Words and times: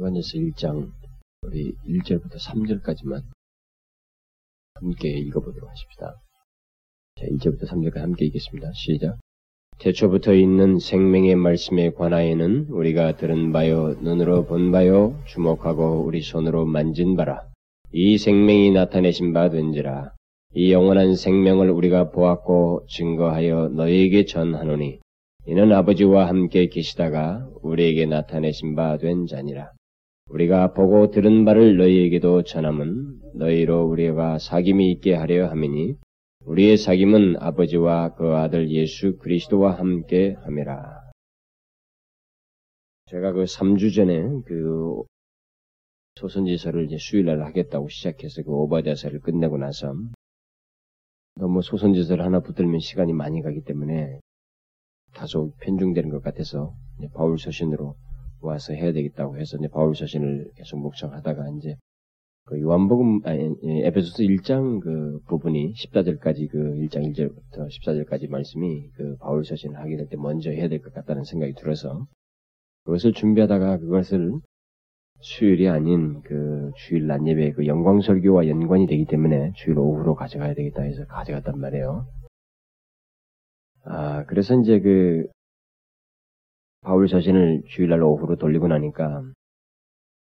요한일서 0.00 0.38
1장 0.38 0.92
우리 1.42 1.72
1절부터 1.88 2.36
3절까지만 2.38 3.20
함께 4.74 5.08
읽어보도록 5.08 5.68
하십시다. 5.68 6.14
자, 7.16 7.26
1절부터 7.26 7.66
3절까지 7.66 7.98
함께 7.98 8.26
읽겠습니다. 8.26 8.70
시작. 8.74 9.18
태초부터 9.80 10.34
있는 10.34 10.78
생명의 10.78 11.34
말씀에 11.34 11.90
관하여는 11.90 12.66
우리가 12.68 13.16
들은 13.16 13.50
바요, 13.52 13.94
눈으로 14.00 14.44
본 14.46 14.70
바요, 14.70 15.20
주목하고 15.26 16.04
우리 16.04 16.22
손으로 16.22 16.64
만진 16.64 17.16
바라. 17.16 17.48
이 17.92 18.18
생명이 18.18 18.70
나타내신 18.70 19.32
바 19.32 19.50
된지라. 19.50 20.12
이 20.54 20.72
영원한 20.72 21.16
생명을 21.16 21.70
우리가 21.70 22.10
보았고 22.12 22.86
증거하여 22.88 23.70
너희에게 23.70 24.26
전하노니 24.26 25.00
이는 25.46 25.72
아버지와 25.72 26.28
함께 26.28 26.68
계시다가 26.68 27.48
우리에게 27.62 28.06
나타내신 28.06 28.76
바 28.76 28.96
된 28.96 29.26
자니라. 29.26 29.72
우리가 30.30 30.74
보고 30.74 31.10
들은 31.10 31.44
바를 31.44 31.78
너희에게도 31.78 32.42
전함은 32.42 33.20
너희로 33.34 33.86
우리가 33.86 34.36
사귐이 34.36 34.90
있게 34.92 35.14
하려 35.14 35.48
함이니 35.48 35.96
우리의 36.44 36.76
사귐은 36.76 37.36
아버지와 37.40 38.14
그 38.14 38.34
아들 38.34 38.70
예수 38.70 39.16
그리스도와 39.18 39.78
함께 39.78 40.36
함이라. 40.40 41.08
제가 43.06 43.32
그 43.32 43.44
3주 43.44 43.94
전에 43.94 44.20
그 44.44 45.02
소선지서를 46.16 46.84
이제 46.84 46.98
수요일날 46.98 47.42
하겠다고 47.42 47.88
시작해서 47.88 48.42
그 48.42 48.50
오바자서를 48.50 49.20
끝내고 49.20 49.56
나서 49.56 49.94
너무 51.36 51.62
소선지서를 51.62 52.22
하나 52.22 52.40
붙들면 52.40 52.80
시간이 52.80 53.14
많이 53.14 53.40
가기 53.40 53.62
때문에 53.62 54.20
다소 55.14 55.52
편중되는 55.60 56.10
것 56.10 56.22
같아서 56.22 56.74
바울 57.14 57.38
서신으로 57.38 57.96
와서 58.40 58.72
해야 58.72 58.92
되겠다고 58.92 59.38
해서 59.38 59.56
이제 59.58 59.68
바울 59.68 59.94
서신을 59.94 60.52
계속 60.56 60.78
묵상하다가 60.80 61.48
이제 61.58 61.76
그 62.44 62.60
요한복음 62.60 63.20
아니 63.24 63.54
에베소서 63.84 64.22
1장 64.22 64.80
그 64.80 65.20
부분이 65.28 65.74
14절까지 65.74 66.48
그 66.50 66.58
1장 66.80 67.04
1절부터 67.12 67.68
14절까지 67.68 68.30
말씀이 68.30 68.90
그 68.96 69.16
바울 69.20 69.44
서신을 69.44 69.76
하게 69.78 69.96
될 69.96 70.08
때 70.08 70.16
먼저 70.16 70.50
해야 70.50 70.68
될 70.68 70.80
것 70.80 70.94
같다는 70.94 71.24
생각이 71.24 71.54
들어서 71.54 72.06
그것을 72.84 73.12
준비하다가 73.12 73.78
그것을 73.78 74.40
수요일이 75.20 75.68
아닌 75.68 76.22
그 76.22 76.70
주일 76.76 77.06
낮 77.06 77.26
예배 77.26 77.52
그 77.52 77.66
영광 77.66 78.00
설교와 78.00 78.48
연관이 78.48 78.86
되기 78.86 79.04
때문에 79.04 79.52
주일 79.56 79.78
오후로 79.78 80.14
가져가야 80.14 80.54
되겠다 80.54 80.82
해서 80.82 81.04
가져갔단 81.06 81.58
말이에요. 81.58 82.06
아, 83.84 84.24
그래서 84.26 84.54
이제 84.60 84.80
그, 84.80 85.26
바울 86.82 87.08
자신을 87.08 87.62
주일날 87.68 88.02
오후로 88.02 88.36
돌리고 88.36 88.68
나니까, 88.68 89.22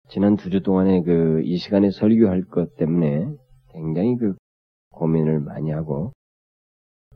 지난 0.08 0.36
두 0.36 0.50
주 0.50 0.62
동안에 0.62 1.02
그, 1.02 1.40
이 1.44 1.56
시간에 1.56 1.90
설교할 1.90 2.44
것 2.44 2.76
때문에 2.76 3.28
굉장히 3.72 4.16
그, 4.16 4.34
고민을 4.90 5.40
많이 5.40 5.70
하고, 5.70 6.12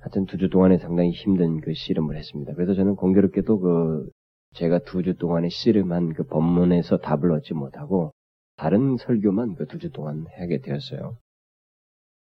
하여튼 0.01 0.27
두 0.27 0.39
주 0.39 0.49
동안에 0.51 0.79
상당히 0.79 1.11
힘든 1.11 1.61
그 1.61 1.73
씨름을 1.75 2.17
했습니다. 2.17 2.55
그래서 2.55 2.75
저는 2.75 2.95
공교롭게도 2.97 3.59
그, 3.59 4.11
제가 4.55 4.81
두 4.81 5.03
주 5.03 5.15
동안에 5.17 5.49
씨름한 5.49 6.15
그 6.15 6.25
본문에서 6.25 6.99
답을 6.99 7.33
얻지 7.33 7.55
못하고, 7.55 8.13
다른 8.57 8.97
설교만 8.97 9.57
그 9.57 9.67
두 9.67 9.79
주 9.79 9.91
동안 9.91 10.27
하게 10.39 10.59
되었어요. 10.61 11.17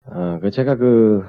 아, 0.05 0.38
그 0.38 0.50
제가 0.50 0.77
그, 0.77 1.22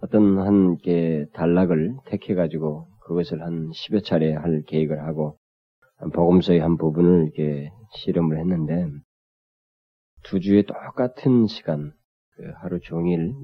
어떤 0.00 0.38
한개 0.38 1.26
단락을 1.32 1.96
택해가지고 2.06 2.86
그것을 3.04 3.42
한 3.42 3.70
10여 3.70 4.04
차례 4.04 4.32
할 4.34 4.62
계획을 4.66 5.02
하고 5.04 5.36
복음서의 6.12 6.60
한 6.60 6.76
부분을 6.76 7.24
이렇게 7.24 7.70
실험을 7.94 8.38
했는데 8.38 8.88
두 10.22 10.40
주에 10.40 10.62
똑같은 10.62 11.46
시간 11.46 11.92
그 12.36 12.50
하루 12.56 12.80
종일 12.80 13.34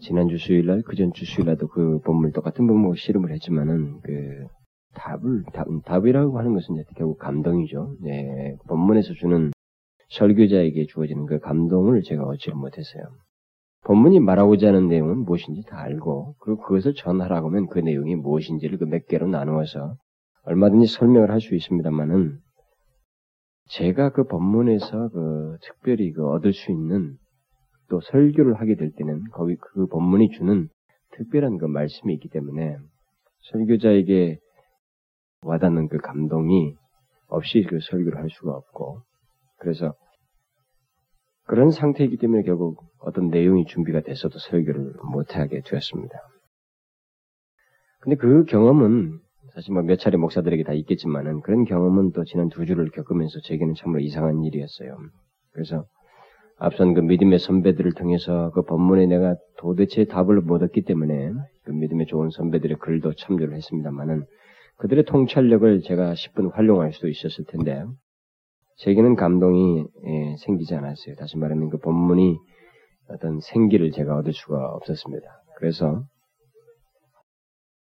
지난주 0.00 0.38
수요일날 0.38 0.82
그전주 0.82 1.24
수요일날도 1.24 1.68
그 1.68 2.00
본물 2.00 2.32
똑같은 2.32 2.66
본물 2.66 2.96
실험을 2.96 3.32
했지만은 3.32 4.00
그 4.00 4.46
답을 4.94 5.44
답, 5.52 5.66
답이라고 5.84 6.38
하는 6.38 6.54
것은 6.54 6.74
이제 6.76 6.84
결국 6.96 7.18
감동이죠. 7.18 7.96
네, 8.00 8.56
본문에서 8.66 9.14
주는 9.14 9.52
설교자에게 10.08 10.86
주어지는 10.86 11.26
그 11.26 11.38
감동을 11.38 12.02
제가 12.02 12.24
얻지 12.24 12.50
못했어요. 12.50 13.04
본문이 13.84 14.20
말하고자 14.20 14.68
하는 14.68 14.88
내용은 14.88 15.18
무엇인지 15.24 15.62
다 15.66 15.78
알고 15.80 16.36
그리고 16.38 16.60
그것을 16.62 16.94
전하라고 16.94 17.48
하면 17.48 17.66
그 17.68 17.78
내용이 17.78 18.14
무엇인지를 18.16 18.78
그 18.78 18.84
몇 18.86 19.06
개로 19.06 19.26
나누어서 19.26 19.96
얼마든지 20.44 20.86
설명을 20.86 21.30
할 21.30 21.40
수 21.40 21.54
있습니다만은 21.54 22.38
제가 23.68 24.10
그 24.10 24.24
본문에서 24.24 25.08
그 25.10 25.56
특별히 25.62 26.12
그 26.12 26.28
얻을 26.28 26.52
수 26.52 26.70
있는 26.72 27.16
또 27.88 28.00
설교를 28.00 28.60
하게 28.60 28.74
될 28.76 28.92
때는 28.92 29.24
거기 29.32 29.56
그 29.56 29.86
본문이 29.86 30.30
주는 30.30 30.68
특별한 31.12 31.58
그 31.58 31.66
말씀이 31.66 32.12
있기 32.14 32.28
때문에 32.28 32.76
설교자에게 33.52 34.38
와닿는 35.42 35.88
그 35.88 35.98
감동이 35.98 36.74
없이 37.28 37.62
그 37.68 37.78
설교를 37.80 38.18
할 38.18 38.28
수가 38.30 38.52
없고 38.52 39.02
그래서 39.58 39.94
그런 41.50 41.72
상태이기 41.72 42.16
때문에 42.18 42.44
결국 42.44 42.80
어떤 43.00 43.26
내용이 43.26 43.64
준비가 43.64 44.02
됐어도 44.02 44.38
설교를 44.38 44.94
못하게 45.02 45.62
되었습니다. 45.62 46.14
근데 47.98 48.14
그 48.14 48.44
경험은 48.44 49.18
사실 49.52 49.72
뭐 49.72 49.82
몇 49.82 49.98
차례 49.98 50.16
목사들에게 50.16 50.62
다 50.62 50.74
있겠지만은 50.74 51.40
그런 51.40 51.64
경험은 51.64 52.12
또 52.12 52.22
지난 52.22 52.50
두 52.50 52.66
주를 52.66 52.88
겪으면서 52.92 53.40
제게는 53.40 53.74
참으로 53.74 53.98
이상한 53.98 54.44
일이었어요. 54.44 54.96
그래서 55.50 55.86
앞선 56.56 56.94
그 56.94 57.00
믿음의 57.00 57.40
선배들을 57.40 57.94
통해서 57.94 58.52
그 58.54 58.62
본문에 58.62 59.06
내가 59.06 59.34
도대체 59.58 60.04
답을 60.04 60.42
못 60.42 60.62
얻기 60.62 60.82
때문에 60.82 61.32
그 61.64 61.72
믿음의 61.72 62.06
좋은 62.06 62.30
선배들의 62.30 62.76
글도 62.78 63.14
참조를 63.14 63.56
했습니다만은 63.56 64.24
그들의 64.76 65.04
통찰력을 65.04 65.80
제가 65.80 66.12
10분 66.12 66.52
활용할 66.52 66.92
수도 66.92 67.08
있었을 67.08 67.44
텐데 67.46 67.82
제게는 68.82 69.16
감동이 69.16 69.84
예, 70.06 70.36
생기지 70.38 70.74
않았어요. 70.74 71.14
다시 71.16 71.36
말하면 71.38 71.70
그 71.70 71.78
본문이 71.78 72.38
어떤 73.08 73.40
생기를 73.40 73.90
제가 73.90 74.16
얻을 74.16 74.32
수가 74.32 74.72
없었습니다. 74.74 75.26
그래서 75.56 76.02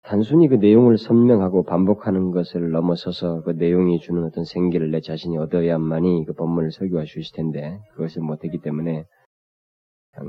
단순히 0.03 0.47
그 0.47 0.55
내용을 0.55 0.97
설명하고 0.97 1.63
반복하는 1.63 2.31
것을 2.31 2.71
넘어서서 2.71 3.43
그 3.43 3.51
내용이 3.51 3.99
주는 3.99 4.23
어떤 4.25 4.43
생기를 4.43 4.91
내 4.91 4.99
자신이 4.99 5.37
얻어야만이 5.37 6.25
그 6.25 6.33
본문을 6.33 6.71
설교할 6.71 7.07
수 7.07 7.19
있을 7.19 7.35
텐데 7.35 7.79
그것을 7.93 8.21
못했기 8.23 8.59
때문에 8.59 9.05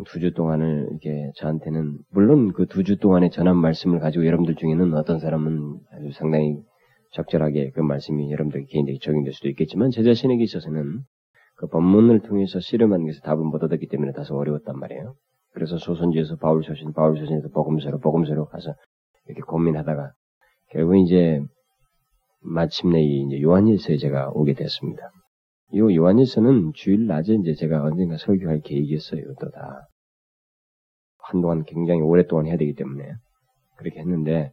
두주 0.07 0.33
동안을 0.35 0.89
이렇게 0.91 1.33
저한테는 1.37 1.99
물론 2.11 2.53
그 2.53 2.67
두 2.67 2.85
주 2.85 2.99
동안에 2.99 3.31
전한 3.31 3.57
말씀을 3.57 3.99
가지고 3.99 4.27
여러분들 4.27 4.55
중에는 4.57 4.95
어떤 4.95 5.19
사람은 5.19 5.81
아주 5.93 6.13
상당히 6.13 6.57
적절하게 7.13 7.71
그 7.71 7.81
말씀이 7.81 8.31
여러분들 8.33 8.67
개인에게 8.67 8.99
적용될 8.99 9.33
수도 9.33 9.49
있겠지만 9.49 9.91
제 9.91 10.03
자신에게 10.03 10.43
있어서는 10.45 11.01
그 11.57 11.69
본문을 11.69 12.21
통해서 12.21 12.61
씨름하는 12.61 13.07
것에 13.07 13.21
답을 13.21 13.39
못 13.45 13.63
얻었기 13.63 13.89
때문에 13.89 14.13
다소 14.13 14.37
어려웠단 14.37 14.79
말이에요. 14.79 15.15
그래서 15.53 15.77
소선지에서 15.77 16.37
바울 16.37 16.65
서신, 16.65 16.93
바울 16.93 17.19
서신에서 17.19 17.49
복음서로, 17.49 17.99
복음서로 17.99 18.47
가서 18.47 18.75
이렇게 19.27 19.43
고민하다가 19.43 20.13
결국 20.71 20.97
이제 20.97 21.41
마침내 22.41 23.03
이제 23.03 23.41
요한일서에 23.41 23.99
제가 23.99 24.31
오게 24.31 24.55
됐습니다. 24.55 25.11
이 25.73 25.79
요한일서는 25.79 26.73
주일 26.75 27.07
낮에 27.07 27.35
이제 27.35 27.55
제가 27.55 27.83
언젠가 27.83 28.17
설교할 28.17 28.61
계획이었어요. 28.61 29.23
또 29.41 29.51
다. 29.51 29.89
한동안 31.19 31.65
굉장히 31.65 32.01
오랫동안 32.01 32.47
해야 32.47 32.57
되기 32.57 32.75
때문에 32.75 33.13
그렇게 33.77 34.01
했는데 34.01 34.53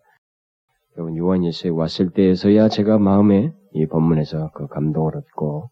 여러분 1.00 1.16
요한일서에 1.16 1.72
왔을 1.72 2.10
때에서야 2.10 2.68
제가 2.68 2.98
마음에 3.00 3.54
이 3.72 3.86
본문에서 3.86 4.52
그 4.54 4.68
감동을 4.68 5.16
얻고 5.16 5.70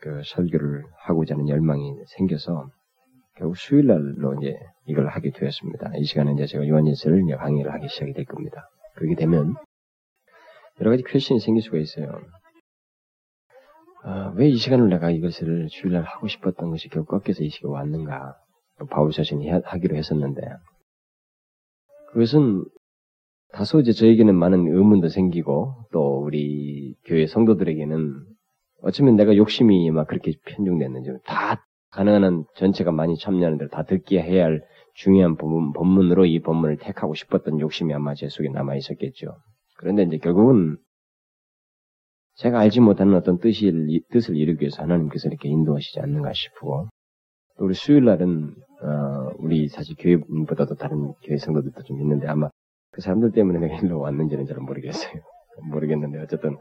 그 0.00 0.22
설교를 0.24 0.82
하고자 1.00 1.34
하는 1.34 1.46
열망이 1.46 1.92
생겨서 2.16 2.70
결국 3.36 3.58
수요일날로 3.58 4.40
이제 4.40 4.58
이걸 4.86 5.08
하게 5.08 5.30
되었습니다. 5.30 5.90
이 5.98 6.04
시간에 6.04 6.32
이제 6.32 6.46
제가 6.46 6.66
요한일서를 6.66 7.22
이제 7.24 7.36
강의를 7.36 7.70
하기 7.74 7.88
시작이 7.88 8.14
될 8.14 8.24
겁니다. 8.24 8.70
그렇게 8.94 9.14
되면 9.14 9.54
여러 10.80 10.90
가지 10.90 11.02
퀘션이 11.06 11.40
생길 11.40 11.62
수가 11.62 11.76
있어요. 11.76 12.18
아, 14.04 14.32
왜 14.36 14.48
이 14.48 14.56
시간을 14.56 14.88
내가 14.88 15.10
이것을 15.10 15.66
주일날 15.68 16.04
하고 16.04 16.28
싶었던 16.28 16.70
것이 16.70 16.88
결국 16.88 17.10
꺾여서 17.10 17.44
이 17.44 17.50
시간에 17.50 17.74
왔는가? 17.74 18.38
바울 18.88 19.12
자신이 19.12 19.50
하기로 19.50 19.96
했었는데 19.96 20.40
그것은 22.12 22.64
다소 23.52 23.80
이제 23.80 23.92
저에게는 23.92 24.34
많은 24.34 24.66
의문도 24.68 25.08
생기고 25.08 25.86
또 25.92 26.20
우리 26.22 26.94
교회 27.04 27.26
성도들에게는 27.26 28.14
어쩌면 28.82 29.16
내가 29.16 29.36
욕심이 29.36 29.90
막 29.90 30.06
그렇게 30.06 30.32
편중됐는지 30.44 31.10
다 31.24 31.64
가능한 31.90 32.24
한 32.24 32.44
전체가 32.54 32.92
많이 32.92 33.16
참여하는 33.16 33.58
대로 33.58 33.70
다 33.70 33.82
듣게 33.82 34.22
해야 34.22 34.44
할 34.44 34.62
중요한 34.94 35.36
본문, 35.36 35.72
본문으로 35.72 36.26
이 36.26 36.40
본문을 36.40 36.76
택하고 36.76 37.14
싶었던 37.14 37.60
욕심이 37.60 37.94
아마 37.94 38.14
제 38.14 38.28
속에 38.28 38.48
남아 38.48 38.76
있었겠죠. 38.76 39.36
그런데 39.78 40.02
이제 40.02 40.18
결국은 40.18 40.76
제가 42.34 42.60
알지 42.60 42.80
못하는 42.80 43.14
어떤 43.14 43.38
뜻을, 43.38 44.00
뜻을 44.10 44.36
이루기 44.36 44.62
위해서 44.62 44.82
하나님께서 44.82 45.28
이렇게 45.28 45.48
인도하시지 45.48 45.98
않는가 46.00 46.32
싶고, 46.32 46.86
또 47.58 47.64
우리 47.64 47.74
수요일 47.74 48.04
날은, 48.04 48.54
어, 48.82 49.30
우리 49.38 49.68
사실 49.68 49.96
교회보다도 49.98 50.76
다른 50.76 51.12
교회 51.24 51.36
성도들도 51.36 51.82
좀 51.82 52.00
있는데 52.00 52.28
아마 52.28 52.48
그 52.98 53.02
사람들 53.02 53.30
때문에 53.30 53.60
내가 53.60 53.78
일로 53.78 54.00
왔는지는 54.00 54.46
잘 54.46 54.56
모르겠어요. 54.56 55.12
모르겠는데, 55.70 56.18
어쨌든, 56.18 56.56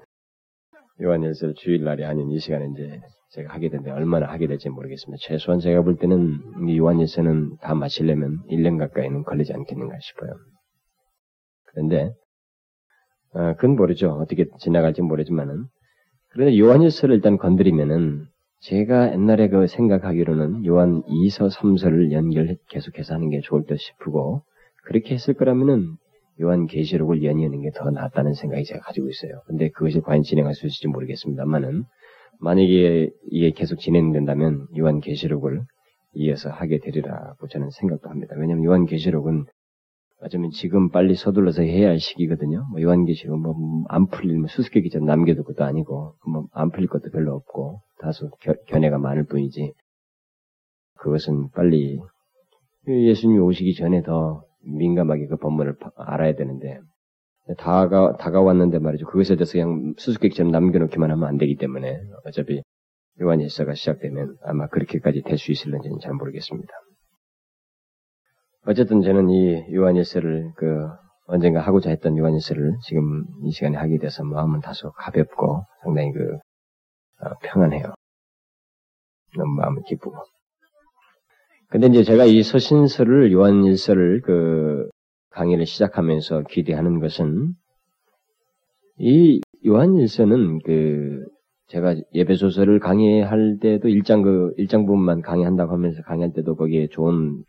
요한일서 1.01 1.53
주일날이 1.53 2.05
아닌 2.05 2.29
이 2.29 2.37
시간에 2.37 2.67
이제 2.73 3.01
제가 3.31 3.51
하게 3.51 3.69
되는데 3.69 3.89
얼마나 3.89 4.27
하게 4.27 4.45
될지 4.45 4.69
모르겠습니다. 4.69 5.19
최소한 5.19 5.59
제가 5.59 5.81
볼 5.81 5.95
때는 5.95 6.69
이 6.69 6.77
요한일서는 6.77 7.57
다 7.57 7.73
마치려면 7.73 8.37
1년 8.51 8.77
가까이는 8.77 9.23
걸리지 9.23 9.51
않겠는가 9.51 9.97
싶어요. 9.99 10.29
그런데 11.65 12.13
어, 13.33 13.53
그건 13.55 13.75
모르죠. 13.75 14.11
어떻게 14.11 14.45
지나갈지 14.59 15.01
모르지만은 15.01 15.65
그런데 16.29 16.59
요한일서를 16.59 17.15
일단 17.15 17.37
건드리면은 17.37 18.27
제가 18.61 19.11
옛날에 19.11 19.49
그 19.49 19.65
생각하기로는 19.65 20.67
요한 20.67 21.01
2서 21.03 21.51
3서를 21.51 22.11
연결 22.11 22.57
계속해서 22.69 23.15
하는 23.15 23.31
게 23.31 23.41
좋을 23.41 23.65
듯 23.65 23.77
싶고 23.77 24.43
그렇게 24.83 25.15
했을 25.15 25.33
거라면은 25.33 25.97
요한 26.41 26.67
계시록을 26.67 27.23
연이하는 27.23 27.61
게 27.61 27.71
더 27.75 27.89
낫다는 27.91 28.33
생각이 28.33 28.63
제가 28.63 28.81
가지고 28.81 29.09
있어요. 29.09 29.41
근데 29.45 29.69
그것이 29.69 30.01
과연 30.01 30.23
진행할 30.23 30.53
수 30.53 30.67
있을지 30.67 30.87
모르겠습니다만은 30.87 31.83
만약에 32.39 33.09
이게 33.31 33.51
계속 33.51 33.79
진행된다면 33.79 34.67
요한 34.77 34.99
계시록을 34.99 35.61
이어서 36.13 36.49
하게 36.49 36.79
되리라고 36.79 37.47
저는 37.47 37.69
생각도 37.71 38.09
합니다. 38.09 38.35
왜냐하면 38.37 38.65
요한 38.65 38.85
계시록은 38.85 39.45
어쩌면 40.21 40.49
지금 40.51 40.89
빨리 40.89 41.13
서둘러서 41.15 41.61
해야 41.61 41.89
할 41.89 41.99
시기거든요. 41.99 42.65
뭐 42.71 42.81
요한 42.81 43.05
계시록 43.05 43.39
뭐안 43.39 44.07
풀릴 44.07 44.37
뭐 44.39 44.47
수수께끼 44.47 44.89
좀 44.89 45.05
남겨둘 45.05 45.43
것도 45.43 45.63
아니고 45.63 46.15
뭐안 46.25 46.71
풀릴 46.71 46.87
것도 46.89 47.11
별로 47.11 47.35
없고 47.35 47.81
다소 47.99 48.29
겨, 48.41 48.53
견해가 48.67 48.97
많을 48.97 49.25
뿐이지 49.25 49.73
그것은 50.99 51.49
빨리 51.51 51.99
예수님이 52.87 53.39
오시기 53.39 53.75
전에 53.75 54.01
더 54.01 54.43
민감하게 54.63 55.27
그 55.27 55.37
본문을 55.37 55.75
알아야 55.95 56.35
되는데 56.35 56.79
다가 57.57 58.17
다가왔는데 58.17 58.79
말이죠. 58.79 59.05
그것에 59.05 59.35
대해서 59.35 59.53
그냥 59.53 59.93
수수께끼처럼 59.97 60.51
남겨놓기만 60.51 61.11
하면 61.11 61.27
안 61.27 61.37
되기 61.37 61.55
때문에 61.55 61.99
어차피 62.25 62.61
요한일서가 63.21 63.73
시작되면 63.73 64.35
아마 64.43 64.67
그렇게까지 64.67 65.21
될 65.23 65.37
수 65.37 65.51
있을는지는 65.51 65.99
잘 66.01 66.13
모르겠습니다. 66.13 66.73
어쨌든 68.65 69.01
저는 69.01 69.29
이 69.29 69.73
요한일서를 69.73 70.51
그 70.57 70.87
언젠가 71.25 71.61
하고자 71.61 71.89
했던 71.89 72.17
요한일서를 72.17 72.77
지금 72.83 73.25
이 73.43 73.51
시간에 73.51 73.77
하게 73.77 73.97
돼서 73.97 74.23
마음은 74.23 74.59
다소 74.61 74.91
가볍고 74.91 75.63
상당히 75.83 76.11
그 76.11 76.37
어, 77.19 77.33
평안해요. 77.43 77.93
너무 79.37 79.55
마음이 79.55 79.81
기쁘고. 79.87 80.17
근데 81.69 81.87
이제 81.87 82.03
제가 82.03 82.25
이 82.25 82.43
서신서를 82.43 83.31
요한 83.33 83.65
일서를 83.65 84.21
그 84.21 84.89
강의를 85.31 85.65
시작하면서 85.65 86.43
기대하는 86.49 86.99
것은 86.99 87.53
이 88.99 89.41
요한 89.65 89.95
일서는 89.97 90.59
그 90.59 91.25
제가 91.67 91.95
예배소설을 92.13 92.79
강의할 92.79 93.57
때도 93.61 93.89
일장 93.89 94.21
그 94.21 94.53
일장 94.57 94.85
부분만 94.85 95.21
강의한다고 95.21 95.73
하면서 95.73 96.01
강의할 96.03 96.31
때도 96.33 96.55
거기에 96.55 96.87
좋은 96.87 97.43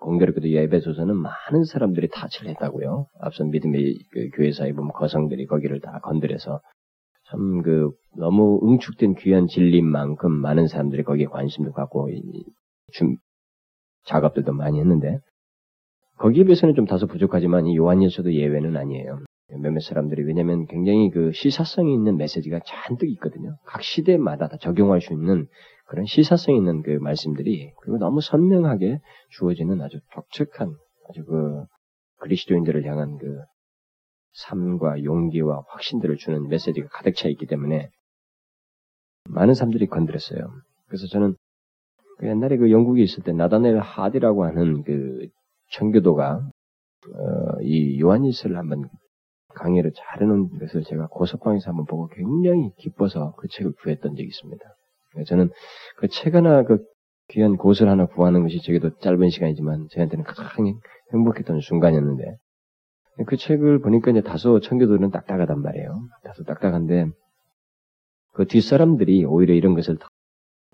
공교롭게도 0.00 0.48
예배소서는 0.50 1.14
많은 1.16 1.64
사람들이 1.64 2.08
타치를 2.08 2.50
했다고요. 2.50 3.06
앞선 3.20 3.50
믿음의 3.50 3.98
그 4.10 4.30
교회사에 4.34 4.72
보면 4.72 4.90
거성들이 4.92 5.46
거기를 5.46 5.80
다 5.80 6.00
건드려서 6.02 6.60
참 7.30 7.62
그 7.62 7.90
너무 8.16 8.60
응축된 8.64 9.14
귀한 9.14 9.46
진리만큼 9.46 10.32
많은 10.32 10.66
사람들이 10.66 11.04
거기에 11.04 11.26
관심도 11.26 11.72
갖고 11.72 12.10
준 12.92 13.16
작업들도 14.04 14.52
많이 14.52 14.78
했는데 14.80 15.18
거기에 16.18 16.44
비해서는 16.44 16.74
좀 16.74 16.86
다소 16.86 17.06
부족하지만 17.06 17.66
이 17.66 17.76
요한일서도 17.76 18.32
예외는 18.32 18.76
아니에요. 18.76 19.20
몇몇 19.60 19.80
사람들이 19.80 20.22
왜냐하면 20.24 20.66
굉장히 20.66 21.10
그 21.10 21.32
시사성이 21.32 21.92
있는 21.92 22.16
메시지가 22.16 22.60
잔뜩 22.64 23.10
있거든요. 23.12 23.56
각 23.66 23.82
시대마다 23.82 24.48
다 24.48 24.56
적용할 24.56 25.00
수 25.00 25.12
있는 25.12 25.46
그런 25.86 26.06
시사성 26.06 26.54
있는 26.56 26.82
그 26.82 26.90
말씀들이 26.90 27.72
그리고 27.82 27.98
너무 27.98 28.20
선명하게 28.20 29.00
주어지는 29.30 29.82
아주 29.82 30.00
독특한 30.14 30.74
아주 31.08 31.24
그 31.24 31.64
그리스도인들을 32.20 32.84
향한 32.86 33.18
그 33.18 33.40
삶과 34.32 35.04
용기와 35.04 35.64
확신들을 35.68 36.16
주는 36.16 36.48
메시지가 36.48 36.88
가득 36.88 37.14
차 37.14 37.28
있기 37.28 37.46
때문에 37.46 37.90
많은 39.28 39.54
사람들이 39.54 39.86
건드렸어요. 39.86 40.50
그래서 40.86 41.06
저는 41.08 41.36
그 42.18 42.26
옛날에 42.28 42.56
그 42.56 42.70
영국에 42.70 43.02
있을 43.02 43.22
때 43.22 43.32
나다넬 43.32 43.78
하디라고 43.80 44.44
하는 44.44 44.82
그 44.82 45.26
청교도가 45.72 46.48
어, 47.08 47.60
이 47.62 48.00
요한일서를 48.00 48.56
한번 48.56 48.88
강의를 49.54 49.92
잘해놓은 49.94 50.58
것을 50.58 50.82
제가 50.84 51.08
고석방에서 51.08 51.70
한번 51.70 51.84
보고 51.86 52.08
굉장히 52.08 52.70
기뻐서 52.78 53.34
그 53.36 53.48
책을 53.48 53.72
구했던 53.82 54.12
적이 54.14 54.26
있습니다. 54.28 54.64
저는 55.26 55.50
그 55.98 56.08
책 56.08 56.34
하나 56.34 56.62
그 56.62 56.78
귀한 57.28 57.56
곳을 57.56 57.88
하나 57.88 58.06
구하는 58.06 58.42
것이 58.42 58.62
저게도 58.62 58.98
짧은 58.98 59.28
시간이지만 59.30 59.88
저한테는 59.90 60.24
가장 60.24 60.48
행복했던 61.12 61.60
순간이었는데 61.60 62.36
그 63.26 63.36
책을 63.36 63.80
보니까 63.80 64.10
이제 64.10 64.22
다소 64.22 64.60
청교도는 64.60 65.10
딱딱하단 65.10 65.60
말이에요. 65.60 66.08
다소 66.24 66.44
딱딱한데 66.44 67.06
그 68.32 68.46
뒷사람들이 68.46 69.24
오히려 69.26 69.54
이런 69.54 69.74
것을 69.74 69.98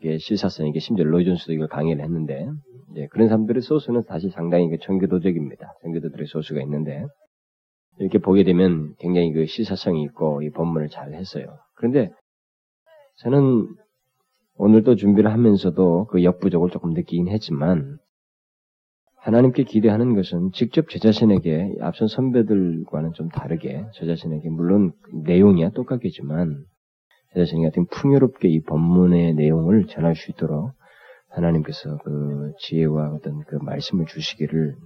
실사성 0.03 0.69
있게 0.69 0.79
심지어 0.79 1.05
로이 1.05 1.25
존스도 1.25 1.53
이걸 1.53 1.69
강의를 1.69 2.03
했는데 2.03 2.49
이제 2.93 3.07
그런 3.11 3.29
사람들의 3.29 3.63
소수는 3.63 4.03
사실 4.03 4.31
상당히 4.31 4.69
그 4.69 4.79
청교도적입니다. 4.79 5.75
청교도들의 5.83 6.27
소수가 6.27 6.63
있는데 6.63 7.05
이렇게 7.99 8.19
보게 8.19 8.45
되면 8.45 8.95
굉장히 8.99 9.33
그 9.33 9.47
시사성이 9.47 10.03
있고 10.05 10.43
이 10.43 10.51
본문을 10.51 10.89
잘 10.89 11.15
했어요. 11.15 11.59
그런데 11.75 12.13
저는 13.17 13.67
오늘도 14.57 14.97
준비를 14.97 15.33
하면서도 15.33 16.07
그 16.07 16.23
역부족을 16.23 16.71
조금 16.71 16.91
느끼긴 16.91 17.29
했지만 17.29 17.99
하나님께 19.17 19.65
기대하는 19.65 20.15
것은 20.15 20.53
직접 20.53 20.89
제 20.89 20.99
자신에게 20.99 21.77
앞선 21.81 22.07
선배들과는 22.09 23.13
좀 23.15 23.29
다르게 23.29 23.85
저 23.95 24.07
자신에게 24.07 24.49
물론 24.49 24.93
내용이야 25.25 25.71
똑같겠지만 25.71 26.57
제 26.57 26.78
자신이 27.39 27.65
같은 27.65 27.87
풍요롭게 27.87 28.49
이 28.49 28.61
본문의 28.63 29.35
내용을 29.35 29.87
전할 29.87 30.15
수 30.17 30.31
있도록 30.31 30.73
하나님께서 31.31 31.99
그 32.05 32.53
지혜와 32.61 33.13
어떤 33.15 33.45
그 33.45 33.57
말씀을 33.57 34.07
주시기를 34.07 34.77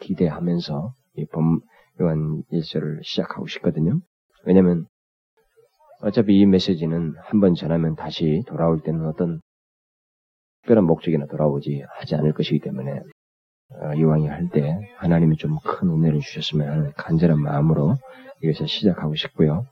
기대하면서 0.00 0.94
이 1.16 1.26
본, 1.26 1.60
요한 2.00 2.42
1절을 2.52 3.04
시작하고 3.04 3.46
싶거든요. 3.46 4.00
왜냐면 4.44 4.86
어차피 6.02 6.38
이 6.40 6.46
메시지는 6.46 7.14
한 7.18 7.40
번 7.40 7.54
전하면 7.54 7.94
다시 7.94 8.42
돌아올 8.46 8.80
때는 8.82 9.06
어떤 9.06 9.40
특별한 10.62 10.84
목적이나 10.84 11.26
돌아오지 11.26 11.82
하지 11.98 12.14
않을 12.16 12.32
것이기 12.32 12.60
때문에 12.60 13.00
어, 13.82 13.94
이왕이 13.94 14.26
할 14.26 14.48
때 14.50 14.78
하나님이 14.96 15.36
좀 15.36 15.58
큰 15.62 15.90
은혜를 15.90 16.20
주셨으면 16.20 16.68
하는 16.68 16.92
간절한 16.96 17.38
마음으로 17.40 17.96
이것을 18.42 18.66
시작하고 18.68 19.14
싶고요. 19.16 19.66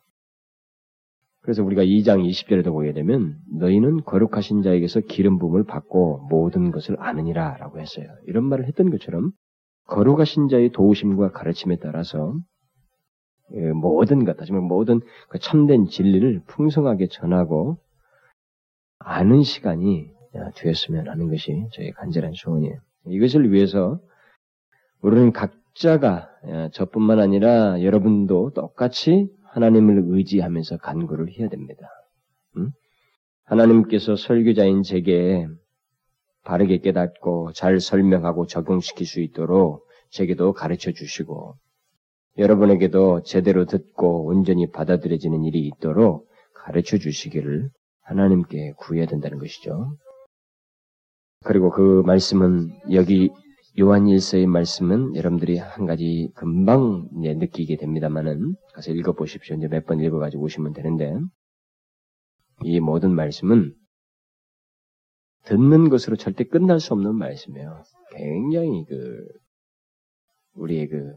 그래서 1.48 1.64
우리가 1.64 1.82
2장 1.82 2.28
20절에도 2.28 2.72
보게 2.72 2.92
되면 2.92 3.38
너희는 3.50 4.02
거룩하신 4.04 4.60
자에게서 4.60 5.00
기름 5.00 5.38
부음을 5.38 5.64
받고 5.64 6.26
모든 6.28 6.70
것을 6.70 6.96
아느니라 7.00 7.56
라고 7.56 7.80
했어요. 7.80 8.06
이런 8.26 8.44
말을 8.44 8.66
했던 8.66 8.90
것처럼 8.90 9.30
거룩하신 9.86 10.48
자의 10.48 10.68
도우심과 10.68 11.30
가르침에 11.30 11.76
따라서 11.76 12.34
예, 13.54 13.72
모든 13.72 14.26
것, 14.26 14.36
다시 14.36 14.52
말해 14.52 14.62
모든 14.62 15.00
그 15.30 15.38
참된 15.38 15.86
진리를 15.86 16.42
풍성하게 16.48 17.06
전하고 17.06 17.78
아는 18.98 19.42
시간이 19.42 20.10
되었으면 20.54 21.08
하는 21.08 21.30
것이 21.30 21.64
저의 21.72 21.92
간절한 21.92 22.32
소원이에요. 22.34 22.78
이것을 23.06 23.50
위해서 23.52 23.98
우리는 25.00 25.32
각자가 25.32 26.28
저뿐만 26.72 27.20
아니라 27.20 27.82
여러분도 27.82 28.50
똑같이 28.50 29.30
하나님을 29.50 30.04
의지하면서 30.06 30.78
간구를 30.78 31.32
해야 31.38 31.48
됩니다. 31.48 31.88
음? 32.56 32.70
하나님께서 33.44 34.16
설교자인 34.16 34.82
제게 34.82 35.46
바르게 36.44 36.78
깨닫고 36.78 37.52
잘 37.52 37.80
설명하고 37.80 38.46
적용시킬 38.46 39.06
수 39.06 39.20
있도록 39.20 39.86
제게도 40.10 40.52
가르쳐 40.52 40.92
주시고 40.92 41.56
여러분에게도 42.38 43.22
제대로 43.24 43.64
듣고 43.64 44.26
온전히 44.26 44.70
받아들여지는 44.70 45.44
일이 45.44 45.66
있도록 45.66 46.28
가르쳐 46.54 46.98
주시기를 46.98 47.68
하나님께 48.02 48.74
구해야 48.78 49.06
된다는 49.06 49.38
것이죠. 49.38 49.96
그리고 51.44 51.70
그 51.70 52.02
말씀은 52.06 52.70
여기 52.92 53.30
요한일서의 53.78 54.46
말씀은 54.46 55.14
여러분들이 55.14 55.58
한 55.58 55.86
가지 55.86 56.32
금방 56.34 57.08
느끼게 57.12 57.76
됩니다만은 57.76 58.56
가서 58.74 58.90
읽어보십시오. 58.92 59.56
이제 59.56 59.68
몇 59.68 59.86
번 59.86 60.00
읽어가지고 60.00 60.42
오시면 60.42 60.72
되는데 60.72 61.14
이 62.64 62.80
모든 62.80 63.14
말씀은 63.14 63.72
듣는 65.44 65.90
것으로 65.90 66.16
절대 66.16 66.42
끝날 66.44 66.80
수 66.80 66.92
없는 66.92 67.14
말씀이에요. 67.14 67.84
굉장히 68.16 68.84
그 68.88 69.24
우리의 70.54 70.88
그 70.88 71.14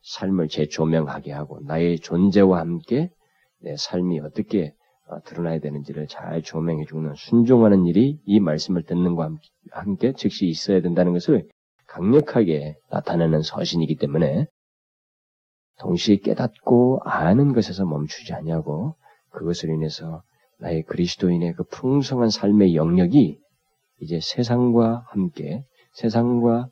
삶을 0.00 0.48
재조명하게 0.48 1.32
하고 1.32 1.60
나의 1.66 1.98
존재와 1.98 2.60
함께 2.60 3.10
내 3.58 3.76
삶이 3.76 4.20
어떻게 4.20 4.72
어, 5.06 5.20
드러나야 5.24 5.58
되는지를 5.58 6.06
잘 6.06 6.40
조명해 6.40 6.86
주는 6.86 7.12
순종하는 7.14 7.84
일이 7.84 8.18
이 8.24 8.40
말씀을 8.40 8.84
듣는 8.84 9.16
것과 9.16 9.36
함께 9.72 10.14
즉시 10.14 10.46
있어야 10.46 10.80
된다는 10.80 11.12
것을 11.12 11.46
강력하게 11.90 12.76
나타내는 12.90 13.42
서신이기 13.42 13.96
때문에 13.96 14.46
동시에 15.80 16.16
깨닫고 16.16 17.00
아는 17.04 17.52
것에서 17.52 17.84
멈추지 17.84 18.32
않냐고 18.32 18.96
그것을 19.30 19.70
인해서 19.70 20.22
나의 20.58 20.82
그리스도인의 20.84 21.54
그 21.54 21.64
풍성한 21.64 22.30
삶의 22.30 22.74
영역이 22.74 23.38
이제 24.00 24.20
세상과 24.20 25.04
함께 25.08 25.64
세상과 25.94 26.68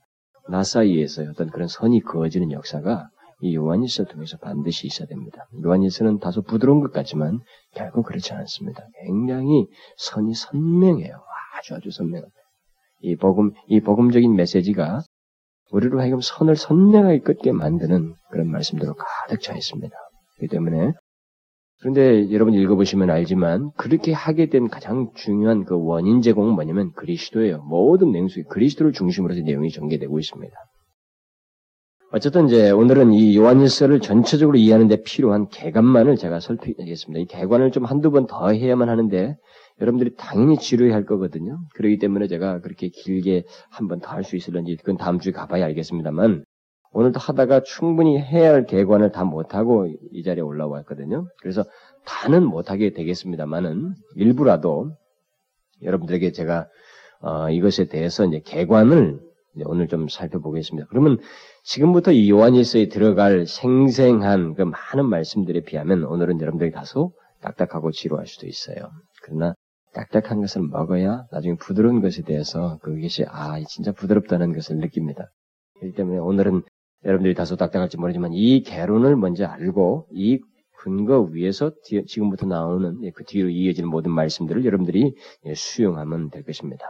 나 0.51 0.63
사이에서 0.63 1.23
어떤 1.31 1.51
그런 1.51 1.69
선이 1.69 2.01
그어지는 2.01 2.53
역사가 2.53 3.09
이 3.41 3.55
요한일서를 3.55 4.11
통해서 4.11 4.37
반드시 4.39 4.87
있어야 4.87 5.07
됩니다. 5.07 5.47
요한일서는 5.65 6.19
다소 6.19 6.43
부드러운 6.43 6.81
것 6.81 6.93
같지만 6.93 7.41
결국 7.75 8.07
그렇지 8.07 8.33
않습니다. 8.33 8.85
굉장히 9.05 9.67
선이 9.97 10.35
선명해요. 10.35 11.15
아주 11.57 11.75
아주 11.75 11.91
선명합니다. 11.91 12.35
이 13.01 13.17
복음, 13.17 13.53
이 13.69 13.81
복음적인 13.81 14.35
메시지가 14.35 15.03
우리로 15.71 16.01
하여금 16.01 16.21
선을 16.21 16.57
선명하게 16.57 17.21
긋게 17.21 17.53
만드는 17.53 18.15
그런 18.31 18.51
말씀들로 18.51 18.95
가득 18.95 19.41
차 19.43 19.55
있습니다. 19.55 19.95
그렇기 20.37 20.51
때문에 20.51 20.93
그런데 21.81 22.33
여러분 22.33 22.55
읽어보시면 22.55 23.09
알지만 23.11 23.71
그렇게 23.77 24.13
하게 24.13 24.47
된 24.47 24.69
가장 24.69 25.11
중요한 25.15 25.65
그 25.65 25.77
원인 25.81 26.23
제공은 26.23 26.55
뭐냐면 26.55 26.93
그리스도예요. 26.95 27.63
모든 27.63 28.13
속에 28.29 28.43
그리스도를 28.49 28.93
중심으로 28.93 29.35
해서 29.35 29.45
내용이 29.45 29.71
전개되고 29.71 30.19
있습니다. 30.19 30.55
어쨌든 32.11 32.47
이제 32.47 32.71
오늘은 32.71 33.13
이 33.13 33.37
요한일서를 33.37 34.01
전체적으로 34.01 34.57
이해하는 34.57 34.89
데 34.89 35.03
필요한 35.03 35.47
개관만을 35.49 36.17
제가 36.17 36.41
설명하겠습니다. 36.41 37.21
이 37.21 37.27
개관을 37.27 37.71
좀 37.71 37.85
한두 37.85 38.11
번 38.11 38.27
더 38.27 38.49
해야만 38.51 38.89
하는데 38.89 39.37
여러분들이 39.81 40.15
당연히 40.17 40.57
지루해 40.59 40.93
할 40.93 41.05
거거든요. 41.07 41.59
그렇기 41.75 41.99
때문에 41.99 42.27
제가 42.29 42.61
그렇게 42.61 42.89
길게 42.89 43.45
한 43.71 43.89
번 43.89 44.01
더 44.01 44.11
할 44.11 44.25
수 44.25 44.37
있을런지 44.37 44.77
그건 44.77 44.97
다음 44.97 45.19
주에 45.21 45.33
가봐야 45.33 45.65
알겠습니다만 45.67 46.45
오늘도 46.93 47.21
하다가 47.21 47.63
충분히 47.65 48.19
해야 48.19 48.53
할 48.53 48.67
개관을 48.67 49.13
다 49.13 49.25
못하고 49.25 49.89
이 50.13 50.23
자리에 50.23 50.43
올라왔거든요. 50.43 51.27
그래서 51.43 51.65
다는 52.07 52.45
못하게 52.45 52.93
되겠습니다만은 52.93 53.95
일부라도 54.17 54.93
여러분들에게 55.83 56.33
제가 56.33 56.67
어, 57.21 57.51
이것에 57.51 57.87
대해서 57.89 58.25
이제 58.25 58.41
개관을 58.45 59.21
오늘 59.67 59.89
좀 59.89 60.09
살펴보겠습니다. 60.09 60.87
그러면 60.89 61.19
지금부터 61.65 62.13
이 62.13 62.31
요한일서에 62.31 62.89
들어갈 62.89 63.47
생생한 63.47 64.55
그 64.55 64.63
많은 64.63 65.05
말씀들에 65.09 65.61
비하면 65.63 66.05
오늘은 66.05 66.41
여러분들이 66.41 66.71
다소 66.71 67.13
딱딱하고 67.43 67.91
지루할 67.91 68.27
수도 68.27 68.47
있어요. 68.47 68.77
그러나 69.23 69.55
딱딱한 69.95 70.41
것을 70.41 70.63
먹어야 70.63 71.25
나중에 71.31 71.57
부드러운 71.57 72.01
것에 72.01 72.23
대해서 72.23 72.79
그것이 72.83 73.25
아 73.29 73.61
진짜 73.69 73.93
부드럽다는 73.93 74.53
것을 74.53 74.77
느낍니다. 74.79 75.31
그렇기 75.79 75.97
때문에 75.97 76.19
오늘은 76.19 76.63
여러분들이 77.05 77.35
다소 77.35 77.57
딱딱할지 77.57 77.97
모르지만 77.97 78.33
이 78.33 78.63
개론을 78.63 79.17
먼저 79.17 79.47
알고 79.47 80.09
이 80.13 80.41
근거 80.79 81.21
위에서 81.21 81.73
지금부터 82.07 82.47
나오는 82.47 83.01
그 83.15 83.25
뒤로 83.25 83.49
이어지는 83.49 83.89
모든 83.89 84.13
말씀들을 84.13 84.65
여러분들이 84.65 85.15
수용하면 85.55 86.31
될 86.31 86.45
것입니다. 86.45 86.85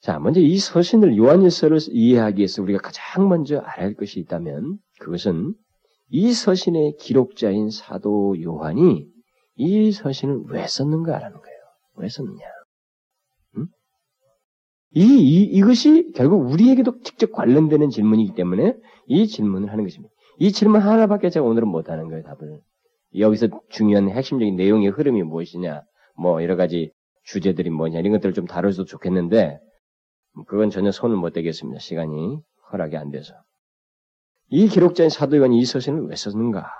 자, 0.00 0.20
먼저 0.20 0.40
이 0.40 0.56
서신을 0.58 1.16
요한일서를 1.16 1.78
이해하기 1.90 2.38
위해서 2.38 2.62
우리가 2.62 2.78
가장 2.78 3.28
먼저 3.28 3.58
알아야 3.58 3.86
할 3.86 3.94
것이 3.94 4.20
있다면 4.20 4.78
그것은 5.00 5.54
이 6.10 6.32
서신의 6.32 6.96
기록자인 6.98 7.70
사도 7.70 8.40
요한이 8.40 9.06
이 9.58 9.90
서신을 9.90 10.44
왜 10.50 10.66
썼는가라는 10.66 11.36
거예요. 11.36 11.58
왜 11.96 12.08
썼느냐? 12.08 12.44
음? 13.56 13.66
이, 14.94 15.02
이, 15.02 15.42
이것이 15.42 16.12
결국 16.14 16.48
우리에게도 16.50 17.00
직접 17.00 17.32
관련되는 17.32 17.90
질문이기 17.90 18.34
때문에 18.34 18.76
이 19.08 19.26
질문을 19.26 19.70
하는 19.72 19.84
것입니다. 19.84 20.14
이 20.38 20.52
질문 20.52 20.80
하나밖에 20.80 21.28
제가 21.28 21.44
오늘은 21.44 21.66
못하는 21.66 22.08
거예요, 22.08 22.22
답을. 22.22 22.60
여기서 23.18 23.48
중요한 23.68 24.08
핵심적인 24.10 24.54
내용의 24.54 24.90
흐름이 24.90 25.24
무엇이냐, 25.24 25.82
뭐 26.16 26.40
여러 26.42 26.54
가지 26.54 26.92
주제들이 27.24 27.70
뭐냐, 27.70 27.98
이런 27.98 28.12
것들을 28.12 28.34
좀 28.34 28.46
다뤄도 28.46 28.84
좋겠는데, 28.84 29.58
그건 30.46 30.70
전혀 30.70 30.92
손을 30.92 31.16
못 31.16 31.32
대겠습니다. 31.32 31.80
시간이 31.80 32.38
허락이 32.70 32.96
안 32.96 33.10
돼서. 33.10 33.34
이 34.50 34.68
기록자인 34.68 35.10
사도 35.10 35.36
요한이 35.36 35.58
이 35.58 35.64
서신을 35.64 36.06
왜 36.06 36.14
썼는가? 36.14 36.70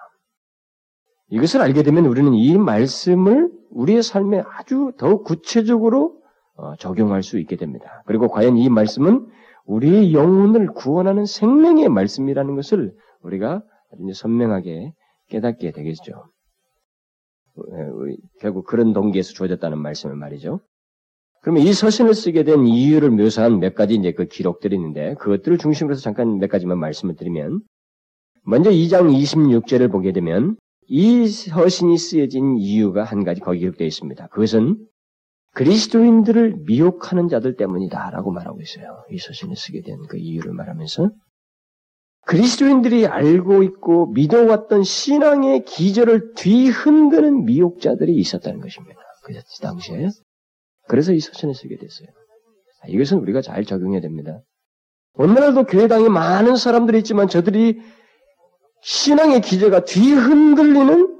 이것을 1.30 1.61
알게 1.61 1.82
되면 1.82 2.06
우리는 2.06 2.35
이 2.35 2.56
말씀을 2.56 3.50
우리의 3.70 4.02
삶에 4.02 4.42
아주 4.47 4.92
더 4.97 5.23
구체적으로 5.23 6.20
어, 6.56 6.75
적용할 6.76 7.23
수 7.23 7.38
있게 7.38 7.56
됩니다. 7.56 8.02
그리고 8.06 8.28
과연 8.28 8.56
이 8.56 8.68
말씀은 8.68 9.26
우리의 9.66 10.14
영혼을 10.14 10.68
구원하는 10.68 11.26
생명의 11.26 11.88
말씀이라는 11.88 12.56
것을 12.56 12.94
우리가 13.23 13.62
선명하게 14.14 14.92
깨닫게 15.28 15.73
되겠죠. 15.73 16.25
결국 18.40 18.64
그런 18.66 18.92
동기에서 18.92 19.32
주어졌다는 19.35 19.78
말씀을 19.78 20.16
말이죠. 20.16 20.61
그러면 21.42 21.62
이 21.62 21.73
서신을 21.73 22.14
쓰게 22.14 22.44
된 22.44 22.66
이유를 22.66 23.11
묘사한 23.11 23.61
몇 23.61 23.75
가지 23.75 23.94
이제 23.94 24.12
그 24.12 24.26
기록들이 24.26 24.75
있는데 24.76 25.14
그것들을 25.14 25.58
중심으로 25.58 25.92
해서 25.92 26.02
잠깐 26.02 26.38
몇 26.38 26.50
가지만 26.50 26.78
말씀을 26.78 27.14
드리면 27.14 27.61
먼저 28.42 28.70
2장 28.70 29.12
26절을 29.12 29.90
보게 29.90 30.12
되면 30.12 30.56
이 30.88 31.28
서신이 31.28 31.99
쓰여진 31.99 32.57
이유가 32.57 33.04
한 33.04 33.23
가지 33.25 33.40
거기 33.40 33.61
기록되어 33.61 33.87
있습니다. 33.87 34.28
그것은 34.28 34.87
그리스도인들을 35.54 36.62
미혹하는 36.66 37.28
자들 37.28 37.57
때문이다라고 37.57 38.33
말하고 38.33 38.61
있어요. 38.61 39.04
이 39.11 39.18
서신을 39.18 39.57
쓰게 39.57 39.83
된 39.83 39.99
그 40.09 40.16
이유를 40.16 40.52
말하면서 40.52 41.11
그리스도인들이 42.26 43.07
알고 43.07 43.62
있고 43.64 44.07
믿어왔던 44.12 44.83
신앙의 44.83 45.64
기절을 45.64 46.35
뒤흔드는 46.35 47.45
미혹자들이 47.45 48.14
있었다는 48.16 48.61
것입니다. 48.61 49.00
그 49.25 49.35
당시에 49.62 50.09
그래서 50.88 51.12
이 51.12 51.21
서신을 51.21 51.54
쓰게 51.54 51.76
됐어요. 51.76 52.09
이것은 52.88 53.18
우리가 53.18 53.40
잘 53.42 53.64
적용해야 53.64 54.00
됩니다. 54.00 54.40
오늘날도 55.14 55.64
교회당에 55.64 56.09
많은 56.09 56.57
사람들이 56.57 56.99
있지만 56.99 57.28
저들이 57.28 57.80
신앙의 58.80 59.40
기제가 59.40 59.85
뒤흔들리는 59.85 61.18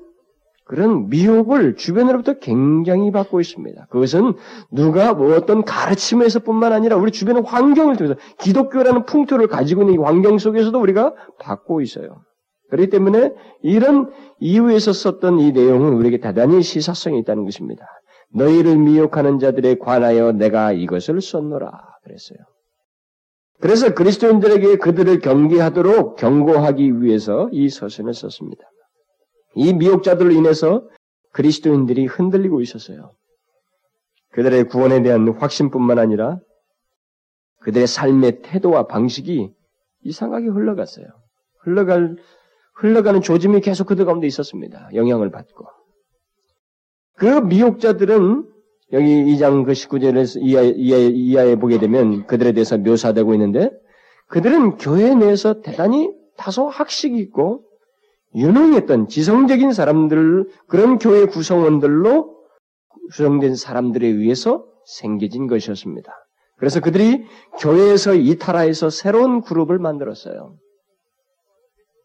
그런 0.65 1.09
미혹을 1.09 1.77
주변으로부터 1.77 2.35
굉장히 2.41 3.11
받고 3.11 3.41
있습니다. 3.41 3.87
그것은 3.89 4.35
누가 4.71 5.15
뭐 5.15 5.35
어떤 5.35 5.65
가르침에서 5.65 6.41
뿐만 6.41 6.75
아니라 6.75 6.97
우리 6.97 7.11
주변의 7.11 7.43
환경을 7.47 7.97
통해서 7.97 8.21
기독교라는 8.39 9.07
풍토를 9.07 9.49
가지고 9.49 9.83
있는 9.83 9.95
이 9.95 9.97
환경 9.97 10.37
속에서도 10.37 10.79
우리가 10.79 11.15
받고 11.39 11.81
있어요. 11.81 12.21
그렇기 12.69 12.91
때문에 12.91 13.33
이런 13.63 14.11
이유에서 14.41 14.93
썼던 14.93 15.41
이 15.41 15.53
내용은 15.53 15.95
우리에게 15.95 16.19
대단히 16.19 16.63
시사성이 16.63 17.19
있다는 17.21 17.45
것입니다. 17.45 17.87
너희를 18.35 18.77
미혹하는 18.77 19.39
자들에 19.39 19.77
관하여 19.79 20.33
내가 20.33 20.73
이것을 20.73 21.23
썼노라 21.23 21.71
그랬어요. 22.05 22.39
그래서 23.61 23.93
그리스도인들에게 23.93 24.77
그들을 24.77 25.19
경계하도록 25.19 26.17
경고하기 26.17 27.03
위해서 27.03 27.49
이 27.53 27.69
서신을 27.69 28.15
썼습니다. 28.15 28.65
이 29.55 29.73
미혹자들로 29.73 30.31
인해서 30.31 30.89
그리스도인들이 31.33 32.07
흔들리고 32.07 32.61
있었어요. 32.61 33.15
그들의 34.31 34.65
구원에 34.65 35.03
대한 35.03 35.29
확신뿐만 35.29 35.99
아니라 35.99 36.39
그들의 37.61 37.87
삶의 37.89 38.43
태도와 38.43 38.87
방식이 38.87 39.53
이상하게 40.03 40.47
흘러갔어요. 40.47 41.07
흘러갈, 41.63 42.17
흘러가는 42.75 43.21
조짐이 43.21 43.61
계속 43.61 43.87
그들 43.87 44.05
가운데 44.05 44.29
있었습니다. 44.29 44.91
영향을 44.95 45.31
받고. 45.31 45.67
그 47.17 47.27
미혹자들은 47.27 48.49
여기 48.93 49.07
2장 49.07 49.65
그 49.65 49.73
19절에서 49.73 50.41
이하, 50.43 50.63
이하, 50.63 50.99
이하에 50.99 51.57
보게 51.57 51.79
되면 51.79 52.27
그들에 52.27 52.53
대해서 52.53 52.79
묘사되고 52.79 53.35
있는데 53.35 53.71
그들은 54.29 54.77
교회 54.77 55.15
내에서 55.15 55.61
대단히 55.61 56.11
다소 56.37 56.69
학식이 56.69 57.19
있고 57.19 57.65
유능했던 58.35 59.09
지성적인 59.09 59.73
사람들, 59.73 60.49
그런 60.67 60.99
교회 60.99 61.27
구성원들로 61.27 62.37
구성된 63.11 63.57
사람들에 63.57 64.07
의해서 64.07 64.65
생겨진 64.85 65.47
것이었습니다. 65.47 66.13
그래서 66.57 66.81
그들이 66.81 67.25
교회에서 67.59 68.15
이탈하여서 68.15 68.91
새로운 68.91 69.41
그룹을 69.43 69.79
만들었어요. 69.79 70.57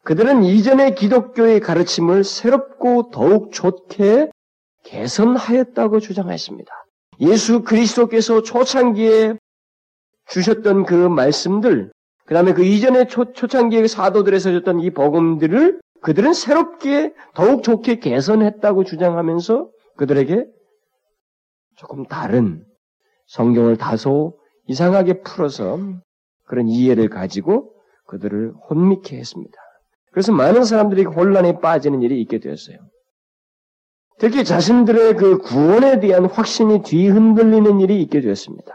그들은 0.03 0.43
이전의 0.43 0.95
기독교의 0.95 1.59
가르침을 1.61 2.23
새롭고 2.23 3.09
더욱 3.11 3.51
좋게 3.51 4.29
개선하였다고 4.83 5.99
주장했습니다. 5.99 6.71
예수 7.21 7.63
그리스도께서 7.63 8.41
초창기에 8.41 9.35
주셨던 10.27 10.85
그 10.85 10.93
말씀들, 10.93 11.91
그 12.25 12.33
다음에 12.33 12.53
그 12.53 12.63
이전에 12.63 13.07
초, 13.07 13.33
초창기의 13.33 13.87
사도들에서 13.87 14.51
줬던 14.51 14.79
이 14.81 14.91
복음들을 14.91 15.81
그들은 16.01 16.33
새롭게 16.33 17.13
더욱 17.33 17.63
좋게 17.63 17.99
개선했다고 17.99 18.83
주장하면서 18.83 19.69
그들에게 19.97 20.45
조금 21.75 22.05
다른 22.05 22.65
성경을 23.27 23.77
다소 23.77 24.37
이상하게 24.67 25.21
풀어서 25.21 25.79
그런 26.45 26.67
이해를 26.67 27.09
가지고 27.09 27.73
그들을 28.07 28.53
혼미케 28.69 29.17
했습니다. 29.17 29.57
그래서 30.11 30.31
많은 30.31 30.63
사람들이 30.63 31.03
혼란에 31.03 31.59
빠지는 31.59 32.01
일이 32.01 32.21
있게 32.21 32.39
되었어요. 32.39 32.77
특히 34.19 34.43
자신들의 34.43 35.15
그 35.17 35.37
구원에 35.39 35.99
대한 35.99 36.25
확신이 36.25 36.81
뒤흔들리는 36.83 37.79
일이 37.81 38.01
있게 38.01 38.21
되었습니다. 38.21 38.73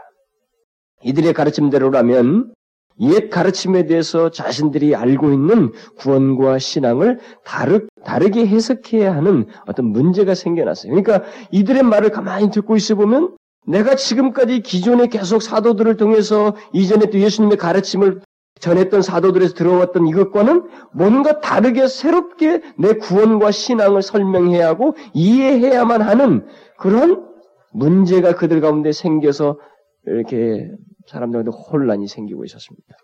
이들의 1.03 1.33
가르침대로라면 1.33 2.53
옛 3.01 3.29
가르침에 3.29 3.85
대해서 3.85 4.29
자신들이 4.29 4.95
알고 4.95 5.31
있는 5.31 5.71
구원과 5.97 6.59
신앙을 6.59 7.19
다르, 7.45 7.87
다르게 8.03 8.45
해석해야 8.45 9.15
하는 9.15 9.45
어떤 9.65 9.85
문제가 9.85 10.35
생겨났어요. 10.35 10.91
그러니까 10.91 11.23
이들의 11.51 11.83
말을 11.83 12.09
가만히 12.09 12.51
듣고 12.51 12.75
있어 12.75 12.95
보면 12.95 13.37
내가 13.65 13.95
지금까지 13.95 14.61
기존에 14.61 15.07
계속 15.07 15.41
사도들을 15.41 15.95
통해서 15.95 16.55
이전에 16.73 17.09
또 17.09 17.19
예수님의 17.19 17.57
가르침을 17.57 18.21
전했던 18.59 19.01
사도들에서 19.01 19.53
들어왔던 19.55 20.07
이것과는 20.07 20.67
뭔가 20.93 21.39
다르게 21.39 21.87
새롭게 21.87 22.61
내 22.77 22.93
구원과 22.93 23.51
신앙을 23.51 24.01
설명해야 24.01 24.67
하고 24.67 24.95
이해해야만 25.13 26.01
하는 26.01 26.45
그런 26.77 27.25
문제가 27.71 28.35
그들 28.35 28.61
가운데 28.61 28.91
생겨서 28.91 29.59
이렇게 30.05 30.69
사람들한테 31.07 31.51
혼란이 31.51 32.07
생기고 32.07 32.45
있었습니다. 32.45 32.95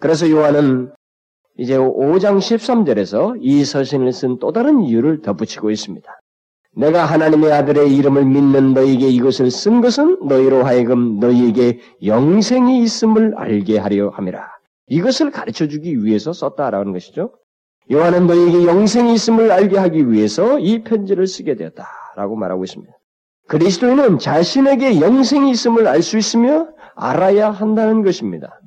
그래서 0.00 0.30
요한은 0.30 0.92
이제 1.58 1.76
5장 1.76 2.38
13절에서 2.38 3.36
이 3.40 3.64
서신을 3.64 4.12
쓴 4.12 4.38
또 4.38 4.52
다른 4.52 4.80
이유를 4.80 5.20
덧붙이고 5.20 5.70
있습니다. 5.70 6.20
내가 6.76 7.04
하나님의 7.04 7.52
아들의 7.52 7.94
이름을 7.94 8.24
믿는 8.24 8.74
너에게 8.74 9.08
이것을 9.08 9.50
쓴 9.50 9.80
것은 9.80 10.26
너희로 10.26 10.64
하여금 10.64 11.18
너희에게 11.18 11.80
영생이 12.04 12.80
있음을 12.82 13.34
알게 13.36 13.78
하려 13.78 14.10
함이라. 14.10 14.59
이것을 14.90 15.30
가르쳐 15.30 15.68
주기 15.68 16.04
위해서 16.04 16.32
썼다라는 16.32 16.92
것이죠. 16.92 17.32
요한은 17.92 18.26
너희에게 18.26 18.66
영생이 18.66 19.14
있음을 19.14 19.50
알게 19.50 19.78
하기 19.78 20.10
위해서 20.10 20.58
이 20.58 20.82
편지를 20.82 21.26
쓰게 21.26 21.54
되었다라고 21.54 22.36
말하고 22.36 22.64
있습니다. 22.64 22.92
그리스도인은 23.48 24.18
자신에게 24.18 25.00
영생이 25.00 25.50
있음을 25.50 25.86
알 25.86 26.02
수 26.02 26.18
있으며 26.18 26.68
알아야 26.94 27.50
한다는 27.50 28.02
것입니다. 28.02 28.60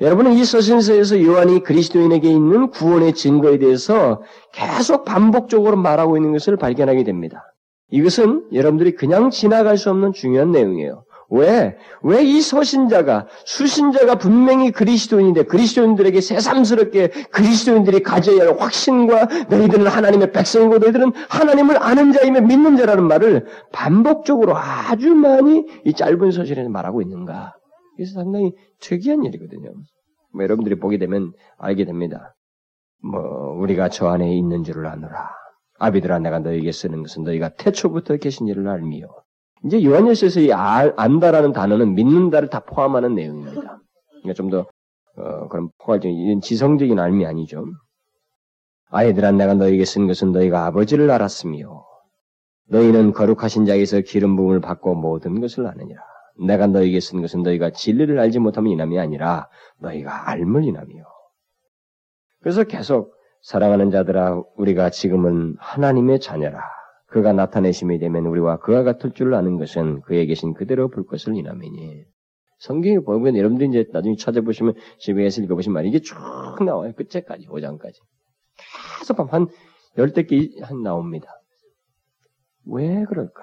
여러분은 0.00 0.32
이 0.32 0.44
서신서에서 0.44 1.22
요한이 1.22 1.62
그리스도인에게 1.62 2.28
있는 2.28 2.70
구원의 2.70 3.14
증거에 3.14 3.58
대해서 3.58 4.22
계속 4.52 5.04
반복적으로 5.04 5.76
말하고 5.76 6.16
있는 6.16 6.32
것을 6.32 6.56
발견하게 6.56 7.04
됩니다. 7.04 7.44
이것은 7.90 8.48
여러분들이 8.52 8.94
그냥 8.96 9.30
지나갈 9.30 9.76
수 9.76 9.90
없는 9.90 10.12
중요한 10.12 10.50
내용이에요. 10.50 11.04
왜? 11.32 11.76
왜 12.02 12.22
이 12.22 12.40
서신자가, 12.42 13.26
수신자가 13.46 14.16
분명히 14.16 14.70
그리스도인인데, 14.70 15.44
그리스도인들에게 15.44 16.20
새삼스럽게 16.20 17.08
그리스도인들이 17.30 18.02
가져야 18.02 18.46
할 18.46 18.56
확신과 18.58 19.46
너희들은 19.48 19.86
하나님의 19.86 20.32
백성이고 20.32 20.78
너희들은 20.78 21.12
하나님을 21.30 21.82
아는 21.82 22.12
자이며 22.12 22.42
믿는 22.42 22.76
자라는 22.76 23.04
말을 23.04 23.46
반복적으로 23.72 24.54
아주 24.56 25.14
많이 25.14 25.64
이 25.86 25.94
짧은 25.94 26.30
서신에서 26.30 26.68
말하고 26.68 27.00
있는가? 27.00 27.54
이게 27.98 28.04
상당히 28.10 28.52
특이한 28.80 29.24
일이거든요. 29.24 29.70
뭐 30.34 30.44
여러분들이 30.44 30.78
보게 30.78 30.98
되면 30.98 31.32
알게 31.58 31.86
됩니다. 31.86 32.34
뭐, 33.02 33.20
우리가 33.58 33.88
저 33.88 34.08
안에 34.08 34.36
있는 34.36 34.64
줄을 34.64 34.86
아노라. 34.86 35.30
아비들아 35.78 36.18
내가 36.20 36.38
너에게 36.38 36.70
쓰는 36.72 37.02
것은 37.02 37.24
너희가 37.24 37.50
태초부터 37.56 38.16
계신 38.18 38.46
일을 38.48 38.68
알미요. 38.68 39.06
이제 39.64 39.82
요한일서에서 39.84 40.40
이 40.40 40.52
알, 40.52 40.92
안다라는 40.96 41.52
단어는 41.52 41.94
믿는다를 41.94 42.48
다 42.48 42.60
포함하는 42.60 43.14
내용입니다. 43.14 43.80
그러니까 44.22 44.32
좀더 44.34 44.66
어, 45.16 45.48
그런 45.48 45.70
포괄적인 45.78 46.40
지성적인 46.40 46.98
알미 46.98 47.26
아니죠. 47.26 47.64
아이들아 48.90 49.32
내가 49.32 49.54
너에게 49.54 49.84
쓴 49.84 50.06
것은 50.06 50.32
너희가 50.32 50.66
아버지를 50.66 51.10
알았으며 51.10 51.84
너희는 52.68 53.12
거룩하신 53.12 53.66
자에서 53.66 54.00
기름 54.00 54.36
부음을 54.36 54.60
받고 54.60 54.94
모든 54.94 55.40
것을 55.40 55.66
아느니라. 55.66 56.00
내가 56.46 56.66
너에게 56.66 57.00
쓴 57.00 57.20
것은 57.20 57.42
너희가 57.42 57.70
진리를 57.70 58.18
알지 58.18 58.38
못하면 58.38 58.72
이남이 58.72 58.98
아니라 58.98 59.48
너희가 59.78 60.30
알물 60.30 60.64
이남이요. 60.64 61.04
그래서 62.40 62.64
계속 62.64 63.14
사랑하는 63.42 63.90
자들아 63.90 64.42
우리가 64.56 64.90
지금은 64.90 65.56
하나님의 65.58 66.20
자녀라. 66.20 66.62
그가 67.12 67.34
나타내심이 67.34 67.98
되면 67.98 68.24
우리와 68.24 68.58
그와 68.60 68.84
같을 68.84 69.12
줄 69.12 69.34
아는 69.34 69.58
것은 69.58 70.00
그에 70.00 70.24
계신 70.24 70.54
그대로 70.54 70.88
볼 70.88 71.06
것을 71.06 71.36
이남이니. 71.36 72.04
성경에 72.58 73.00
보면 73.00 73.36
여러분들이 73.36 73.68
이제 73.68 73.84
나중에 73.92 74.16
찾아보시면 74.16 74.74
집에서 74.98 75.42
읽어보신 75.42 75.74
말이 75.74 75.90
이게 75.90 76.00
쭉 76.00 76.14
나와요. 76.64 76.92
끝에까지, 76.94 77.48
5장까지. 77.48 77.96
계속 79.00 79.32
한 79.32 79.48
열댓 79.98 80.26
개한 80.26 80.82
나옵니다. 80.82 81.28
왜 82.64 83.04
그럴까? 83.04 83.42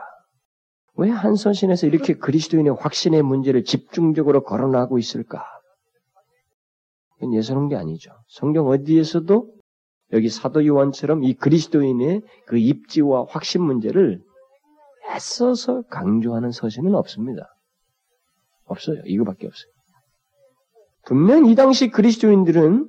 왜 0.95 1.09
한선신에서 1.09 1.85
이렇게 1.85 2.15
그리스도인의 2.15 2.73
확신의 2.73 3.21
문제를 3.21 3.65
집중적으로 3.65 4.43
거론하고 4.43 4.97
있을까? 4.97 5.45
예사놓은 7.21 7.69
게 7.69 7.75
아니죠. 7.75 8.13
성경 8.29 8.67
어디에서도 8.67 9.58
여기 10.13 10.29
사도 10.29 10.65
요한처럼 10.65 11.23
이 11.23 11.33
그리스도인의 11.33 12.21
그 12.47 12.57
입지와 12.57 13.25
확신 13.29 13.63
문제를 13.63 14.21
애써서 15.11 15.83
강조하는 15.83 16.51
서신은 16.51 16.95
없습니다. 16.95 17.47
없어요. 18.65 19.01
이거밖에 19.05 19.47
없어요. 19.47 19.71
분명 21.05 21.45
이 21.45 21.55
당시 21.55 21.89
그리스도인들은 21.89 22.87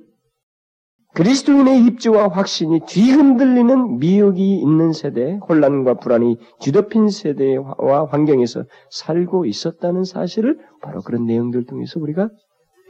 그리스도인의 1.13 1.83
입지와 1.85 2.29
확신이 2.29 2.79
뒤흔들리는 2.87 3.97
미혹이 3.97 4.59
있는 4.59 4.93
세대, 4.93 5.37
혼란과 5.49 5.95
불안이 5.95 6.37
뒤덮인 6.61 7.09
세대와 7.09 8.07
환경에서 8.09 8.63
살고 8.91 9.45
있었다는 9.45 10.05
사실을 10.05 10.57
바로 10.81 11.01
그런 11.01 11.25
내용들 11.25 11.65
통해서 11.65 11.99
우리가 11.99 12.29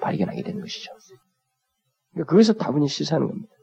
발견하게 0.02 0.44
되는 0.44 0.62
것이죠. 0.62 0.92
그러니까 2.12 2.30
그것을 2.30 2.58
다분히 2.58 2.88
시사하는 2.88 3.28
겁니다. 3.28 3.54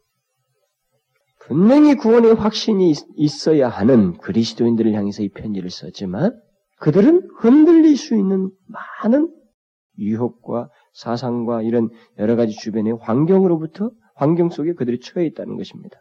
분명히 1.48 1.94
구원의 1.94 2.34
확신이 2.34 2.92
있어야 3.16 3.70
하는 3.70 4.18
그리스도인들을 4.18 4.92
향해서 4.92 5.22
이 5.22 5.30
편지를 5.30 5.70
썼지만 5.70 6.38
그들은 6.78 7.26
흔들릴 7.38 7.96
수 7.96 8.14
있는 8.14 8.50
많은 9.02 9.32
유혹과 9.98 10.68
사상과 10.92 11.62
이런 11.62 11.88
여러 12.18 12.36
가지 12.36 12.54
주변의 12.54 12.98
환경으로부터 13.00 13.90
환경 14.14 14.50
속에 14.50 14.74
그들이 14.74 15.00
처해 15.00 15.24
있다는 15.26 15.56
것입니다. 15.56 15.98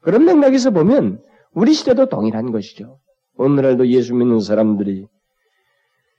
그런 0.00 0.24
맥락에서 0.24 0.70
보면 0.70 1.20
우리 1.52 1.72
시대도 1.72 2.08
동일한 2.08 2.52
것이죠. 2.52 3.00
오늘날도 3.38 3.88
예수 3.88 4.14
믿는 4.14 4.38
사람들이 4.38 5.08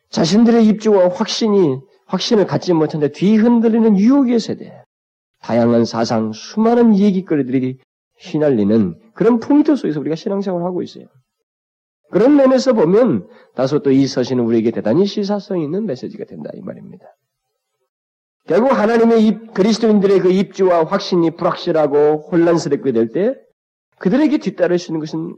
자신들의 0.10 0.68
입지와 0.68 1.08
확신이 1.08 1.80
확신을 2.06 2.46
갖지 2.46 2.74
못한데 2.74 3.12
뒤흔들리는 3.12 3.98
유혹의 3.98 4.40
세대, 4.40 4.84
다양한 5.42 5.86
사상, 5.86 6.34
수많은 6.34 6.98
얘기거리들이 6.98 7.78
휘날리는 8.20 8.96
그런 9.14 9.40
풍토 9.40 9.76
속에서 9.76 10.00
우리가 10.00 10.16
신앙생활을 10.16 10.66
하고 10.66 10.82
있어요. 10.82 11.06
그런 12.10 12.36
면에서 12.36 12.74
보면 12.74 13.28
다소 13.56 13.80
또 13.80 13.92
이 13.92 14.08
서신은 14.08 14.44
우리에게 14.44 14.72
대단히 14.72 15.06
시사성 15.06 15.62
있는 15.62 15.86
메시지가 15.86 16.26
된다 16.26 16.50
이 16.54 16.62
말입니다. 16.62 17.06
결국 18.48 18.72
하나님의 18.72 19.28
입, 19.28 19.54
그리스도인들의 19.54 20.20
그 20.20 20.32
입지와 20.32 20.86
확신이 20.86 21.32
불확실하고 21.32 22.30
혼란스럽게 22.32 22.94
될 22.94 23.12
때 23.12 23.36
그들에게 24.00 24.38
뒤따를 24.38 24.80
수 24.80 24.92
있는 24.92 25.02
것은 25.02 25.36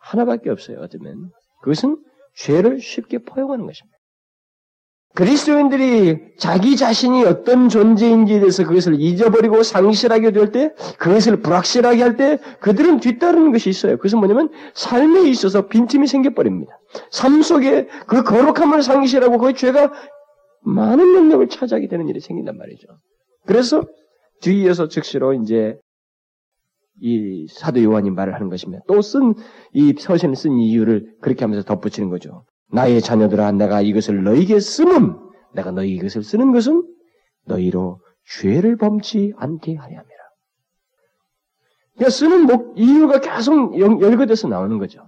하나밖에 0.00 0.50
없어요. 0.50 0.80
어쩌면 0.80 1.30
그것은 1.62 2.02
죄를 2.34 2.80
쉽게 2.80 3.18
포용하는 3.18 3.66
것입니다. 3.66 3.96
그리스도인들이 5.14 6.36
자기 6.38 6.76
자신이 6.76 7.24
어떤 7.24 7.68
존재인지에 7.68 8.38
대해서 8.40 8.64
그것을 8.64 9.00
잊어버리고 9.00 9.62
상실하게 9.62 10.30
될 10.30 10.52
때, 10.52 10.72
그것을 10.98 11.42
불확실하게 11.42 12.02
할 12.02 12.16
때, 12.16 12.38
그들은 12.60 13.00
뒤따르는 13.00 13.50
것이 13.52 13.68
있어요. 13.70 13.96
그것은 13.96 14.18
뭐냐면, 14.20 14.50
삶에 14.74 15.28
있어서 15.28 15.66
빈틈이 15.66 16.06
생겨버립니다. 16.06 16.78
삶 17.10 17.42
속에 17.42 17.88
그 18.06 18.22
거룩함을 18.22 18.82
상실하고 18.82 19.38
그 19.38 19.52
죄가 19.54 19.92
많은 20.62 21.14
영역을 21.16 21.48
차지하게 21.48 21.88
되는 21.88 22.08
일이 22.08 22.20
생긴단 22.20 22.56
말이죠. 22.56 22.86
그래서 23.46 23.82
뒤이어서 24.42 24.88
즉시로 24.88 25.34
이제 25.34 25.76
이 27.02 27.46
사도 27.50 27.82
요한이 27.82 28.10
말을 28.10 28.34
하는 28.34 28.48
것입니다. 28.50 28.82
또 28.86 29.00
쓴 29.00 29.34
이 29.72 29.94
서신을 29.98 30.36
쓴 30.36 30.58
이유를 30.58 31.14
그렇게 31.20 31.44
하면서 31.44 31.64
덧붙이는 31.64 32.10
거죠. 32.10 32.44
나의 32.72 33.00
자녀들아 33.00 33.52
내가 33.52 33.80
이것을 33.80 34.22
너희에게 34.22 34.60
쓰면 34.60 35.18
내가 35.54 35.70
너희 35.70 35.94
이것을 35.94 36.22
쓰는 36.22 36.52
것은 36.52 36.84
너희로 37.46 38.00
죄를 38.38 38.76
범치 38.76 39.32
않게 39.36 39.74
하려 39.76 39.98
함이라. 39.98 40.20
그러니까 41.94 42.10
쓰는 42.10 42.46
목, 42.46 42.78
이유가 42.78 43.20
계속 43.20 43.78
열거돼서 43.78 44.48
나오는 44.48 44.78
거죠. 44.78 45.04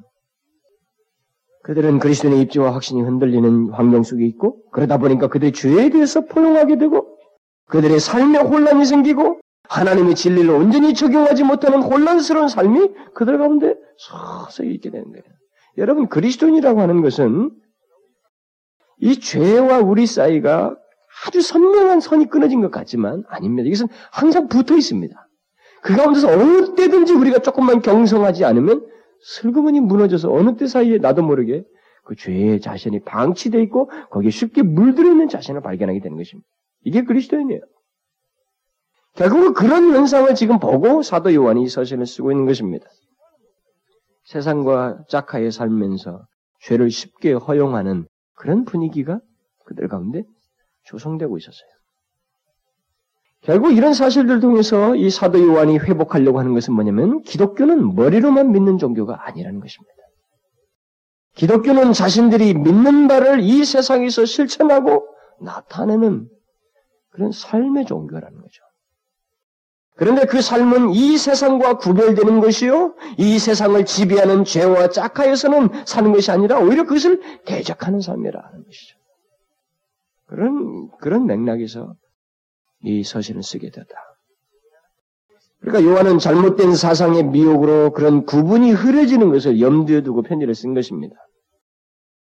그들은 1.62 2.00
그리스도인의 2.00 2.42
입지와 2.42 2.74
확신이 2.74 3.02
흔들리는 3.02 3.70
환경 3.70 4.02
속에 4.02 4.26
있고 4.26 4.68
그러다 4.72 4.98
보니까 4.98 5.28
그들의 5.28 5.52
죄에 5.52 5.90
대해서 5.90 6.22
포용하게 6.22 6.76
되고 6.76 7.16
그들의 7.66 8.00
삶에 8.00 8.38
혼란이 8.38 8.84
생기고 8.84 9.40
하나님의 9.68 10.16
진리를 10.16 10.50
온전히 10.50 10.92
적용하지 10.92 11.44
못하는 11.44 11.82
혼란스러운 11.82 12.48
삶이 12.48 12.92
그들 13.14 13.38
가운데 13.38 13.76
서서히 13.96 14.74
있게 14.74 14.90
되는 14.90 15.10
거예요. 15.10 15.24
여러분 15.78 16.08
그리스도인이라고 16.08 16.80
하는 16.80 17.02
것은 17.02 17.50
이 18.98 19.18
죄와 19.18 19.80
우리 19.80 20.06
사이가 20.06 20.76
아주 21.26 21.40
선명한 21.40 22.00
선이 22.00 22.26
끊어진 22.26 22.60
것 22.60 22.70
같지만 22.70 23.24
아닙니다. 23.28 23.66
이것은 23.66 23.88
항상 24.10 24.48
붙어 24.48 24.76
있습니다. 24.76 25.28
그 25.82 25.96
가운데서 25.96 26.28
어느 26.28 26.74
때든지 26.74 27.12
우리가 27.12 27.40
조금만 27.40 27.80
경성하지 27.82 28.44
않으면 28.44 28.86
슬그머니 29.20 29.80
무너져서 29.80 30.32
어느 30.32 30.56
때 30.56 30.66
사이에 30.66 30.98
나도 30.98 31.22
모르게 31.22 31.64
그 32.04 32.16
죄의 32.16 32.60
자신이 32.60 33.00
방치되어 33.00 33.60
있고 33.62 33.90
거기에 34.10 34.30
쉽게 34.30 34.62
물들어 34.62 35.10
있는 35.10 35.28
자신을 35.28 35.60
발견하게 35.60 36.00
되는 36.00 36.16
것입니다. 36.16 36.48
이게 36.84 37.02
그리스도인이에요. 37.02 37.60
결국은 39.14 39.52
그런 39.52 39.94
현상을 39.94 40.34
지금 40.34 40.58
보고 40.58 41.02
사도 41.02 41.34
요한이 41.34 41.68
서신을 41.68 42.06
쓰고 42.06 42.32
있는 42.32 42.46
것입니다. 42.46 42.86
세상과 44.24 45.04
짝하에 45.08 45.50
살면서 45.50 46.26
죄를 46.60 46.90
쉽게 46.90 47.32
허용하는 47.32 48.06
그런 48.34 48.64
분위기가 48.64 49.20
그들 49.64 49.88
가운데 49.88 50.24
조성되고 50.84 51.36
있었어요. 51.38 51.68
결국 53.40 53.72
이런 53.72 53.92
사실들을 53.92 54.40
통해서 54.40 54.94
이 54.94 55.10
사도 55.10 55.44
요한이 55.44 55.78
회복하려고 55.78 56.38
하는 56.38 56.54
것은 56.54 56.74
뭐냐면 56.74 57.22
기독교는 57.22 57.94
머리로만 57.94 58.52
믿는 58.52 58.78
종교가 58.78 59.26
아니라는 59.26 59.58
것입니다. 59.60 59.92
기독교는 61.34 61.92
자신들이 61.92 62.54
믿는 62.54 63.08
바를 63.08 63.40
이 63.40 63.64
세상에서 63.64 64.26
실천하고 64.26 65.06
나타내는 65.40 66.28
그런 67.10 67.32
삶의 67.32 67.86
종교라는 67.86 68.40
거죠. 68.40 68.62
그런데 69.96 70.24
그 70.24 70.40
삶은 70.40 70.94
이 70.94 71.18
세상과 71.18 71.78
구별되는 71.78 72.40
것이요, 72.40 72.94
이 73.18 73.38
세상을 73.38 73.84
지배하는 73.84 74.44
죄와 74.44 74.88
짝하여서는 74.88 75.68
사는 75.84 76.12
것이 76.12 76.30
아니라 76.30 76.58
오히려 76.58 76.84
그것을 76.84 77.20
대적하는 77.44 78.00
삶이라는 78.00 78.64
것이죠. 78.64 78.96
그런, 80.26 80.88
그런 80.98 81.26
맥락에서 81.26 81.94
이 82.82 83.04
서신을 83.04 83.42
쓰게 83.42 83.70
되다. 83.70 83.86
그러니까 85.60 85.88
요한은 85.88 86.18
잘못된 86.18 86.74
사상의 86.74 87.24
미혹으로 87.24 87.92
그런 87.92 88.24
구분이 88.24 88.72
흐려지는 88.72 89.30
것을 89.30 89.60
염두에 89.60 90.02
두고 90.02 90.22
편지를 90.22 90.54
쓴 90.54 90.74
것입니다. 90.74 91.14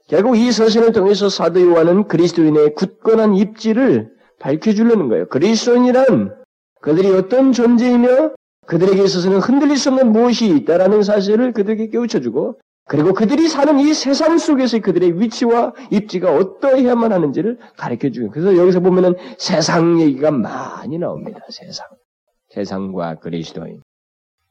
결국 0.09 0.37
이 0.37 0.51
서신을 0.51 0.93
통해서 0.93 1.29
사도 1.29 1.61
요한은 1.61 2.09
그리스도인의 2.09 2.75
굳건한 2.75 3.37
입지를 3.37 4.11
밝혀주려는 4.41 5.09
거예요. 5.09 5.29
그리스도인이란 5.29 6.38
그들이 6.81 7.09
어떤 7.09 7.53
존재이며 7.53 8.35
그들에게 8.67 9.03
있어서는 9.03 9.39
흔들릴 9.39 9.77
수 9.77 9.89
없는 9.89 10.13
무엇이 10.13 10.49
있다라는 10.49 11.03
사실을 11.03 11.53
그들에게 11.53 11.89
깨우쳐주고 11.89 12.61
그리고 12.89 13.13
그들이 13.13 13.49
사는 13.49 13.79
이 13.79 13.93
세상 13.93 14.39
속에서 14.39 14.79
그들의 14.81 15.21
위치와 15.21 15.75
입지가 15.91 16.35
어떠해야만 16.35 17.13
하는지를 17.13 17.59
가르쳐 17.77 18.11
주고 18.11 18.31
그래서 18.31 18.57
여기서 18.57 18.81
보면은 18.81 19.15
세상 19.39 20.01
얘기가 20.01 20.31
많이 20.31 20.99
나옵니다. 20.99 21.41
세상. 21.51 21.87
세상과 22.49 23.17
그리스도인. 23.17 23.83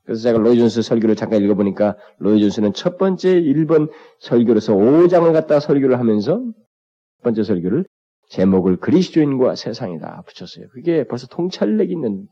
그래서 0.05 0.21
제가 0.21 0.37
로이존스 0.37 0.83
설교를 0.83 1.15
잠깐 1.15 1.41
읽어보니까 1.43 1.97
로이존스는 2.19 2.73
첫 2.73 2.97
번째 2.97 3.41
1번 3.41 3.89
설교로서 4.19 4.73
5장을 4.73 5.33
갖다 5.33 5.59
설교를 5.59 5.99
하면서 5.99 6.37
첫 6.37 7.23
번째 7.23 7.43
설교를 7.43 7.85
제목을 8.29 8.77
그리스도인과 8.77 9.55
세상이다 9.55 10.23
붙였어요. 10.27 10.67
그게 10.73 11.05
벌써 11.05 11.27
통찰력 11.27 11.91
있는 11.91 12.27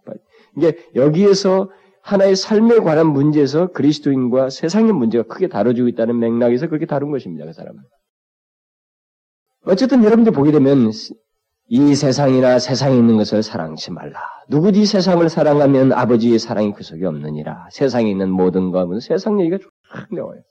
이게 0.58 0.78
여기에서 0.96 1.70
하나의 2.02 2.36
삶에 2.36 2.80
관한 2.80 3.08
문제에서 3.08 3.72
그리스도인과 3.72 4.50
세상의 4.50 4.94
문제가 4.94 5.24
크게 5.24 5.48
다뤄지고 5.48 5.88
있다는 5.88 6.20
맥락에서 6.20 6.68
그렇게 6.68 6.86
다룬 6.86 7.12
것입니다. 7.12 7.46
그 7.46 7.54
사람은. 7.54 7.82
어쨌든 9.66 10.04
여러분들 10.04 10.32
보게 10.32 10.52
되면 10.52 10.92
이 11.68 11.96
세상이나 11.96 12.60
세상에 12.60 12.96
있는 12.96 13.18
것을 13.18 13.42
사랑치 13.42 13.92
말라. 13.92 14.20
누구지 14.50 14.86
세상을 14.86 15.28
사랑하면 15.28 15.94
아버지의 15.94 16.38
사랑이 16.38 16.74
그 16.74 16.84
속에 16.84 17.04
없느니라. 17.06 17.70
세상에 17.72 18.12
있는 18.12 18.30
모든 18.30 18.70
것은 18.70 19.00
세상 19.00 19.40
얘기가 19.42 19.58
쫙 19.58 20.08
나와요. 20.12 20.42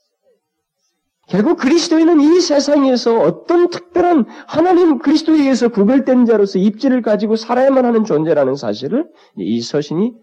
결국 1.27 1.57
그리스도인은 1.57 2.21
이 2.21 2.39
세상에서 2.39 3.19
어떤 3.19 3.69
특별한 3.69 4.25
하나님 4.47 4.99
그리스도에 4.99 5.39
의해서 5.39 5.69
구별된 5.69 6.25
자로서 6.25 6.59
입지를 6.59 7.01
가지고 7.01 7.35
살아야만 7.35 7.83
하는 7.83 8.03
존재라는 8.03 8.55
사실을 8.55 9.09
이 9.37 9.61
서신이 9.61 10.13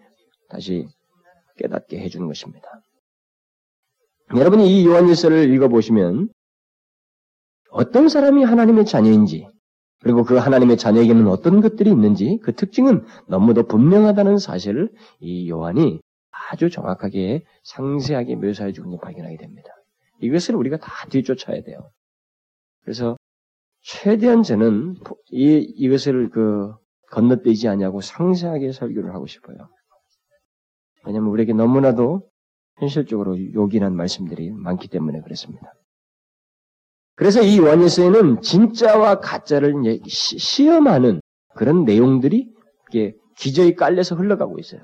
다시 0.49 0.87
깨닫게 1.57 1.99
해주는 1.99 2.25
것입니다. 2.27 2.67
여러분이 4.35 4.81
이 4.81 4.85
요한일서를 4.85 5.53
읽어보시면 5.53 6.29
어떤 7.69 8.07
사람이 8.07 8.43
하나님의 8.43 8.85
자녀인지 8.85 9.47
그리고 10.01 10.23
그 10.23 10.37
하나님의 10.37 10.77
자녀에게는 10.77 11.27
어떤 11.27 11.61
것들이 11.61 11.89
있는지 11.89 12.39
그 12.43 12.53
특징은 12.53 13.05
너무도 13.27 13.67
분명하다는 13.67 14.37
사실을 14.37 14.89
이 15.19 15.49
요한이 15.49 15.99
아주 16.51 16.69
정확하게 16.69 17.45
상세하게 17.63 18.35
묘사해 18.35 18.73
주고 18.73 18.99
발견하게 18.99 19.37
됩니다. 19.37 19.69
이것을 20.21 20.55
우리가 20.55 20.77
다 20.77 20.91
뒤쫓아야 21.09 21.61
돼요. 21.63 21.91
그래서 22.83 23.17
최대한 23.81 24.43
저는 24.43 24.95
이, 25.31 25.57
이것을 25.77 26.29
그 26.29 26.73
건너뛰지 27.11 27.67
않냐고 27.67 28.01
상세하게 28.01 28.71
설교를 28.71 29.13
하고 29.13 29.27
싶어요. 29.27 29.57
왜냐하면 31.05 31.31
우리에게 31.31 31.53
너무나도 31.53 32.29
현실적으로 32.79 33.37
요긴한 33.53 33.95
말씀들이 33.95 34.51
많기 34.51 34.87
때문에 34.87 35.21
그렇습니다. 35.21 35.73
그래서 37.15 37.41
이 37.41 37.59
요한일서에는 37.59 38.41
진짜와 38.41 39.19
가짜를 39.19 39.75
시험하는 40.07 41.21
그런 41.55 41.85
내용들이 41.85 42.51
기저에 43.37 43.75
깔려서 43.75 44.15
흘러가고 44.15 44.57
있어요. 44.59 44.81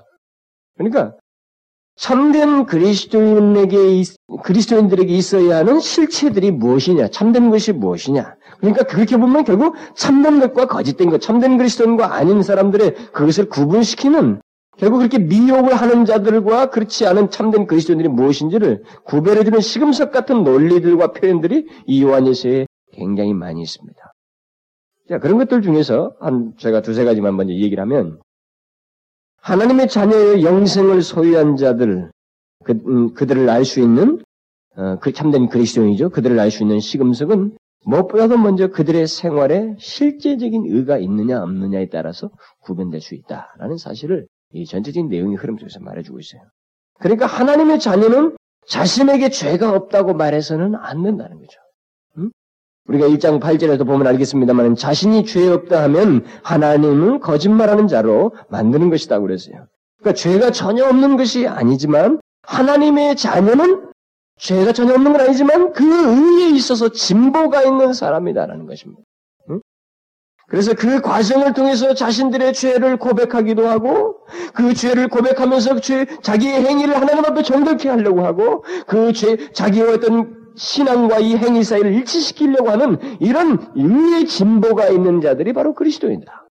그러니까 0.76 1.18
참된 2.00 2.66
그리스도인에게 2.66 4.04
그리스도인들에게 4.44 5.14
있어야 5.14 5.58
하는 5.58 5.82
실체들이 5.82 6.52
무엇이냐, 6.52 7.10
참된 7.10 7.50
것이 7.50 7.74
무엇이냐. 7.74 8.36
그러니까 8.60 8.86
그렇게 8.86 9.18
보면 9.18 9.44
결국 9.44 9.76
참된 9.96 10.40
것과 10.40 10.68
거짓된 10.68 11.10
것, 11.10 11.20
참된 11.20 11.58
그리스도인과 11.58 12.16
아닌 12.16 12.42
사람들의 12.42 13.12
그것을 13.12 13.50
구분시키는 13.50 14.42
결국 14.78 15.00
그렇게 15.00 15.20
미혹을 15.20 15.76
하는 15.76 16.06
자들과 16.06 16.70
그렇지 16.70 17.06
않은 17.06 17.32
참된 17.32 17.68
그리스도인들이 17.68 18.08
무엇인지를 18.08 18.84
구별해주는 19.04 19.60
시금석 19.60 20.14
같은 20.14 20.46
논리들과 20.46 21.12
표현들이 21.12 21.68
이 21.86 22.02
요한일서에 22.02 22.66
굉장히 22.94 23.34
많이 23.34 23.62
있습니다. 23.62 24.00
자, 25.10 25.20
그런 25.20 25.38
것들 25.38 25.62
중에서 25.62 26.14
한 26.22 26.54
제가 26.58 26.82
두세 26.82 27.04
가지만 27.04 27.36
먼저 27.36 27.54
얘기를 27.54 27.82
하면 27.82 28.20
하나님의 29.41 29.88
자녀의 29.88 30.43
영생을 30.43 31.02
소유한 31.02 31.56
자들 31.56 32.12
그, 32.63 32.73
음, 32.88 33.13
그들을 33.13 33.49
알 33.49 33.65
수 33.65 33.80
있는 33.80 34.21
어, 34.75 34.97
그 34.99 35.12
참된 35.12 35.49
그리스도인이죠. 35.49 36.10
그들을 36.10 36.39
알 36.39 36.52
수 36.52 36.63
있는 36.63 36.80
시금석은 36.80 37.58
무엇보다도 37.86 38.38
먼저 38.38 38.67
그들의 38.67 39.08
생활에 39.08 39.75
실제적인 39.80 40.65
의가 40.67 40.97
있느냐 40.97 41.41
없느냐에 41.41 41.89
따라서 41.89 42.30
구분될 42.62 43.02
수 43.02 43.15
있다라는 43.15 43.78
사실을 43.78 44.28
이 44.54 44.65
전체적인 44.65 45.10
내용의 45.10 45.38
흐름 45.38 45.58
속에서 45.58 45.80
말해주고 45.80 46.19
있어요. 46.19 46.41
그러니까 46.99 47.25
하나님의 47.25 47.80
자녀는 47.80 48.36
자신에게 48.67 49.30
죄가 49.30 49.71
없다고 49.71 50.13
말해서는 50.13 50.75
안 50.75 51.04
된다는 51.04 51.39
거죠. 51.39 51.60
음? 52.89 52.93
우리가 52.93 53.08
1장 53.08 53.39
8절에도 53.39 53.86
보면 53.86 54.08
알겠습니다만 54.08 54.75
자신이 54.75 55.25
죄 55.25 55.47
없다 55.47 55.84
하면 55.84 56.25
하나님은 56.43 57.19
거짓말하는 57.19 57.88
자로 57.88 58.34
만드는 58.49 58.89
것이다 58.89 59.19
그랬어요. 59.19 59.67
그러니까 59.99 60.13
죄가 60.19 60.52
전혀 60.52 60.86
없는 60.86 61.17
것이 61.17 61.47
아니지만 61.47 62.19
하나님의 62.43 63.15
자녀는 63.15 63.89
죄가 64.38 64.73
전혀 64.73 64.93
없는 64.93 65.12
건 65.13 65.21
아니지만 65.21 65.73
그 65.73 65.84
의에 65.86 66.49
있어서 66.49 66.89
진보가 66.89 67.63
있는 67.63 67.93
사람이다라는 67.93 68.65
것입니다. 68.65 69.02
그래서 70.49 70.73
그 70.73 70.99
과정을 70.99 71.54
통해서 71.54 71.93
자신들의 71.93 72.54
죄를 72.54 72.97
고백하기도 72.97 73.67
하고 73.67 74.17
그 74.54 74.73
죄를 74.73 75.08
고백하면서 75.08 75.80
죄, 75.80 76.08
자기의 76.23 76.65
행위를 76.65 76.95
하나님 76.95 77.23
앞에 77.23 77.43
정결케 77.43 77.88
하려고 77.88 78.25
하고 78.25 78.63
그 78.88 79.13
죄, 79.13 79.38
자기의 79.54 79.93
어떤 79.93 80.38
신앙과 80.60 81.19
이 81.19 81.38
행위 81.38 81.63
사이를 81.63 81.93
일치시키려고 81.93 82.69
하는 82.69 82.98
이런 83.22 83.72
의의 83.76 84.28
진보가 84.28 84.89
있는 84.89 85.22
자들이 85.22 85.54
바로 85.54 85.74
그리스도인이다. 85.74 86.48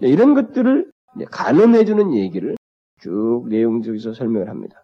네, 0.00 0.08
이런 0.08 0.34
것들을 0.34 0.90
가늠해주는 1.30 2.14
얘기를 2.14 2.56
쭉 3.00 3.44
내용 3.48 3.82
적에서 3.82 4.14
설명을 4.14 4.48
합니다. 4.48 4.82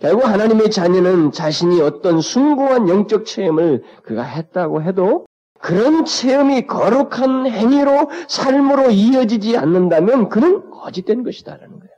결국 0.00 0.26
하나님의 0.26 0.70
자녀는 0.70 1.32
자신이 1.32 1.80
어떤 1.80 2.20
숭고한 2.20 2.88
영적 2.88 3.24
체험을 3.24 3.82
그가 4.02 4.22
했다고 4.22 4.82
해도 4.82 5.26
그런 5.60 6.04
체험이 6.04 6.66
거룩한 6.66 7.46
행위로 7.46 8.10
삶으로 8.28 8.90
이어지지 8.90 9.56
않는다면 9.56 10.28
그는 10.28 10.70
거짓된 10.70 11.22
것이다라는 11.22 11.80
거예요. 11.80 11.89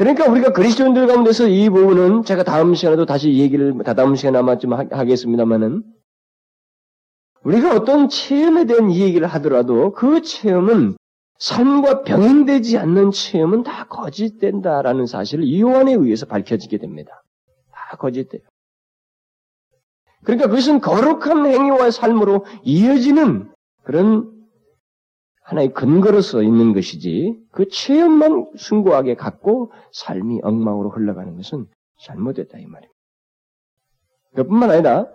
그러니까 0.00 0.26
우리가 0.30 0.54
그리스도인들 0.54 1.06
가운데서 1.06 1.48
이 1.48 1.68
부분은 1.68 2.22
제가 2.22 2.42
다음 2.42 2.74
시간에도 2.74 3.04
다시 3.04 3.34
얘기를 3.34 3.76
다다음 3.84 4.16
시간에 4.16 4.38
아마 4.38 4.56
좀 4.56 4.72
하겠습니다만은 4.72 5.82
우리가 7.42 7.74
어떤 7.74 8.08
체험에 8.08 8.64
대한 8.64 8.90
이 8.90 9.02
얘기를 9.02 9.26
하더라도 9.26 9.92
그 9.92 10.22
체험은 10.22 10.96
삶과 11.38 12.04
병행되지 12.04 12.78
않는 12.78 13.10
체험은 13.10 13.62
다 13.62 13.88
거짓된다라는 13.88 15.04
사실을 15.04 15.44
이요한에 15.44 15.92
의해서 15.92 16.24
밝혀지게 16.24 16.78
됩니다. 16.78 17.22
다 17.70 17.98
거짓돼요. 17.98 18.40
그러니까 20.24 20.48
그것은 20.48 20.80
거룩한 20.80 21.44
행위와 21.44 21.90
삶으로 21.90 22.46
이어지는 22.64 23.52
그런 23.82 24.39
하나의 25.50 25.72
근거로서 25.72 26.42
있는 26.42 26.72
것이지 26.72 27.36
그 27.50 27.68
체험만 27.68 28.52
숭고하게 28.56 29.16
갖고 29.16 29.72
삶이 29.92 30.40
엉망으로 30.42 30.90
흘러가는 30.90 31.36
것은 31.36 31.66
잘못됐다 32.04 32.58
이 32.58 32.66
말입니다. 32.66 32.94
그뿐만 34.36 34.70
아니라 34.70 35.06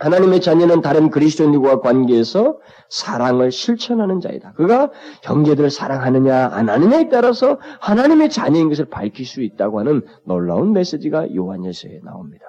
하나님의 0.00 0.42
자녀는 0.42 0.82
다른 0.82 1.08
그리스도인과 1.08 1.80
관계에서 1.80 2.58
사랑을 2.90 3.50
실천하는 3.50 4.20
자이다. 4.20 4.52
그가 4.52 4.90
형제들을 5.22 5.70
사랑하느냐 5.70 6.50
안 6.52 6.68
하느냐에 6.68 7.08
따라서 7.08 7.58
하나님의 7.80 8.28
자녀인 8.28 8.68
것을 8.68 8.84
밝힐 8.86 9.24
수 9.24 9.40
있다고 9.40 9.78
하는 9.78 10.02
놀라운 10.24 10.72
메시지가 10.72 11.34
요한일서에 11.34 12.00
나옵니다. 12.02 12.44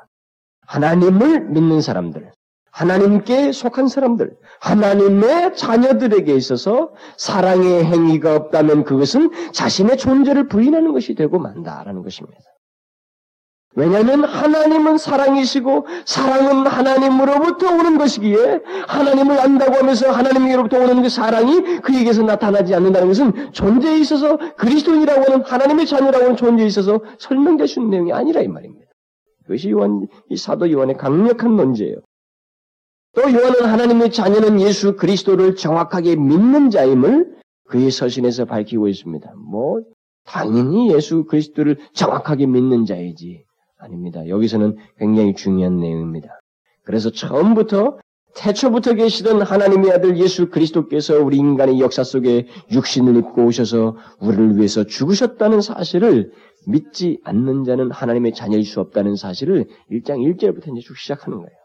하나님을 0.67 1.45
믿는 1.51 1.79
사람들, 1.79 2.31
하나님께 2.71 3.53
속한 3.53 3.87
사람들, 3.87 4.35
하나님의 4.59 5.55
자녀들에게 5.55 6.33
있어서 6.35 6.91
사랑의 7.17 7.85
행위가 7.85 8.35
없다면 8.35 8.83
그것은 8.83 9.31
자신의 9.51 9.97
존재를 9.97 10.47
부인하는 10.47 10.93
것이 10.93 11.15
되고 11.15 11.39
만다라는 11.39 12.03
것입니다. 12.03 12.39
왜냐하면 13.77 14.23
하나님은 14.23 14.97
사랑이시고 14.97 15.85
사랑은 16.05 16.65
하나님으로부터 16.65 17.73
오는 17.73 17.97
것이기에 17.97 18.61
하나님을 18.87 19.37
안다고 19.37 19.75
하면서 19.75 20.11
하나님으로부터 20.11 20.79
오는 20.79 21.01
그 21.01 21.09
사랑이 21.09 21.81
그에게서 21.81 22.23
나타나지 22.23 22.73
않는다는 22.73 23.09
것은 23.09 23.51
존재에 23.51 23.97
있어서 23.97 24.37
그리스도인이라고 24.55 25.23
하는 25.23 25.45
하나님의 25.45 25.85
자녀라고 25.87 26.23
하는 26.23 26.37
존재에 26.37 26.65
있어서 26.67 27.01
설명될 27.19 27.67
수 27.67 27.79
있는 27.79 27.91
내용이 27.91 28.13
아니라 28.13 28.41
이 28.41 28.47
말입니다. 28.47 28.85
그것이 29.45 29.69
요한, 29.71 30.07
이 30.29 30.37
사도 30.37 30.71
요한의 30.71 30.95
강력한 30.97 31.57
논제예요. 31.57 31.97
또 33.15 33.21
요한은 33.21 33.65
하나님의 33.65 34.11
자녀는 34.11 34.59
예수 34.61 34.95
그리스도를 34.95 35.55
정확하게 35.55 36.17
믿는 36.17 36.69
자임을 36.69 37.35
그의 37.67 37.89
서신에서 37.89 38.45
밝히고 38.45 38.87
있습니다. 38.87 39.33
뭐 39.37 39.79
당연히 40.25 40.93
예수 40.93 41.23
그리스도를 41.25 41.77
정확하게 41.93 42.45
믿는 42.45 42.85
자이지. 42.85 43.43
아닙니다. 43.79 44.27
여기서는 44.27 44.77
굉장히 44.97 45.33
중요한 45.33 45.77
내용입니다. 45.77 46.39
그래서 46.83 47.09
처음부터 47.09 47.99
태초부터 48.35 48.95
계시던 48.95 49.41
하나님의 49.41 49.91
아들 49.91 50.17
예수 50.17 50.49
그리스도께서 50.49 51.23
우리 51.23 51.37
인간의 51.37 51.79
역사 51.79 52.03
속에 52.03 52.47
육신을 52.71 53.15
입고 53.15 53.45
오셔서 53.45 53.95
우리를 54.19 54.57
위해서 54.57 54.83
죽으셨다는 54.83 55.61
사실을 55.61 56.31
믿지 56.67 57.19
않는 57.23 57.63
자는 57.63 57.91
하나님의 57.91 58.33
자녀일 58.33 58.65
수 58.65 58.81
없다는 58.81 59.15
사실을 59.15 59.67
1장 59.89 60.17
1절부터 60.19 60.75
이제 60.75 60.85
쭉 60.85 60.97
시작하는 60.97 61.37
거예요. 61.37 61.64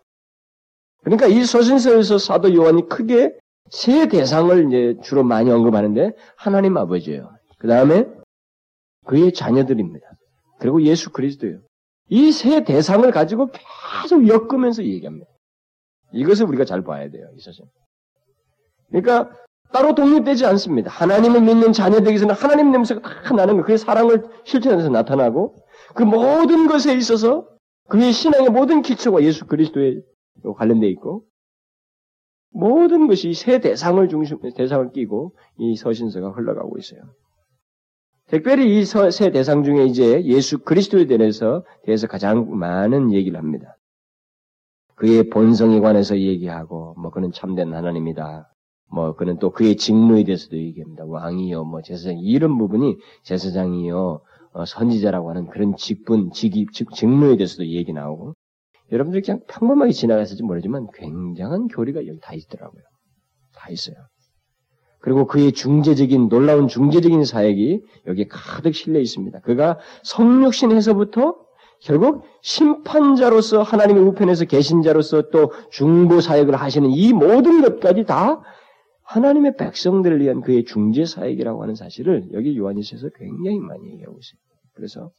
그러니까 1.02 1.26
이 1.26 1.44
서신서에서 1.44 2.18
사도 2.18 2.54
요한이 2.54 2.88
크게 2.88 3.32
세 3.70 4.08
대상을 4.08 4.66
이제 4.68 4.96
주로 5.02 5.22
많이 5.22 5.50
언급하는데 5.50 6.12
하나님 6.36 6.76
아버지예요. 6.76 7.30
그 7.58 7.68
다음에 7.68 8.06
그의 9.06 9.32
자녀들입니다. 9.32 10.06
그리고 10.58 10.82
예수 10.82 11.10
그리스도예요. 11.10 11.58
이 12.10 12.32
세 12.32 12.64
대상을 12.64 13.08
가지고 13.12 13.50
계속 14.02 14.26
엮으면서 14.26 14.84
얘기합니다. 14.84 15.26
이것을 16.12 16.46
우리가 16.46 16.64
잘 16.64 16.82
봐야 16.82 17.08
돼요. 17.08 17.28
이 17.36 17.40
서신. 17.40 17.64
그러니까 18.88 19.30
따로 19.72 19.94
독립되지 19.94 20.44
않습니다. 20.46 20.90
하나님을 20.90 21.40
믿는 21.42 21.72
자녀들에게서는 21.72 22.34
하나님 22.34 22.72
냄새가 22.72 23.00
다 23.00 23.34
나는 23.34 23.56
거. 23.58 23.62
그의 23.62 23.78
사랑을 23.78 24.24
실천해서 24.44 24.88
나타나고 24.88 25.54
그 25.94 26.02
모든 26.02 26.66
것에 26.66 26.94
있어서 26.96 27.46
그의 27.88 28.12
신앙의 28.12 28.50
모든 28.50 28.82
기초가 28.82 29.22
예수 29.22 29.46
그리스도 29.46 29.80
에 30.44 30.53
관련되어 30.57 30.88
있고 30.90 31.24
모든 32.53 33.07
것이 33.07 33.33
세 33.35 33.61
대상을 33.61 34.09
중심 34.09 34.38
대상을 34.57 34.92
끼고 34.92 35.37
이 35.59 35.76
서신서가 35.76 36.31
흘러가고 36.31 36.79
있어요. 36.79 37.00
특별히 38.26 38.81
이 38.81 38.85
세 38.85 39.31
대상 39.31 39.64
중에 39.64 39.85
이제 39.87 40.24
예수 40.24 40.59
그리스도에 40.61 41.07
대해서 41.07 41.64
대해서 41.85 42.07
가장 42.07 42.50
많은 42.59 43.12
얘기를 43.12 43.38
합니다. 43.38 43.76
그의 44.96 45.31
본성에 45.31 45.81
관해서 45.81 46.18
얘기하고 46.18 46.94
뭐 46.98 47.11
그는 47.11 47.33
참된 47.33 47.72
하나님이다. 47.74 48.53
뭐 48.92 49.14
그는 49.14 49.38
또 49.38 49.50
그의 49.50 49.76
직무에 49.76 50.24
대해서도 50.24 50.57
얘기합니다. 50.57 51.05
왕이요, 51.07 51.64
뭐 51.64 51.81
제사장 51.83 52.18
이런 52.18 52.59
부분이 52.59 52.96
제사장이요, 53.22 54.20
어, 54.53 54.64
선지자라고 54.64 55.31
하는 55.31 55.46
그런 55.46 55.76
직분, 55.76 56.31
직위, 56.33 56.66
직, 56.72 56.90
직무에 56.92 57.37
대해서도 57.37 57.66
얘기 57.68 57.92
나오고 57.92 58.35
여러분들 58.92 59.22
그냥 59.22 59.40
평범하게 59.48 59.92
지나갔을지 59.92 60.42
모르지만 60.42 60.88
굉장한 60.94 61.68
교리가 61.68 62.07
여기 62.07 62.18
다 62.20 62.35
있더라고요. 62.35 62.83
다 63.55 63.70
있어요. 63.70 63.96
그리고 65.00 65.26
그의 65.26 65.53
중재적인 65.53 66.29
놀라운 66.29 66.68
중재적인 66.68 67.24
사역이 67.24 67.83
여기에 68.07 68.26
가득 68.29 68.74
실려 68.74 69.00
있습니다. 69.00 69.40
그가 69.40 69.79
성육신에서부터 70.05 71.37
결국 71.83 72.24
심판자로서 72.42 73.62
하나님의 73.62 74.03
우편에서 74.03 74.44
계신 74.44 74.83
자로서 74.83 75.31
또 75.31 75.53
중보 75.70 76.20
사역을 76.20 76.55
하시는 76.55 76.90
이 76.90 77.12
모든 77.14 77.62
것까지 77.62 78.05
다 78.05 78.42
하나님의 79.05 79.57
백성들을 79.57 80.20
위한 80.20 80.42
그의 80.42 80.64
중재 80.64 81.07
사역이라고 81.07 81.62
하는 81.62 81.74
사실을 81.74 82.29
여기 82.33 82.57
요한일서에서 82.57 83.09
굉장히 83.16 83.59
많이 83.59 83.92
얘기하고 83.92 84.18
있어요. 84.18 84.40
그래서 84.74 85.11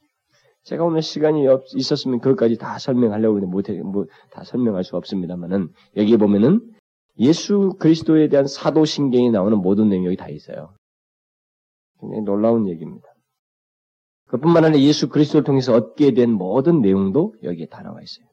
제가 0.63 0.84
오늘 0.84 1.02
시간이 1.02 1.45
있었으면 1.76 2.19
그것까지 2.19 2.58
다 2.58 2.78
설명하려고 2.78 3.38
했는데 3.38 3.52
못해, 3.52 3.74
뭐, 3.82 4.06
다 4.32 4.43
설명할 4.43 4.84
수 4.84 4.95
없습니다만은, 4.95 5.69
여기에 5.97 6.17
보면은 6.17 6.62
예수 7.19 7.74
그리스도에 7.80 8.30
대한 8.30 8.47
사도신경이 8.47 9.32
나오는 9.32 9.58
모든 9.58 9.89
내용이 9.89 10.15
다 10.15 10.30
있어요. 10.30 10.74
굉장히 12.00 12.24
놀라운 12.24 12.67
얘기입니다. 12.67 13.08
그뿐만 14.28 14.63
아니라 14.65 14.82
예수 14.82 15.10
그리스도를 15.10 15.43
통해서 15.43 15.74
얻게 15.74 16.13
된 16.13 16.32
모든 16.32 16.82
내용도 16.82 17.36
여기에 17.43 17.67
다 17.67 17.84
나와 17.84 18.02
있어요. 18.02 18.26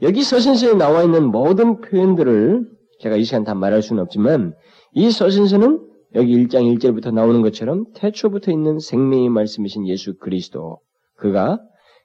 여기 0.00 0.22
서신서에 0.22 0.74
나와 0.74 1.02
있는 1.02 1.30
모든 1.30 1.80
표현들을 1.80 2.68
제가 3.00 3.16
이 3.16 3.24
시간 3.24 3.44
다 3.44 3.54
말할 3.54 3.82
수는 3.82 4.02
없지만 4.02 4.54
이 4.94 5.10
서신서는 5.10 5.86
여기 6.14 6.44
1장 6.44 6.74
1절부터 6.76 7.12
나오는 7.12 7.42
것처럼 7.42 7.84
태초부터 7.94 8.52
있는 8.52 8.78
생명의 8.78 9.28
말씀이신 9.28 9.86
예수 9.86 10.16
그리스도 10.18 10.80
그가 11.22 11.60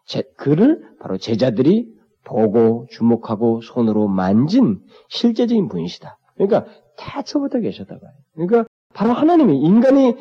제, 0.06 0.22
그를 0.38 0.84
바로 1.00 1.18
제자들이 1.18 1.88
보고 2.24 2.86
주목하고 2.92 3.62
손으로 3.62 4.08
만진 4.08 4.80
실제적인 5.10 5.68
분이시다. 5.70 6.20
그러니까 6.36 6.66
태초부터 6.98 7.60
계셨다 7.60 7.98
봐요. 8.00 8.12
그러니까 8.36 8.66
바로 8.94 9.14
하나님이 9.14 9.60
인간이 9.60 10.16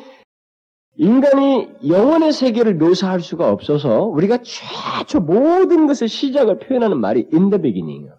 인간이 0.95 1.69
영혼의 1.87 2.31
세계를 2.31 2.73
묘사할 2.75 3.19
수가 3.19 3.51
없어서 3.51 4.05
우리가 4.05 4.39
최초 4.41 5.19
모든 5.19 5.85
것의 5.85 6.07
시작을 6.07 6.57
표현하는 6.57 6.99
말이 6.99 7.27
in 7.31 7.51
beginning이에요. 7.51 8.17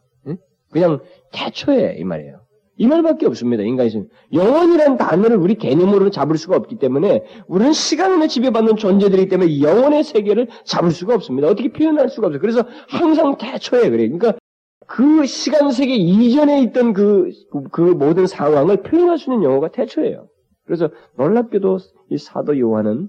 그냥 0.71 1.01
태초에 1.33 1.97
이 1.99 2.05
말이에요. 2.05 2.41
이 2.79 2.87
말밖에 2.87 3.27
없습니다. 3.27 3.65
인간이 3.65 3.91
영원이라는 4.33 4.97
단어를 4.97 5.37
우리 5.37 5.57
개념으로 5.57 6.11
잡을 6.11 6.39
수가 6.39 6.57
없기 6.57 6.77
때문에 6.77 7.25
우리는 7.49 7.73
시간에 7.73 8.29
지배받는 8.29 8.77
존재들이기 8.77 9.29
때문에 9.29 9.61
영원의 9.61 10.05
세계를 10.05 10.47
잡을 10.65 10.93
수가 10.93 11.15
없습니다. 11.15 11.49
어떻게 11.49 11.73
표현할 11.73 12.09
수가 12.09 12.29
없어요. 12.29 12.41
그래서 12.41 12.65
항상 12.89 13.37
태초에 13.37 13.91
그래요. 13.91 14.17
그러니까 14.17 14.39
그 14.87 15.27
시간 15.27 15.73
세계 15.73 15.97
이전에 15.97 16.63
있던 16.63 16.93
그, 16.93 17.31
그 17.73 17.81
모든 17.81 18.27
상황을 18.27 18.83
표현할 18.83 19.19
수 19.19 19.31
있는 19.31 19.45
용어가 19.45 19.71
태초예요. 19.71 20.29
그래서 20.65 20.89
놀랍게도 21.17 21.79
이 22.11 22.17
사도 22.17 22.59
요한은 22.59 23.09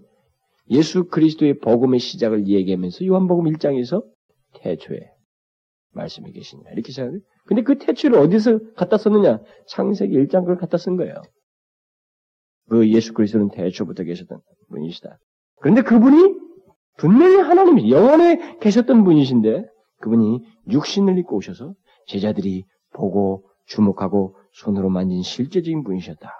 예수 0.71 1.05
그리스도의 1.05 1.59
복음의 1.59 1.99
시작을 1.99 2.47
얘기하면서 2.47 3.05
요한복음 3.05 3.45
1장에서 3.53 4.03
태초에 4.55 4.99
말씀이 5.93 6.31
계시냐 6.31 6.63
이렇게 6.73 6.91
생각해요. 6.91 7.21
근데 7.49 7.63
그 7.63 7.79
태초를 7.79 8.19
어디서 8.19 8.59
갖다 8.75 8.99
썼느냐? 8.99 9.39
창세기 9.69 10.15
1장 10.15 10.45
걸 10.45 10.55
갖다 10.57 10.77
쓴 10.77 10.97
거예요. 10.97 11.15
그 12.69 12.87
예수 12.91 13.11
그리스도는 13.15 13.49
태초부터 13.49 14.03
계셨던 14.03 14.39
분이시다. 14.69 15.17
그런데 15.59 15.81
그분이 15.81 16.35
분명히 16.97 17.37
하나님이 17.37 17.91
영원에 17.91 18.59
계셨던 18.59 19.03
분이신데 19.03 19.65
그분이 19.99 20.43
육신을 20.69 21.17
입고 21.17 21.37
오셔서 21.37 21.73
제자들이 22.05 22.65
보고 22.93 23.49
주목하고 23.65 24.35
손으로 24.51 24.91
만진 24.91 25.23
실제적인 25.23 25.83
분이셨다. 25.83 26.31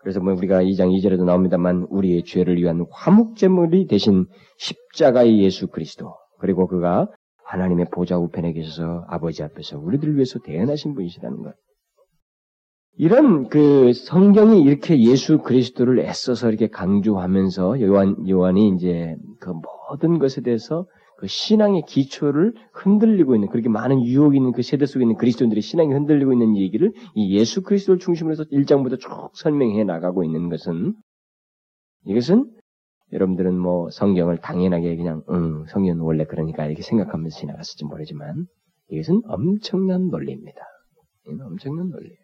그래서 0.00 0.20
뭐 0.20 0.32
우리가 0.32 0.62
2장 0.62 0.96
2절에도 0.96 1.24
나옵니다만 1.24 1.88
우리의 1.90 2.24
죄를 2.24 2.56
위한 2.56 2.86
화목제물이 2.90 3.86
대신 3.86 4.24
십자가의 4.56 5.40
예수 5.42 5.66
그리스도 5.66 6.14
그리고 6.38 6.66
그가 6.66 7.08
하나님의 7.48 7.86
보좌 7.90 8.18
우편에 8.18 8.52
계셔서 8.52 9.04
아버지 9.08 9.42
앞에서 9.42 9.78
우리들을 9.78 10.14
위해서 10.14 10.38
대연하신 10.38 10.94
분이시라는 10.94 11.42
것. 11.42 11.54
이런 12.98 13.48
그 13.48 13.92
성경이 13.92 14.60
이렇게 14.60 14.98
예수 15.00 15.38
그리스도를 15.38 16.00
애써서 16.00 16.48
이렇게 16.48 16.68
강조하면서 16.68 17.80
요한 17.82 18.28
요한이 18.28 18.74
이제 18.74 19.16
그 19.40 19.54
모든 19.90 20.18
것에 20.18 20.42
대해서 20.42 20.86
그 21.16 21.26
신앙의 21.26 21.84
기초를 21.86 22.54
흔들리고 22.72 23.34
있는 23.34 23.48
그렇게 23.48 23.68
많은 23.68 24.04
유혹이 24.04 24.36
있는 24.36 24.52
그 24.52 24.62
세대 24.62 24.84
속에 24.84 25.04
있는 25.04 25.16
그리스도인들의 25.16 25.62
신앙이 25.62 25.92
흔들리고 25.92 26.32
있는 26.32 26.56
얘기를 26.56 26.92
이 27.14 27.36
예수 27.36 27.62
그리스도를 27.62 27.98
중심으로 27.98 28.32
해서 28.32 28.44
1장부터 28.44 29.00
쭉 29.00 29.30
설명해 29.34 29.84
나가고 29.84 30.22
있는 30.22 30.48
것은 30.48 30.94
이것은 32.04 32.50
여러분들은 33.12 33.58
뭐 33.58 33.90
성경을 33.90 34.38
당연하게 34.38 34.96
그냥 34.96 35.22
응 35.30 35.66
성경은 35.66 36.00
원래 36.00 36.24
그러니까 36.24 36.66
이렇게 36.66 36.82
생각하면서 36.82 37.38
지나갔을지 37.38 37.84
모르지만 37.84 38.46
이것은 38.90 39.22
엄청난 39.26 40.08
논리입니다. 40.08 40.60
이건 41.26 41.46
엄청난 41.46 41.90
논리예요. 41.90 42.16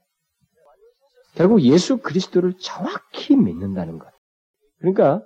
결국 1.35 1.63
예수 1.63 1.99
그리스도를 1.99 2.55
정확히 2.59 3.37
믿는다는 3.37 3.99
것. 3.99 4.09
그러니까 4.79 5.23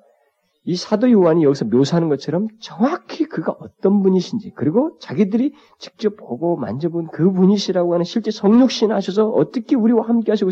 이 0.69 0.77
사도 0.77 1.11
요한이 1.11 1.45
여기서 1.45 1.65
묘사하는 1.65 2.11
것처럼 2.11 2.47
정확히 2.61 3.25
그가 3.25 3.57
어떤 3.59 4.03
분이신지 4.03 4.53
그리고 4.55 4.99
자기들이 4.99 5.55
직접 5.79 6.15
보고 6.19 6.59
만져본 6.59 7.09
그 7.11 7.33
분이시라고 7.33 7.95
하는 7.95 8.05
실제 8.05 8.31
성육신 8.31 8.93
하셔서 8.93 9.31
어떻게 9.31 9.77
우리와 9.77 10.07
함께 10.07 10.31
하시고 10.31 10.51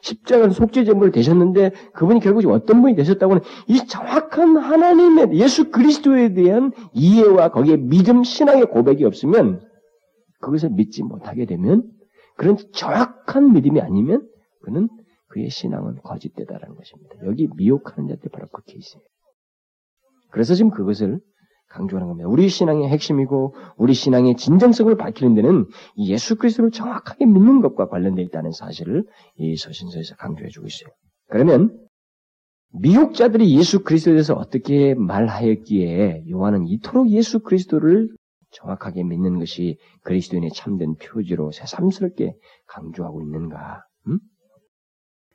십자가는 0.00 0.50
속죄제물을 0.50 1.12
되셨는데 1.12 1.70
그분이 1.92 2.18
결국 2.18 2.44
어떤 2.50 2.82
분이 2.82 2.96
되셨다고 2.96 3.34
하는 3.34 3.44
이 3.68 3.76
정확한 3.86 4.56
하나님의 4.56 5.34
예수 5.34 5.70
그리스도에 5.70 6.34
대한 6.34 6.72
이해와 6.92 7.50
거기에 7.50 7.76
믿음 7.76 8.24
신앙의 8.24 8.66
고백이 8.66 9.04
없으면 9.04 9.60
그것을 10.40 10.70
믿지 10.70 11.04
못하게 11.04 11.46
되면 11.46 11.88
그런 12.36 12.56
정확한 12.72 13.52
믿음이 13.52 13.80
아니면 13.80 14.28
그는 14.62 14.88
그의 15.28 15.48
신앙은 15.48 16.00
거짓되다라는 16.02 16.74
것입니다. 16.74 17.14
여기 17.24 17.48
미혹하는 17.54 18.08
자들 18.08 18.30
바로 18.32 18.48
그 18.52 18.60
케이스예요. 18.64 19.04
그래서 20.34 20.56
지금 20.56 20.72
그것을 20.72 21.20
강조하는 21.68 22.08
겁니다. 22.08 22.28
우리 22.28 22.48
신앙의 22.48 22.88
핵심이고 22.88 23.54
우리 23.76 23.94
신앙의 23.94 24.34
진정성을 24.34 24.94
밝히는 24.96 25.34
데는 25.36 25.66
예수 25.96 26.34
그리스도를 26.34 26.72
정확하게 26.72 27.26
믿는 27.26 27.60
것과 27.60 27.88
관련되어 27.88 28.24
있다는 28.24 28.50
사실을 28.50 29.04
이 29.36 29.56
서신서에서 29.56 30.16
강조해 30.16 30.48
주고 30.48 30.66
있어요. 30.66 30.88
그러면 31.28 31.78
미혹자들이 32.72 33.56
예수 33.56 33.84
그리스도에 33.84 34.14
대해서 34.14 34.34
어떻게 34.34 34.94
말하였기에 34.94 36.24
요한은 36.28 36.66
이토록 36.66 37.10
예수 37.10 37.38
그리스도를 37.38 38.08
정확하게 38.50 39.04
믿는 39.04 39.38
것이 39.38 39.78
그리스도인의 40.02 40.50
참된 40.50 40.96
표지로 40.96 41.52
새삼스럽게 41.52 42.34
강조하고 42.66 43.22
있는가? 43.22 43.84
음? 44.08 44.18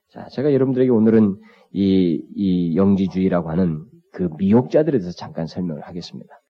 자, 0.10 0.28
제가 0.34 0.52
여러분들에게 0.52 0.92
오늘은 0.92 1.38
이, 1.72 2.22
이 2.36 2.76
영지주의라고 2.76 3.50
하는 3.50 3.86
그 4.20 4.28
미혹자들에 4.38 5.00
대해서 5.00 5.16
잠깐 5.16 5.48
설명을 5.48 5.82
하겠습니다. 5.84 6.42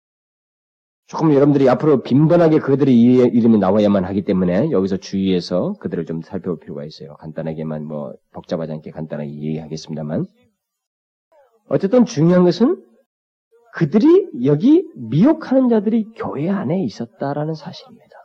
조금 1.05 1.35
여러분들이 1.35 1.69
앞으로 1.69 2.01
빈번하게 2.01 2.57
그들의 2.57 2.95
이름이 2.99 3.59
나와야만 3.59 4.05
하기 4.05 4.23
때문에 4.23 4.71
여기서 4.71 4.97
주의해서 4.97 5.73
그들을 5.79 6.07
좀 6.07 6.23
살펴볼 6.23 6.59
필요가 6.59 6.83
있어요. 6.83 7.13
간단하게만 7.17 7.85
뭐 7.85 8.13
복잡하지 8.33 8.71
않게 8.71 8.89
간단하게 8.89 9.29
얘기하겠습니다만. 9.29 10.25
어쨌든 11.67 12.05
중요한 12.05 12.43
것은 12.43 12.83
그들이 13.75 14.29
여기 14.45 14.83
미혹하는 14.95 15.69
자들이 15.69 16.05
교회 16.15 16.49
안에 16.49 16.83
있었다라는 16.83 17.53
사실입니다. 17.53 18.15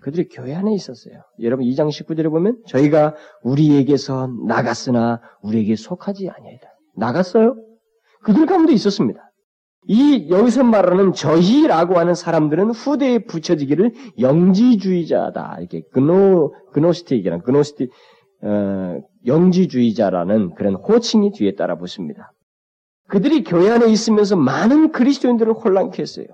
그들이 0.00 0.28
교회 0.30 0.52
안에 0.52 0.74
있었어요. 0.74 1.22
여러분 1.42 1.64
2장 1.64 1.90
19절에 1.90 2.28
보면 2.28 2.60
저희가 2.66 3.14
우리에게서 3.44 4.26
나갔으나 4.48 5.20
우리에게 5.42 5.76
속하지 5.76 6.28
아니하다. 6.28 6.68
나갔어요? 6.96 7.69
그들 8.22 8.46
가운데 8.46 8.72
있었습니다. 8.72 9.30
이 9.86 10.28
여기서 10.30 10.62
말하는 10.62 11.12
저희라고 11.12 11.98
하는 11.98 12.14
사람들은 12.14 12.70
후대에 12.70 13.20
붙여지기를 13.20 13.92
영지주의자다. 14.18 15.56
이렇게 15.58 15.82
그노 15.92 16.54
그노스틱이란 16.72 17.42
그노스틱 17.42 17.90
어, 18.42 19.00
영지주의자라는 19.26 20.54
그런 20.54 20.74
호칭이 20.74 21.32
뒤에 21.32 21.54
따라 21.54 21.76
붙습니다. 21.76 22.32
그들이 23.08 23.42
교회 23.42 23.70
안에 23.70 23.86
있으면서 23.86 24.36
많은 24.36 24.92
그리스도인들을 24.92 25.52
혼란케 25.52 26.00
했어요. 26.00 26.26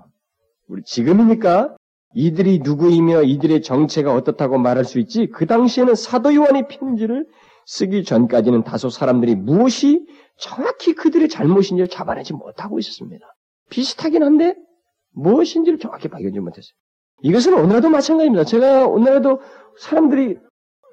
우리 0.67 0.83
지금이니까 0.83 1.75
이들이 2.13 2.59
누구이며 2.59 3.23
이들의 3.23 3.61
정체가 3.61 4.13
어떻다고 4.13 4.57
말할 4.57 4.85
수 4.85 4.99
있지 4.99 5.27
그 5.27 5.45
당시에는 5.45 5.95
사도 5.95 6.33
요한의 6.33 6.67
편지를 6.67 7.25
쓰기 7.67 8.05
전까지는 8.05 8.63
다소 8.63 8.89
사람들이 8.89 9.35
무엇이 9.35 10.07
정확히 10.39 10.95
그들의 10.95 11.27
잘못인지를 11.27 11.89
잡아내지 11.89 12.33
못하고 12.33 12.79
있었습니다. 12.79 13.25
비슷하긴 13.69 14.23
한데 14.23 14.55
무엇인지를 15.13 15.77
정확히 15.77 16.07
발견하지 16.07 16.39
못했어요. 16.39 16.71
이것은 17.23 17.53
오늘도 17.53 17.89
마찬가지입니다. 17.89 18.45
제가 18.45 18.87
오늘도 18.87 19.41
사람들이 19.79 20.37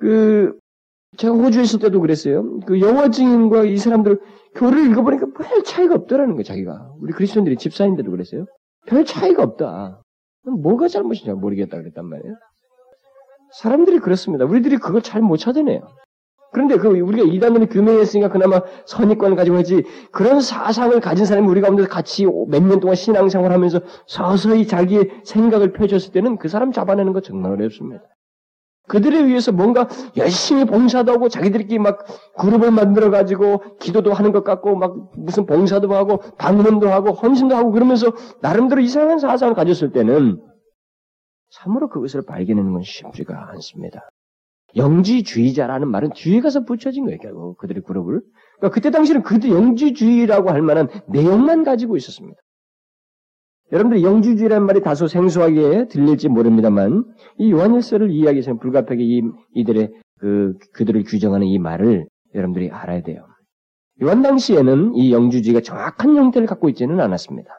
그 0.00 0.58
제가 1.16 1.32
호주에 1.32 1.62
있을 1.62 1.78
때도 1.78 2.00
그랬어요. 2.00 2.58
그 2.66 2.80
영어 2.80 3.08
증인과 3.08 3.64
이 3.64 3.76
사람들 3.76 4.20
교를 4.56 4.90
읽어보니까 4.90 5.26
별 5.36 5.62
차이가 5.62 5.94
없더라는 5.94 6.34
거예요. 6.34 6.42
자기가 6.42 6.92
우리 7.00 7.12
그리스도인들이 7.12 7.56
집사인데도 7.56 8.10
그랬어요. 8.10 8.46
별 8.86 9.04
차이가 9.04 9.44
없다. 9.44 10.02
뭐가 10.42 10.88
잘못인지 10.88 11.30
모르겠다 11.30 11.76
그랬단 11.76 12.04
말이에요. 12.04 12.34
사람들이 13.52 14.00
그렇습니다. 14.00 14.44
우리들이 14.44 14.78
그걸 14.78 15.02
잘 15.02 15.22
못 15.22 15.36
찾아내요. 15.36 15.86
그런데 16.54 16.76
그 16.76 16.88
우리가 16.88 17.26
이단으로 17.26 17.66
규명했으니까 17.66 18.30
그나마 18.30 18.62
선입관을 18.86 19.36
가지고 19.36 19.58
있지 19.58 19.82
그런 20.12 20.40
사상을 20.40 20.98
가진 21.00 21.26
사람이 21.26 21.46
우리 21.48 21.60
가운데 21.60 21.84
같이 21.84 22.24
몇 22.24 22.62
년 22.62 22.80
동안 22.80 22.96
신앙생활 22.96 23.52
하면서 23.52 23.80
서서히 24.06 24.66
자기의 24.66 25.10
생각을 25.24 25.72
펼쳤을 25.72 26.12
때는 26.12 26.38
그 26.38 26.48
사람 26.48 26.72
잡아내는 26.72 27.12
거 27.12 27.20
정말 27.20 27.52
어렵습니다. 27.52 28.04
그들에 28.86 29.26
위해서 29.26 29.50
뭔가 29.50 29.88
열심히 30.16 30.64
봉사도 30.66 31.10
하고 31.10 31.28
자기들끼리 31.28 31.78
막 31.78 32.04
그룹을 32.38 32.70
만들어 32.70 33.10
가지고 33.10 33.62
기도도 33.80 34.12
하는 34.12 34.30
것 34.30 34.44
같고 34.44 34.76
막 34.76 35.10
무슨 35.16 35.46
봉사도 35.46 35.92
하고 35.94 36.18
방문도 36.38 36.88
하고 36.90 37.12
헌신도 37.12 37.56
하고 37.56 37.72
그러면서 37.72 38.12
나름대로 38.42 38.80
이상한 38.82 39.18
사상을 39.18 39.54
가졌을 39.54 39.90
때는 39.92 40.40
참으로 41.50 41.88
그것을 41.88 42.26
발견하는 42.26 42.72
건 42.72 42.82
쉽지가 42.82 43.50
않습니다. 43.52 44.00
영지주의자라는 44.76 45.88
말은 45.88 46.10
뒤에 46.14 46.40
가서 46.40 46.64
붙여진 46.64 47.04
거예요, 47.04 47.18
결국. 47.20 47.58
그들의 47.58 47.82
그룹을. 47.82 48.20
그러니까 48.58 48.74
그때 48.74 48.90
당시는 48.90 49.22
그들 49.22 49.50
영지주의라고 49.50 50.50
할 50.50 50.62
만한 50.62 50.88
내용만 51.08 51.64
가지고 51.64 51.96
있었습니다. 51.96 52.38
여러분들 53.72 54.02
영지주의라는 54.02 54.66
말이 54.66 54.82
다소 54.82 55.06
생소하게 55.06 55.88
들릴지 55.88 56.28
모릅니다만, 56.28 57.04
이 57.38 57.50
요한일서를 57.50 58.10
이야기해서 58.10 58.58
불가피하게 58.58 59.02
이, 59.02 59.22
이들의 59.54 59.90
그, 60.18 60.54
그들을 60.74 61.02
규정하는 61.04 61.46
이 61.46 61.58
말을 61.58 62.06
여러분들이 62.34 62.70
알아야 62.70 63.02
돼요. 63.02 63.26
요한 64.02 64.22
당시에는 64.22 64.94
이 64.94 65.12
영주주의가 65.12 65.60
정확한 65.60 66.16
형태를 66.16 66.46
갖고 66.46 66.68
있지는 66.68 67.00
않았습니다. 67.00 67.50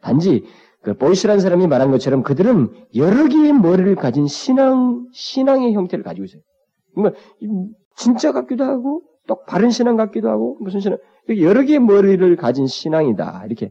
단지 0.00 0.44
그 0.82 0.94
보이스라는 0.94 1.40
사람이 1.40 1.66
말한 1.66 1.90
것처럼 1.90 2.22
그들은 2.22 2.70
여러 2.94 3.28
개의 3.28 3.52
머리를 3.52 3.94
가진 3.96 4.26
신앙 4.26 5.06
신앙의 5.12 5.72
형태를 5.72 6.04
가지고 6.04 6.24
있어요. 6.26 6.42
그러니까 6.94 7.18
진짜 7.96 8.32
같기도 8.32 8.64
하고 8.64 9.02
또 9.26 9.42
바른 9.44 9.70
신앙 9.70 9.96
같기도 9.96 10.28
하고 10.28 10.58
무슨 10.60 10.80
신앙 10.80 10.98
여러 11.40 11.62
개의 11.62 11.78
머리를 11.78 12.36
가진 12.36 12.66
신앙이다 12.66 13.44
이렇게 13.46 13.70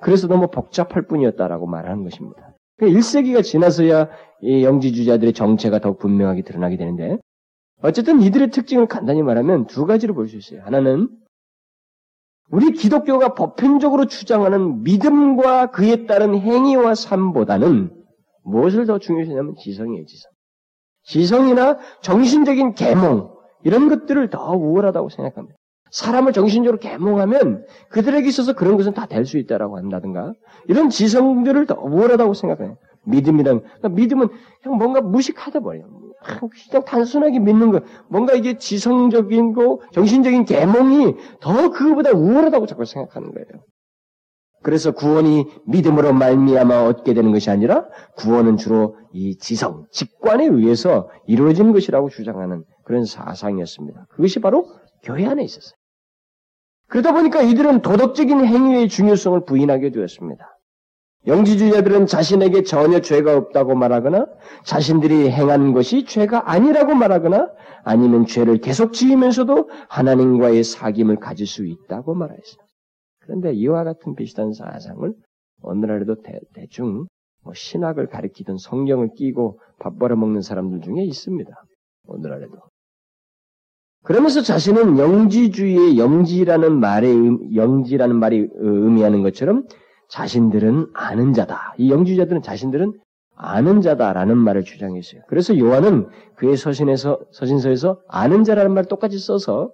그래서 0.00 0.28
너무 0.28 0.48
복잡할 0.50 1.06
뿐이었다라고 1.06 1.66
말하는 1.66 2.04
것입니다. 2.04 2.54
1세기가 2.80 3.36
그 3.36 3.42
지나서야 3.42 4.08
이 4.42 4.64
영지주의자들의 4.64 5.32
정체가 5.34 5.80
더욱 5.80 5.98
분명하게 5.98 6.42
드러나게 6.42 6.76
되는데 6.76 7.18
어쨌든 7.82 8.20
이들의 8.20 8.50
특징을 8.50 8.86
간단히 8.86 9.22
말하면 9.22 9.66
두 9.66 9.86
가지로 9.86 10.14
볼 10.14 10.28
수 10.28 10.36
있어요. 10.36 10.62
하나는 10.64 11.08
우리 12.50 12.72
기독교가 12.72 13.34
보편적으로 13.34 14.06
주장하는 14.06 14.82
믿음과 14.82 15.70
그에 15.70 16.06
따른 16.06 16.36
행위와 16.36 16.94
삶보다는 16.94 17.90
무엇을 18.42 18.86
더 18.86 18.98
중요시하냐면 18.98 19.54
지성이에요, 19.56 20.04
지성. 20.06 20.32
지성이나 21.10 21.78
정신적인 22.02 22.74
계몽 22.74 23.30
이런 23.64 23.88
것들을 23.88 24.30
더 24.30 24.52
우월하다고 24.52 25.08
생각합니다. 25.08 25.56
사람을 25.90 26.32
정신적으로 26.32 26.78
계몽하면 26.78 27.66
그들에게 27.90 28.28
있어서 28.28 28.52
그런 28.52 28.76
것은 28.76 28.94
다 28.94 29.06
될 29.06 29.24
수 29.26 29.38
있다라고 29.38 29.76
한다든가 29.76 30.34
이런 30.68 30.88
지성들을 30.88 31.66
더 31.66 31.74
우월하다고 31.80 32.34
생각해요. 32.34 32.76
믿음이란 33.06 33.60
그러니까 33.62 33.88
믿음은 33.88 34.28
그냥 34.62 34.78
뭔가 34.78 35.00
무식하다 35.00 35.60
버려요. 35.60 35.86
그냥 36.70 36.84
단순하게 36.84 37.40
믿는 37.40 37.72
거 37.72 37.80
뭔가 38.08 38.34
이게 38.34 38.56
지성적인 38.56 39.52
거 39.54 39.80
정신적인 39.92 40.44
계몽이 40.44 41.16
더 41.40 41.70
그거보다 41.70 42.10
우월하다고 42.12 42.66
자꾸 42.66 42.84
생각하는 42.84 43.32
거예요. 43.32 43.46
그래서 44.62 44.92
구원이 44.92 45.46
믿음으로 45.66 46.12
말미암아 46.12 46.86
얻게 46.86 47.14
되는 47.14 47.32
것이 47.32 47.50
아니라 47.50 47.86
구원은 48.16 48.56
주로 48.56 48.96
이 49.12 49.36
지성, 49.38 49.86
직관에 49.90 50.46
의해서 50.46 51.08
이루어지는 51.26 51.72
것이라고 51.72 52.10
주장하는 52.10 52.64
그런 52.84 53.04
사상이었습니다. 53.04 54.06
그것이 54.10 54.40
바로 54.40 54.66
교회 55.02 55.26
안에 55.26 55.42
있었어요. 55.42 55.72
그러다 56.88 57.12
보니까 57.12 57.40
이들은 57.42 57.82
도덕적인 57.82 58.44
행위의 58.44 58.88
중요성을 58.88 59.44
부인하게 59.44 59.90
되었습니다. 59.90 60.44
영지주의자들은 61.26 62.06
자신에게 62.06 62.62
전혀 62.62 63.00
죄가 63.00 63.36
없다고 63.36 63.74
말하거나 63.74 64.26
자신들이 64.64 65.30
행한 65.30 65.72
것이 65.72 66.04
죄가 66.04 66.50
아니라고 66.50 66.94
말하거나 66.94 67.50
아니면 67.84 68.26
죄를 68.26 68.58
계속 68.58 68.92
지으면서도 68.92 69.68
하나님과의 69.88 70.62
사귐을 70.62 71.20
가질 71.20 71.46
수 71.46 71.66
있다고 71.66 72.14
말하였어요. 72.14 72.69
그런데 73.30 73.52
이와 73.52 73.84
같은 73.84 74.16
비슷한 74.16 74.52
사상을 74.52 75.14
오늘날에도 75.62 76.16
대, 76.20 76.40
충 76.68 77.06
뭐 77.42 77.54
신학을 77.54 78.08
가리키던 78.08 78.58
성경을 78.58 79.10
끼고 79.14 79.60
밥 79.78 79.98
벌어 79.98 80.16
먹는 80.16 80.42
사람들 80.42 80.80
중에 80.80 81.04
있습니다. 81.04 81.50
오늘날에도. 82.08 82.58
그러면서 84.02 84.42
자신은 84.42 84.98
영지주의의 84.98 85.96
영지라는 85.96 86.80
말의 86.80 87.54
영지라는 87.54 88.18
말이 88.18 88.48
의미하는 88.54 89.22
것처럼 89.22 89.66
자신들은 90.08 90.88
아는 90.92 91.32
자다. 91.32 91.74
이 91.78 91.90
영지주의자들은 91.90 92.42
자신들은 92.42 92.98
아는 93.36 93.80
자다라는 93.80 94.36
말을 94.38 94.64
주장했어요. 94.64 95.22
그래서 95.28 95.56
요한은 95.56 96.08
그의 96.36 96.56
서신에서 96.56 97.20
서신서에서 97.30 98.00
아는 98.08 98.44
자라는 98.44 98.74
말 98.74 98.84
똑같이 98.86 99.18
써서 99.18 99.72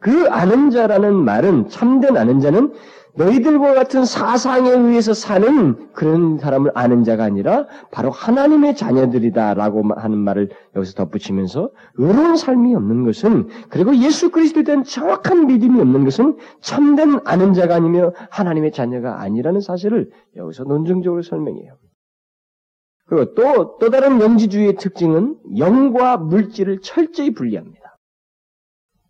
그 0.00 0.28
아는 0.30 0.70
자라는 0.70 1.14
말은 1.14 1.68
참된 1.68 2.16
아는 2.16 2.40
자는 2.40 2.72
너희들과 3.16 3.74
같은 3.74 4.04
사상에 4.04 4.70
의해서 4.70 5.12
사는 5.14 5.92
그런 5.92 6.38
사람을 6.38 6.70
아는 6.74 7.04
자가 7.04 7.24
아니라 7.24 7.66
바로 7.90 8.10
하나님의 8.10 8.76
자녀들이다라고 8.76 9.94
하는 9.94 10.18
말을 10.18 10.50
여기서 10.76 10.94
덧붙이면서 10.94 11.70
의로운 11.96 12.36
삶이 12.36 12.74
없는 12.74 13.04
것은 13.04 13.48
그리고 13.68 13.96
예수 13.96 14.30
그리스도에 14.30 14.62
대한 14.62 14.84
정확한 14.84 15.46
믿음이 15.46 15.80
없는 15.80 16.04
것은 16.04 16.38
참된 16.60 17.20
아는 17.24 17.52
자가 17.52 17.74
아니며 17.74 18.12
하나님의 18.30 18.72
자녀가 18.72 19.20
아니라는 19.20 19.60
사실을 19.60 20.10
여기서 20.36 20.64
논증적으로 20.64 21.22
설명해요. 21.22 21.74
그리고 23.06 23.34
또, 23.34 23.76
또 23.78 23.90
다른 23.90 24.20
영지주의의 24.20 24.76
특징은 24.76 25.36
영과 25.58 26.16
물질을 26.16 26.80
철저히 26.80 27.34
분리합니다. 27.34 27.79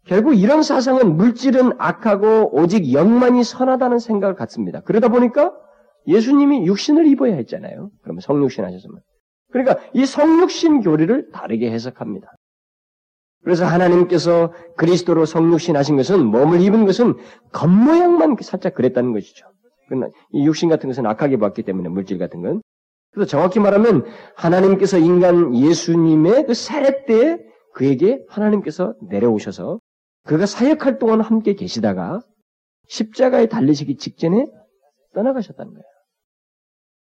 결국 0.07 0.35
이런 0.35 0.63
사상은 0.63 1.17
물질은 1.17 1.73
악하고 1.79 2.57
오직 2.57 2.93
영만이 2.93 3.45
선하다는 3.45 3.99
생각을 3.99 4.35
갖습니다. 4.35 4.81
그러다 4.81 5.09
보니까 5.09 5.53
예수님이 6.07 6.67
육신을 6.67 7.07
입어야 7.07 7.35
했잖아요. 7.35 7.91
그러면 8.03 8.21
성육신 8.21 8.65
하셨으면. 8.65 9.01
그러니까 9.53 9.79
이 9.93 10.07
성육신 10.07 10.81
교리를 10.81 11.31
다르게 11.31 11.71
해석합니다. 11.71 12.35
그래서 13.43 13.65
하나님께서 13.65 14.53
그리스도로 14.77 15.25
성육신 15.25 15.77
하신 15.77 15.97
것은 15.97 16.25
몸을 16.27 16.61
입은 16.61 16.85
것은 16.85 17.17
겉모양만 17.53 18.37
살짝 18.43 18.75
그랬다는 18.75 19.13
것이죠. 19.13 19.47
이 20.33 20.47
육신 20.47 20.69
같은 20.69 20.89
것은 20.89 21.07
악하게 21.07 21.39
봤기 21.39 21.63
때문에 21.63 21.89
물질 21.89 22.19
같은 22.19 22.43
건. 22.43 22.63
그래서 23.13 23.29
정확히 23.29 23.59
말하면 23.59 24.05
하나님께서 24.37 24.99
인간 24.99 25.55
예수님의 25.55 26.47
그 26.47 26.55
세례 26.55 27.05
때 27.07 27.41
그에게 27.75 28.25
하나님께서 28.29 28.95
내려오셔서 29.09 29.80
그가 30.25 30.47
사역할 30.47 30.99
동안 30.99 31.21
함께 31.21 31.55
계시다가 31.55 32.21
십자가에 32.89 33.47
달리시기 33.47 33.97
직전에 33.97 34.47
떠나가셨다는 35.15 35.73
거예요. 35.73 35.85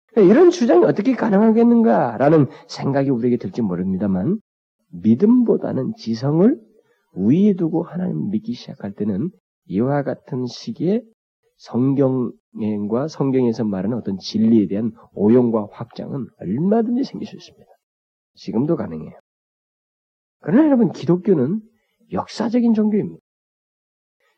그러니까 0.09 0.35
이런 0.35 0.51
주장이 0.51 0.85
어떻게 0.85 1.15
가능하겠는가라는 1.15 2.47
생각이 2.69 3.11
우리에게 3.11 3.37
들지 3.37 3.63
모릅니다만 3.63 4.41
믿음보다는 4.89 5.95
지성을 5.97 6.59
위에 7.15 7.55
두고 7.55 7.83
하나님 7.83 8.31
믿기 8.31 8.55
시작할 8.55 8.93
때는 8.93 9.31
이와 9.67 10.03
같은 10.03 10.47
시기에 10.47 11.03
성경과 11.57 13.09
성경에서 13.09 13.65
말하는 13.65 13.97
어떤 13.97 14.19
진리에 14.19 14.67
대한 14.69 14.93
오용과 15.15 15.69
확장은 15.73 16.27
얼마든지 16.39 17.05
생길 17.05 17.27
수 17.27 17.37
있습니다. 17.37 17.67
지금도 18.35 18.77
가능해요. 18.77 19.19
그러나 20.41 20.67
여러분 20.67 20.93
기독교는 20.93 21.61
역사적인 22.13 22.75
종교입니다. 22.75 23.21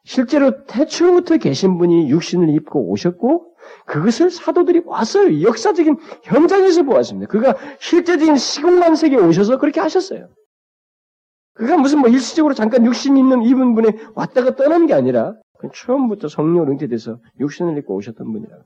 실제로 0.05 0.65
태초부터 0.65 1.37
계신 1.37 1.77
분이 1.79 2.11
육신을 2.11 2.49
입고 2.51 2.91
오셨고 2.91 3.55
그것을 3.87 4.31
사도들이 4.31 4.83
왔어요. 4.87 5.43
역사적인 5.43 5.97
현장에서 6.25 6.83
보았습니다. 6.85 7.31
그가 7.31 7.55
실제적인 7.81 8.37
시공간 8.37 8.97
세계에 8.97 9.19
오셔서 9.19 9.59
그렇게 9.59 9.81
하셨어요. 9.81 10.29
그가 11.55 11.77
무슨 11.77 11.99
뭐 11.99 12.09
일시적으로 12.09 12.55
잠깐 12.55 12.87
육신 12.87 13.17
있는 13.17 13.43
입은 13.43 13.75
분에 13.75 13.91
왔다가 14.15 14.55
떠난 14.57 14.87
게 14.87 14.95
아니라 14.95 15.35
처음부터 15.75 16.29
성령을 16.29 16.71
응태돼서 16.71 17.19
육신을 17.41 17.77
입고 17.79 17.95
오셨던 17.97 18.33
분이라. 18.33 18.57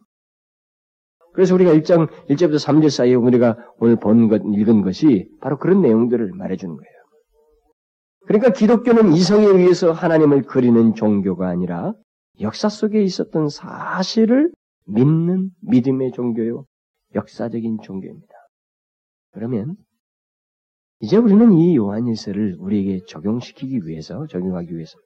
그래서 1.32 1.54
우리가 1.54 1.72
1장 1.72 2.08
1절부터 2.28 2.56
3절 2.56 2.90
사이에 2.90 3.14
우리가 3.14 3.56
오늘 3.78 3.96
본 3.96 4.28
것, 4.28 4.42
읽은 4.44 4.82
것이 4.82 5.26
바로 5.40 5.58
그런 5.58 5.80
내용들을 5.80 6.32
말해주는 6.34 6.76
거예요. 6.76 7.01
그러니까 8.32 8.50
기독교는 8.54 9.12
이성에 9.12 9.44
의해서 9.44 9.92
하나님을 9.92 10.44
그리는 10.44 10.94
종교가 10.94 11.48
아니라 11.48 11.92
역사 12.40 12.70
속에 12.70 13.02
있었던 13.02 13.50
사실을 13.50 14.50
믿는 14.86 15.50
믿음의 15.60 16.12
종교요. 16.12 16.64
역사적인 17.14 17.80
종교입니다. 17.82 18.32
그러면 19.32 19.76
이제 21.00 21.18
우리는 21.18 21.52
이 21.52 21.76
요한일서를 21.76 22.56
우리에게 22.58 23.04
적용시키기 23.06 23.86
위해서, 23.86 24.26
적용하기 24.26 24.74
위해서 24.74 24.96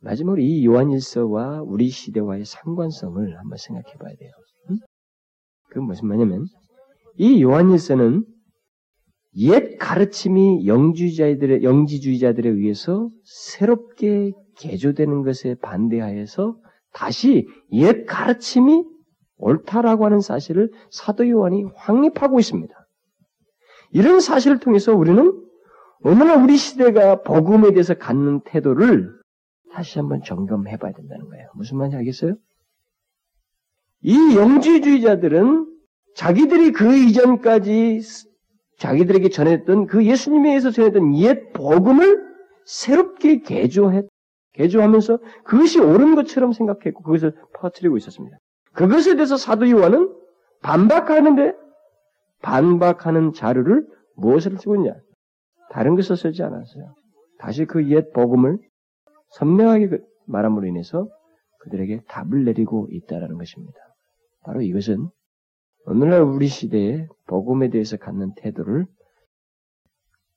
마지막으로 0.00 0.40
이 0.40 0.64
요한일서와 0.64 1.60
우리 1.60 1.90
시대와의 1.90 2.46
상관성을 2.46 3.38
한번 3.38 3.58
생각해 3.58 3.96
봐야 3.98 4.14
돼요. 4.16 4.30
응? 4.70 4.78
그건 5.68 5.84
무슨 5.84 6.08
말이냐면 6.08 6.46
이 7.18 7.42
요한일서는 7.42 8.24
옛 9.36 9.78
가르침이 9.78 10.66
영주주의자들의, 10.66 11.62
영지주의자들에 11.62 12.48
의해서 12.48 13.08
새롭게 13.24 14.32
개조되는 14.58 15.22
것에 15.22 15.54
반대하여서 15.56 16.56
다시 16.92 17.48
옛 17.72 18.04
가르침이 18.04 18.84
옳다라고 19.38 20.04
하는 20.04 20.20
사실을 20.20 20.70
사도 20.90 21.28
요한이 21.28 21.64
확립하고 21.74 22.38
있습니다. 22.38 22.74
이런 23.92 24.20
사실을 24.20 24.58
통해서 24.58 24.94
우리는 24.94 25.32
오늘날 26.04 26.42
우리 26.42 26.56
시대가 26.56 27.22
복음에 27.22 27.70
대해서 27.70 27.94
갖는 27.94 28.40
태도를 28.44 29.10
다시 29.72 29.98
한번 29.98 30.22
점검해 30.22 30.76
봐야 30.76 30.92
된다는 30.92 31.28
거예요. 31.28 31.48
무슨 31.54 31.78
말인지 31.78 31.96
알겠어요? 31.96 32.36
이 34.02 34.36
영지주의자들은 34.36 35.66
자기들이 36.14 36.72
그 36.72 36.94
이전까지 36.94 38.00
자기들에게 38.82 39.28
전했던 39.28 39.86
그 39.86 40.04
예수님에 40.04 40.48
의해서 40.48 40.72
전했던 40.72 41.14
옛 41.18 41.52
복음을 41.52 42.20
새롭게 42.64 43.40
개조했, 43.42 44.08
개조하면서 44.54 45.18
그것이 45.44 45.78
옳은 45.78 46.16
것처럼 46.16 46.52
생각했고 46.52 47.04
그것을 47.04 47.32
퍼뜨리고 47.54 47.96
있었습니다. 47.96 48.36
그것에 48.72 49.14
대해서 49.14 49.36
사도 49.36 49.70
요한은 49.70 50.12
반박하는데 50.62 51.54
반박하는 52.42 53.32
자료를 53.34 53.86
무엇을 54.16 54.58
쓰고 54.58 54.74
있냐? 54.76 54.94
다른 55.70 55.94
것을 55.94 56.16
쓰지 56.16 56.42
않았어요. 56.42 56.94
다시 57.38 57.64
그 57.64 57.88
옛 57.88 58.12
복음을 58.12 58.58
선명하게 59.30 59.88
그 59.88 59.98
말함으로 60.26 60.66
인해서 60.66 61.08
그들에게 61.60 62.00
답을 62.08 62.44
내리고 62.44 62.88
있다라는 62.90 63.38
것입니다. 63.38 63.78
바로 64.42 64.60
이것은 64.60 65.08
오늘날 65.84 66.22
우리 66.22 66.46
시대에 66.46 67.08
복음에 67.26 67.68
대해서 67.70 67.96
갖는 67.96 68.34
태도를 68.36 68.86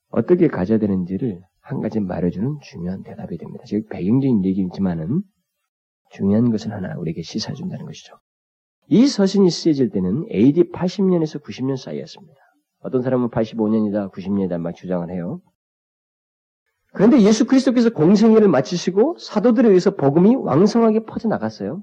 어떻게 0.08 0.48
가져야 0.48 0.78
되는지를 0.78 1.42
한 1.60 1.80
가지 1.80 2.00
말해주는 2.00 2.58
중요한 2.62 3.02
대답이 3.02 3.38
됩니다. 3.38 3.64
지금 3.66 3.88
배경적인 3.88 4.44
얘기지만은 4.44 5.22
중요한 6.10 6.50
것은 6.50 6.72
하나 6.72 6.96
우리에게 6.98 7.22
시사해준다는 7.22 7.86
것이죠. 7.86 8.18
이 8.88 9.06
서신이 9.06 9.50
쓰여질 9.50 9.90
때는 9.90 10.26
AD 10.30 10.70
80년에서 10.70 11.42
90년 11.42 11.76
사이였습니다. 11.76 12.40
어떤 12.80 13.02
사람은 13.02 13.30
85년이다, 13.30 14.12
90년이다 14.12 14.58
막 14.58 14.74
주장을 14.74 15.08
해요. 15.10 15.40
그런데 16.92 17.20
예수 17.20 17.46
그리스도께서 17.46 17.90
공생애를 17.90 18.48
마치시고 18.48 19.18
사도들에 19.18 19.68
의해서 19.68 19.94
복음이 19.96 20.36
왕성하게 20.36 21.04
퍼져나갔어요. 21.04 21.82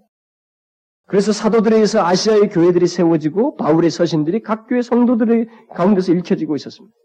그래서 1.08 1.32
사도들에 1.32 1.76
의해서 1.76 2.04
아시아의 2.06 2.49
교회들이 2.49 2.88
세워지고 2.88 3.58
바울의 3.58 3.89
서신들이 3.89 4.41
각 4.41 4.68
교회 4.68 4.82
성도들의 4.82 5.47
가운데서 5.76 6.14
읽혀지고 6.14 6.56
있었습니다. 6.56 6.95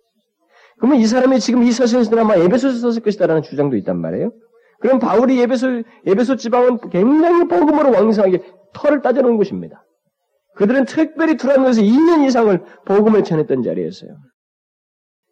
그러면 0.79 1.01
이 1.01 1.07
사람이 1.07 1.41
지금 1.41 1.65
이 1.65 1.73
서신에서 1.73 2.17
아마 2.19 2.37
에베소서 2.37 2.79
썼을 2.79 3.03
것이다라는 3.03 3.43
주장도 3.43 3.77
있단 3.77 4.01
말이에요. 4.01 4.33
그럼 4.81 5.01
바울이 5.01 5.41
에베소, 5.43 5.83
에베소 6.07 6.37
지방은 6.37 6.79
굉장히 6.91 7.49
복음으로 7.49 7.91
왕성하게 7.91 8.43
털을 8.75 9.03
따져놓은 9.03 9.37
곳입니다. 9.37 9.85
그들은 10.55 10.85
특별히 10.85 11.37
투란노에서 11.37 11.83
2년 11.83 12.27
이상을 12.27 12.63
복음을 12.85 13.25
전했던 13.25 13.63
자리였어요. 13.63 14.11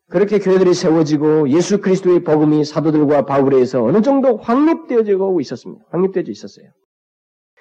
그렇게 0.08 0.38
교회들이 0.38 0.72
세워지고 0.74 1.50
예수 1.50 1.80
그리스도의 1.80 2.22
복음이 2.22 2.64
사도들과 2.64 3.26
바울에 3.26 3.56
의해서 3.56 3.82
어느 3.82 4.02
정도 4.02 4.36
확립되어지고 4.36 5.40
있었습니다. 5.40 5.84
확립되어져 5.90 6.30
있었어요. 6.30 6.66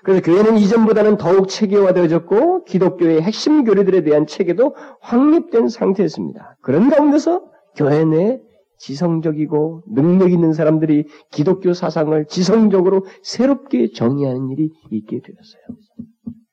그래서 0.06 0.22
교회는 0.22 0.58
이전보다는 0.58 1.18
더욱 1.18 1.50
체계화되어졌고 1.50 2.66
기독교의 2.66 3.24
핵심 3.24 3.64
교리들에 3.64 4.04
대한 4.04 4.28
체계도 4.28 4.76
확립된 5.02 5.68
상태였습니다. 5.68 6.58
그런 6.62 6.92
가운데서 6.92 7.44
교회 7.76 8.06
내 8.06 8.40
지성적이고 8.78 9.82
능력 9.88 10.32
있는 10.32 10.54
사람들이 10.54 11.08
기독교 11.32 11.74
사상을 11.74 12.24
지성적으로 12.28 13.08
새롭게 13.24 13.90
정의하는 13.94 14.52
일이 14.52 14.70
있게 14.92 15.22
되었어요. 15.22 15.64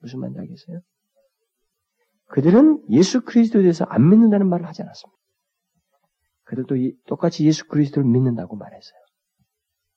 무슨 0.00 0.20
말인지 0.20 0.40
알겠어요? 0.40 0.80
그들은 2.28 2.82
예수 2.88 3.20
그리스도에 3.20 3.60
대해서 3.60 3.84
안 3.84 4.08
믿는다는 4.08 4.48
말을 4.48 4.66
하지 4.66 4.80
않았습니다. 4.80 5.18
그들도 6.44 6.74
똑같이 7.06 7.44
예수 7.44 7.66
그리스도를 7.68 8.08
믿는다고 8.08 8.56
말했어요. 8.56 8.98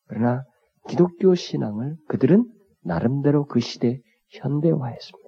그러나 0.08 0.44
기독교 0.90 1.36
신앙을 1.36 1.96
그들은 2.10 2.46
나름대로 2.86 3.46
그 3.46 3.60
시대 3.60 4.00
현대화했습니다. 4.30 5.26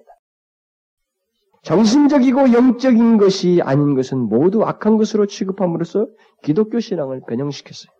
정신적이고 1.62 2.52
영적인 2.52 3.18
것이 3.18 3.60
아닌 3.62 3.94
것은 3.94 4.18
모두 4.18 4.64
악한 4.64 4.96
것으로 4.96 5.26
취급함으로써 5.26 6.06
기독교 6.42 6.80
신앙을 6.80 7.22
변형시켰어요. 7.28 7.90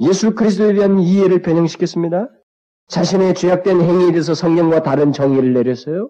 예수 0.00 0.34
그리스도에 0.34 0.72
대한 0.74 0.98
이해를 1.00 1.42
변형시켰습니다. 1.42 2.28
자신의 2.88 3.34
죄악된 3.34 3.80
행위에 3.80 4.12
대해서 4.12 4.34
성경과 4.34 4.82
다른 4.82 5.12
정의를 5.12 5.52
내렸어요. 5.52 6.08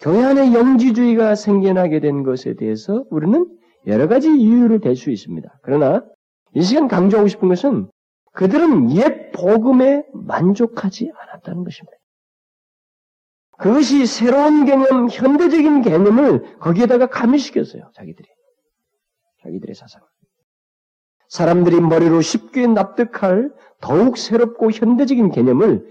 교회 0.00 0.24
안에 0.24 0.54
영지주의가 0.54 1.34
생겨나게 1.34 2.00
된 2.00 2.22
것에 2.22 2.54
대해서 2.54 3.04
우리는 3.10 3.46
여러 3.86 4.08
가지 4.08 4.30
이유를 4.30 4.80
댈 4.80 4.96
수 4.96 5.10
있습니다. 5.10 5.60
그러나 5.62 6.02
이 6.54 6.62
시간 6.62 6.88
강조하고 6.88 7.28
싶은 7.28 7.48
것은 7.48 7.88
그들은 8.40 8.90
옛 8.92 9.32
복음에 9.32 10.02
만족하지 10.14 11.12
않았다는 11.14 11.62
것입니다. 11.62 11.94
그것이 13.58 14.06
새로운 14.06 14.64
개념, 14.64 15.10
현대적인 15.10 15.82
개념을 15.82 16.58
거기에다가 16.58 17.08
가미시켰어요. 17.08 17.90
자기들이. 17.94 18.26
자기들의 19.42 19.74
사상을. 19.74 20.06
사람들이 21.28 21.82
머리로 21.82 22.22
쉽게 22.22 22.66
납득할 22.66 23.52
더욱 23.82 24.16
새롭고 24.16 24.70
현대적인 24.70 25.32
개념을 25.32 25.86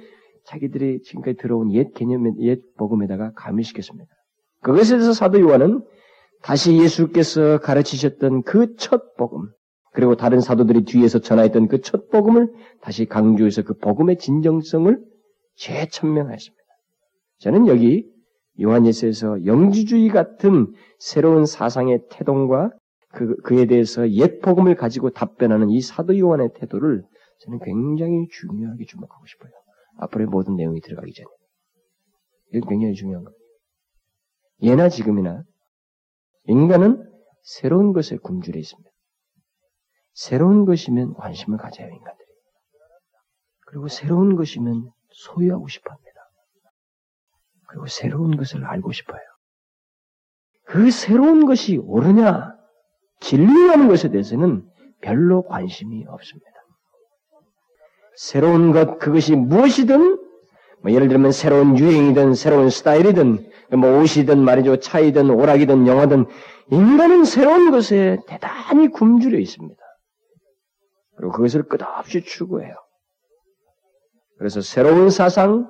자기들이 0.45 1.03
지금까지 1.03 1.37
들어온 1.37 1.71
옛 1.73 1.93
개념, 1.93 2.33
옛 2.41 2.61
복음에다가 2.77 3.31
가미시켰습니다. 3.33 4.11
그것에 4.61 4.95
대해서 4.95 5.13
사도 5.13 5.39
요한은 5.39 5.85
다시 6.41 6.75
예수께서 6.77 7.59
가르치셨던 7.59 8.41
그 8.41 8.75
첫 8.75 9.15
복음, 9.17 9.51
그리고 9.91 10.15
다른 10.15 10.39
사도들이 10.39 10.83
뒤에서 10.85 11.19
전하였던 11.19 11.67
그 11.67 11.81
첫 11.81 12.09
복음을 12.09 12.53
다시 12.81 13.05
강조해서 13.05 13.63
그 13.63 13.73
복음의 13.75 14.17
진정성을 14.17 14.99
재천명하였습니다. 15.55 16.63
저는 17.39 17.67
여기 17.67 18.05
요한예서에서 18.61 19.45
영지주의 19.45 20.09
같은 20.09 20.73
새로운 20.99 21.45
사상의 21.45 22.01
태동과 22.09 22.71
그, 23.11 23.37
그에 23.37 23.65
대해서 23.65 24.09
옛 24.11 24.39
복음을 24.41 24.75
가지고 24.75 25.09
답변하는 25.09 25.69
이 25.69 25.81
사도 25.81 26.17
요한의 26.17 26.51
태도를 26.55 27.03
저는 27.39 27.59
굉장히 27.59 28.27
중요하게 28.29 28.85
주목하고 28.85 29.25
싶어요. 29.25 29.51
앞으로의 29.97 30.27
모든 30.27 30.55
내용이 30.55 30.81
들어가기 30.81 31.13
전에. 31.13 31.27
이건 32.53 32.69
굉장히 32.69 32.93
중요한 32.93 33.23
겁니다. 33.23 33.43
예나 34.61 34.89
지금이나 34.89 35.43
인간은 36.45 37.09
새로운 37.41 37.93
것에 37.93 38.17
굶주려 38.17 38.59
있습니다. 38.59 38.88
새로운 40.19 40.65
것이면 40.65 41.13
관심을 41.13 41.57
가져야 41.57 41.87
해요, 41.87 41.95
인간들이. 41.95 42.27
그리고 43.67 43.87
새로운 43.87 44.35
것이면 44.35 44.89
소유하고 45.11 45.69
싶어 45.69 45.91
합니다. 45.91 46.09
그리고 47.69 47.87
새로운 47.87 48.35
것을 48.35 48.65
알고 48.65 48.91
싶어요. 48.91 49.21
그 50.65 50.91
새로운 50.91 51.45
것이 51.45 51.77
옳으냐, 51.77 52.53
진리라는 53.21 53.87
것에 53.87 54.09
대해서는 54.09 54.67
별로 54.99 55.43
관심이 55.43 56.05
없습니다. 56.09 56.51
새로운 58.17 58.73
것, 58.73 58.99
그것이 58.99 59.37
무엇이든, 59.37 60.19
뭐 60.81 60.91
예를 60.91 61.07
들면 61.07 61.31
새로운 61.31 61.79
유행이든, 61.79 62.33
새로운 62.33 62.69
스타일이든, 62.69 63.49
뭐 63.77 64.01
옷이든 64.01 64.37
말이죠, 64.37 64.81
차이든, 64.81 65.29
오락이든, 65.29 65.87
영화든, 65.87 66.25
인간은 66.71 67.23
새로운 67.23 67.71
것에 67.71 68.17
대단히 68.27 68.89
굶주려 68.89 69.39
있습니다. 69.39 69.81
그리고 71.19 71.33
그것을 71.33 71.63
끝없이 71.63 72.21
추구해요. 72.21 72.73
그래서 74.37 74.61
새로운 74.61 75.09
사상, 75.09 75.69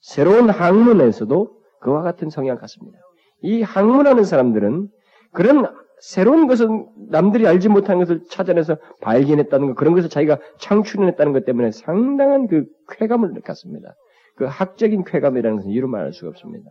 새로운 0.00 0.48
학문에서도 0.48 1.60
그와 1.82 2.02
같은 2.02 2.30
성향 2.30 2.56
같습니다. 2.56 2.98
이 3.42 3.60
학문하는 3.60 4.24
사람들은 4.24 4.88
그런 5.32 5.66
새로운 6.00 6.46
것은 6.46 6.88
남들이 7.10 7.46
알지 7.46 7.68
못한 7.68 7.98
것을 7.98 8.22
찾아내서 8.30 8.78
발견했다는 9.02 9.66
것, 9.68 9.74
그런 9.74 9.94
것을 9.94 10.08
자기가 10.08 10.38
창출해냈다는 10.58 11.34
것 11.34 11.44
때문에 11.44 11.72
상당한 11.72 12.46
그 12.46 12.64
쾌감을 12.88 13.34
느꼈습니다. 13.34 13.94
그 14.36 14.46
학적인 14.46 15.04
쾌감이라는 15.04 15.58
것은 15.58 15.70
이루 15.72 15.88
말할 15.88 16.14
수가 16.14 16.30
없습니다. 16.30 16.70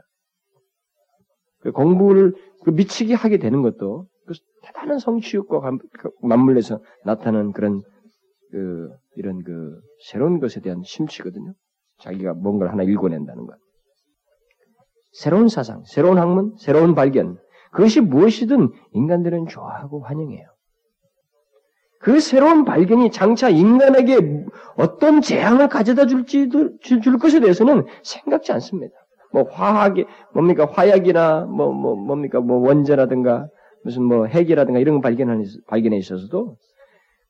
그 1.59 1.71
공부를 1.71 2.33
그 2.63 2.71
미치게 2.71 3.13
하게 3.13 3.37
되는 3.37 3.61
것도 3.61 4.07
그 4.25 4.33
대단한 4.63 4.97
성취욕과 4.97 5.77
그 5.99 6.09
맞물려서 6.23 6.79
나타나는 7.05 7.51
그런 7.51 7.83
그 8.51 8.89
이런 9.15 9.43
그 9.43 9.79
새로운 10.09 10.39
것에 10.39 10.59
대한 10.61 10.81
심취거든요. 10.83 11.53
자기가 12.01 12.33
뭔가를 12.33 12.71
하나 12.71 12.83
읽어낸다는 12.83 13.45
것. 13.45 13.57
새로운 15.11 15.47
사상, 15.49 15.83
새로운 15.85 16.17
학문, 16.17 16.55
새로운 16.57 16.95
발견, 16.95 17.37
그것이 17.71 18.01
무엇이든 18.01 18.69
인간들은 18.93 19.47
좋아하고 19.47 20.03
환영해요. 20.03 20.45
그 21.99 22.19
새로운 22.19 22.63
발견이 22.63 23.11
장차 23.11 23.49
인간에게 23.49 24.45
어떤 24.77 25.21
재앙을 25.21 25.67
가져다 25.67 26.05
줄지 26.05 26.49
줄 26.81 27.17
것에 27.17 27.41
대해서는 27.41 27.85
생각지 28.03 28.53
않습니다. 28.53 28.95
뭐 29.33 29.43
화학이 29.43 30.05
뭡니까 30.33 30.65
화약이나 30.71 31.45
뭐 31.45 31.71
뭐 31.73 31.95
뭡니까 31.95 32.39
뭐 32.39 32.59
원자라든가 32.59 33.47
무슨 33.83 34.03
뭐 34.03 34.25
핵이라든가 34.25 34.79
이런 34.79 34.95
거 34.95 35.01
발견하는 35.01 35.43
발견에 35.67 35.97
있어서도 35.97 36.55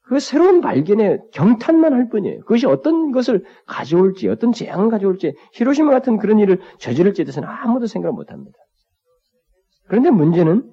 그 0.09 0.19
새로운 0.19 0.59
발견에 0.59 1.19
경탄만 1.33 1.93
할 1.93 2.09
뿐이에요. 2.09 2.39
그것이 2.39 2.65
어떤 2.65 3.11
것을 3.11 3.43
가져올지, 3.67 4.27
어떤 4.27 4.51
재앙을 4.51 4.89
가져올지, 4.89 5.35
히로시마 5.53 5.91
같은 5.91 6.17
그런 6.17 6.39
일을 6.39 6.59
저지를지에 6.79 7.25
대해서는 7.25 7.47
아무도 7.47 7.85
생각을 7.85 8.13
못 8.13 8.31
합니다. 8.31 8.57
그런데 9.87 10.09
문제는 10.09 10.67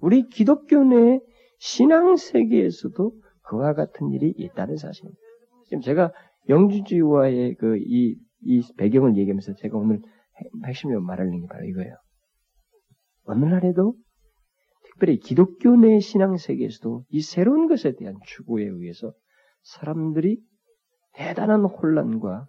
우리 0.00 0.26
기독교 0.30 0.82
내 0.84 1.20
신앙 1.58 2.16
세계에서도 2.16 3.12
그와 3.42 3.74
같은 3.74 4.10
일이 4.10 4.32
있다는 4.34 4.78
사실입니다. 4.78 5.20
지금 5.66 5.82
제가 5.82 6.10
영주주의와의 6.48 7.56
그 7.56 7.76
이, 7.76 8.16
이 8.40 8.62
배경을 8.78 9.18
얘기하면서 9.18 9.52
제가 9.56 9.76
오늘 9.76 10.00
핵심으로 10.64 11.02
말하는 11.02 11.42
게 11.42 11.46
바로 11.46 11.66
이거예요. 11.66 11.94
오늘날에도 13.26 13.96
특별히 15.00 15.18
기독교 15.18 15.76
내 15.76 15.98
신앙 15.98 16.36
세계에서도 16.36 17.06
이 17.08 17.22
새로운 17.22 17.68
것에 17.68 17.94
대한 17.96 18.16
추구에 18.26 18.64
의해서 18.66 19.14
사람들이 19.62 20.38
대단한 21.14 21.64
혼란과 21.64 22.44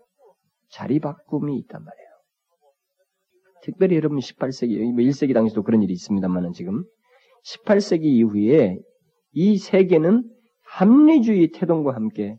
자리바꿈이 0.70 1.58
있단 1.60 1.82
말이에요. 1.82 2.10
특별히 3.64 3.96
여러분 3.96 4.20
18세기, 4.20 4.78
1세기 4.80 5.28
뭐 5.28 5.34
당시도 5.34 5.64
그런 5.64 5.82
일이 5.82 5.94
있습니다만은 5.94 6.52
지금 6.52 6.84
18세기 7.46 8.04
이후에 8.04 8.78
이 9.32 9.58
세계는 9.58 10.30
합리주의 10.66 11.52
태동과 11.52 11.96
함께 11.96 12.36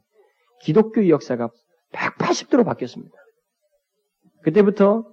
기독교 0.61 1.09
역사가 1.09 1.49
180도로 1.93 2.67
바뀌었습니다. 2.67 3.17
그때부터 4.43 5.07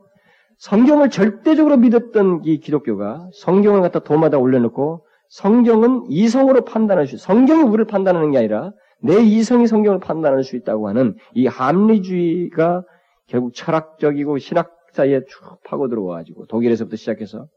성경을 0.60 1.10
절대적으로 1.10 1.78
믿었던 1.78 2.42
이 2.44 2.60
기독교가 2.60 3.30
성경을 3.34 3.82
갖다 3.82 4.00
도마다 4.00 4.38
올려놓고 4.38 5.06
성경은 5.30 6.06
이성으로 6.10 6.66
판단할 6.66 7.08
수, 7.08 7.18
성경이 7.18 7.64
우리를 7.64 7.86
판단하는 7.86 8.32
게 8.32 8.40
아니라 8.40 8.72
내 9.02 9.22
이성이 9.22 9.68
성경을 9.68 10.00
판단할 10.00 10.44
수 10.44 10.58
있다고 10.58 10.90
하는 10.90 11.16
이 11.34 11.48
합리주의가 11.48 12.84
결국 13.28 13.54
철학적이고 13.54 14.38
신학 14.40 14.76
사이에 14.92 15.22
쭉 15.28 15.62
파고 15.66 15.88
들어와가지고 15.88 16.48
독일에서부터 16.48 16.98
시작해서 16.98 17.48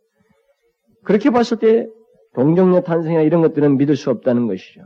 그렇게 1.02 1.30
봤을 1.30 1.58
때 1.58 1.88
동정녀 2.34 2.82
탄생이나 2.82 3.22
이런 3.22 3.42
것들은 3.42 3.78
믿을 3.78 3.96
수 3.96 4.10
없다는 4.10 4.46
것이죠. 4.46 4.80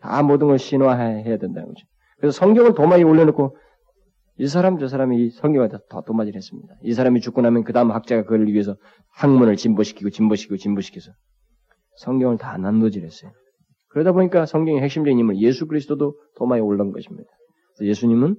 다 0.00 0.22
모든 0.22 0.48
걸 0.48 0.58
신화해야 0.58 1.38
된다는 1.38 1.68
거죠. 1.68 1.86
그래서 2.18 2.38
성경을 2.38 2.74
도마에 2.74 3.02
올려놓고 3.02 3.56
이 4.38 4.46
사람 4.46 4.78
저 4.78 4.86
사람이 4.86 5.30
성경을 5.30 5.68
다 5.68 6.00
도마질 6.06 6.34
했습니다. 6.34 6.74
이 6.82 6.92
사람이 6.92 7.20
죽고 7.20 7.40
나면 7.40 7.64
그 7.64 7.72
다음 7.72 7.90
학자가 7.90 8.22
그걸 8.22 8.46
위해서 8.46 8.76
학문을 9.14 9.56
진보시키고 9.56 10.10
진보시키고 10.10 10.56
진보시켜서 10.56 11.12
성경을 11.96 12.38
다 12.38 12.56
난도질했어요. 12.56 13.32
그러다 13.88 14.12
보니까 14.12 14.46
성경의 14.46 14.82
핵심적인 14.82 15.18
인물 15.18 15.38
예수 15.38 15.66
그리스도도 15.66 16.14
도마에 16.36 16.60
올라온 16.60 16.92
것입니다. 16.92 17.28
예수님은 17.80 18.36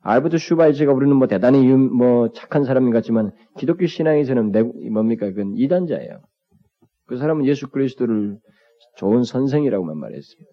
알버트 0.00 0.38
슈바이처가 0.38 0.92
우리는 0.92 1.14
뭐 1.16 1.26
대단히 1.26 1.66
유, 1.66 1.76
뭐 1.76 2.30
착한 2.32 2.64
사람 2.64 2.90
같지만 2.90 3.32
기독교 3.58 3.86
신앙에서는 3.86 4.52
내, 4.52 4.62
뭡니까 4.62 5.26
그건 5.26 5.54
이단자예요. 5.56 6.20
그 7.06 7.16
사람은 7.16 7.46
예수 7.46 7.68
그리스도를 7.68 8.38
좋은 8.96 9.24
선생이라고만 9.24 9.98
말했습니다. 9.98 10.50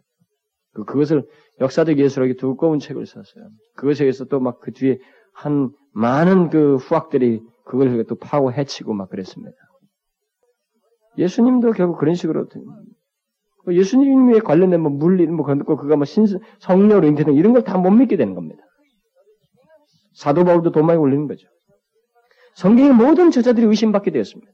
그, 0.74 0.86
그것을 0.86 1.28
역사적 1.60 1.98
예술하게 1.98 2.36
두꺼운 2.36 2.80
책을 2.80 3.06
썼어요. 3.06 3.50
그것에 3.76 4.04
의해서 4.06 4.26
또 4.26 4.40
막 4.40 4.60
그 4.60 4.72
뒤에 4.74 5.00
한 5.34 5.72
많은 5.94 6.50
그 6.50 6.76
후학들이 6.78 7.42
그걸 7.66 8.04
또 8.06 8.16
파고 8.16 8.52
해치고 8.52 8.94
막 8.94 9.10
그랬습니다. 9.10 9.56
예수님도 11.18 11.72
결국 11.72 11.98
그런 11.98 12.16
식으로 12.16 12.48
예수님에 13.70 14.40
관련된 14.40 14.82
뭐 14.82 14.92
물리 14.92 15.28
뭐 15.28 15.46
그런 15.46 15.64
거 15.64 15.76
그가 15.76 15.96
뭐 15.96 16.06
신, 16.06 16.26
성녀로 16.60 17.06
잉태된 17.08 17.36
이런 17.36 17.54
걸 17.54 17.64
다 17.64 17.78
못 17.78 17.92
믿게 17.92 18.18
되는 18.18 18.34
겁니다. 18.34 18.64
사도 20.14 20.44
바울도 20.46 20.72
도마에 20.72 20.96
올리는 20.98 21.28
거죠. 21.28 21.48
성경의 22.56 22.94
모든 22.94 23.32
저자들이 23.32 23.66
의심받게 23.68 24.12
되었습니다. 24.12 24.52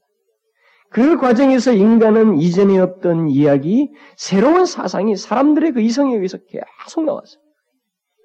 그 0.89 1.17
과정에서 1.17 1.73
인간은 1.73 2.37
이전에 2.37 2.77
없던 2.79 3.29
이야기, 3.29 3.91
새로운 4.15 4.65
사상이 4.65 5.15
사람들의 5.15 5.73
그 5.73 5.81
이성에 5.81 6.15
의해서 6.15 6.37
계속 6.37 7.03
나왔어요. 7.03 7.41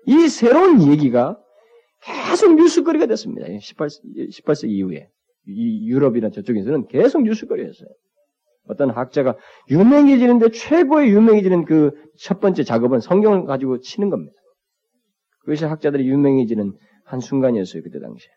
이 0.06 0.28
새로운 0.28 0.82
얘기가 0.90 1.38
계속 2.02 2.54
뉴스거리가 2.56 3.06
됐습니다. 3.06 3.46
18, 3.60 3.88
18세기 3.88 4.70
이후에. 4.70 5.08
이 5.46 5.88
유럽이나 5.88 6.30
저쪽에서는 6.30 6.86
계속 6.86 7.22
뉴스거리였어요. 7.22 7.88
어떤 8.68 8.90
학자가 8.90 9.36
유명해지는데 9.70 10.50
최고의 10.50 11.10
유명해지는 11.10 11.64
그 11.64 11.90
첫 12.22 12.40
번째 12.40 12.62
작업은 12.62 13.00
성경을 13.00 13.46
가지고 13.46 13.80
치는 13.80 14.10
겁니다. 14.10 14.36
그것이 15.40 15.64
학자들이 15.64 16.06
유명해지는 16.08 16.72
한 17.04 17.20
순간이었어요, 17.20 17.82
그때 17.82 17.98
당시에. 17.98 18.30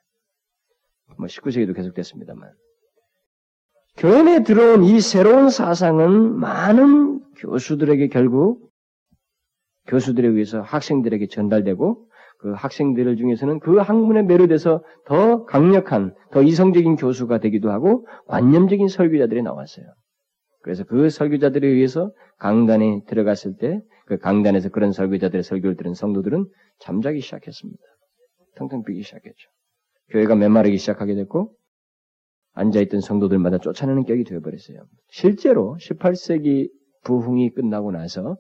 뭐 1.18 1.28
19세기도 1.28 1.76
계속됐습니다만. 1.76 2.52
교회 3.98 4.36
에 4.36 4.44
들어온 4.44 4.84
이 4.84 5.00
새로운 5.00 5.50
사상은 5.50 6.36
많은 6.36 7.22
교수들에게 7.38 8.08
결국 8.10 8.70
교수들에 9.88 10.28
의해서 10.28 10.62
학생들에게 10.62 11.28
전달되고 11.28 12.10
그 12.40 12.52
학생들 12.54 13.16
중에서는 13.16 13.60
그 13.60 13.78
학문에 13.78 14.24
매료돼서 14.24 14.84
더 15.06 15.46
강력한, 15.46 16.14
더 16.32 16.44
이성적인 16.44 16.98
교수가 16.98 17.40
되기도 17.40 17.72
하고 17.72 18.06
관념적인 18.28 18.88
설교자들이 18.88 19.42
나왔어요. 19.42 19.86
그래서 20.62 20.84
그 20.84 21.10
설교자들에 21.10 21.68
의해서 21.68 22.12
강단에 22.38 23.02
들어갔을 23.08 23.58
때 23.58 23.82
그 24.06 24.18
강단에서 24.18 24.70
그런 24.70 24.92
설교자들의 24.92 25.44
설교를 25.44 25.76
들은 25.76 25.94
성도들은 25.94 26.46
잠자기 26.80 27.22
시작했습니다. 27.22 27.82
텅텅 28.56 28.84
비기 28.84 29.02
시작했죠. 29.02 29.50
교회가 30.10 30.36
메마르기 30.36 30.78
시작하게 30.78 31.16
됐고 31.16 31.54
앉아있던 32.56 33.02
성도들마다 33.02 33.60
쫓아내는 33.60 34.06
격이 34.06 34.24
되어버렸어요. 34.24 34.80
실제로 35.10 35.78
18세기 35.80 36.70
부흥이 37.04 37.54
끝나고 37.54 37.92
나서 37.92 38.38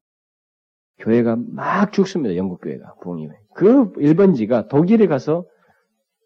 교회가 1.00 1.38
막 1.38 1.92
죽습니다. 1.92 2.36
영국 2.36 2.62
교회가 2.62 2.96
부흥이. 3.02 3.28
그 3.54 3.92
1번지가 3.94 4.70
독일에 4.70 5.08
가서 5.08 5.46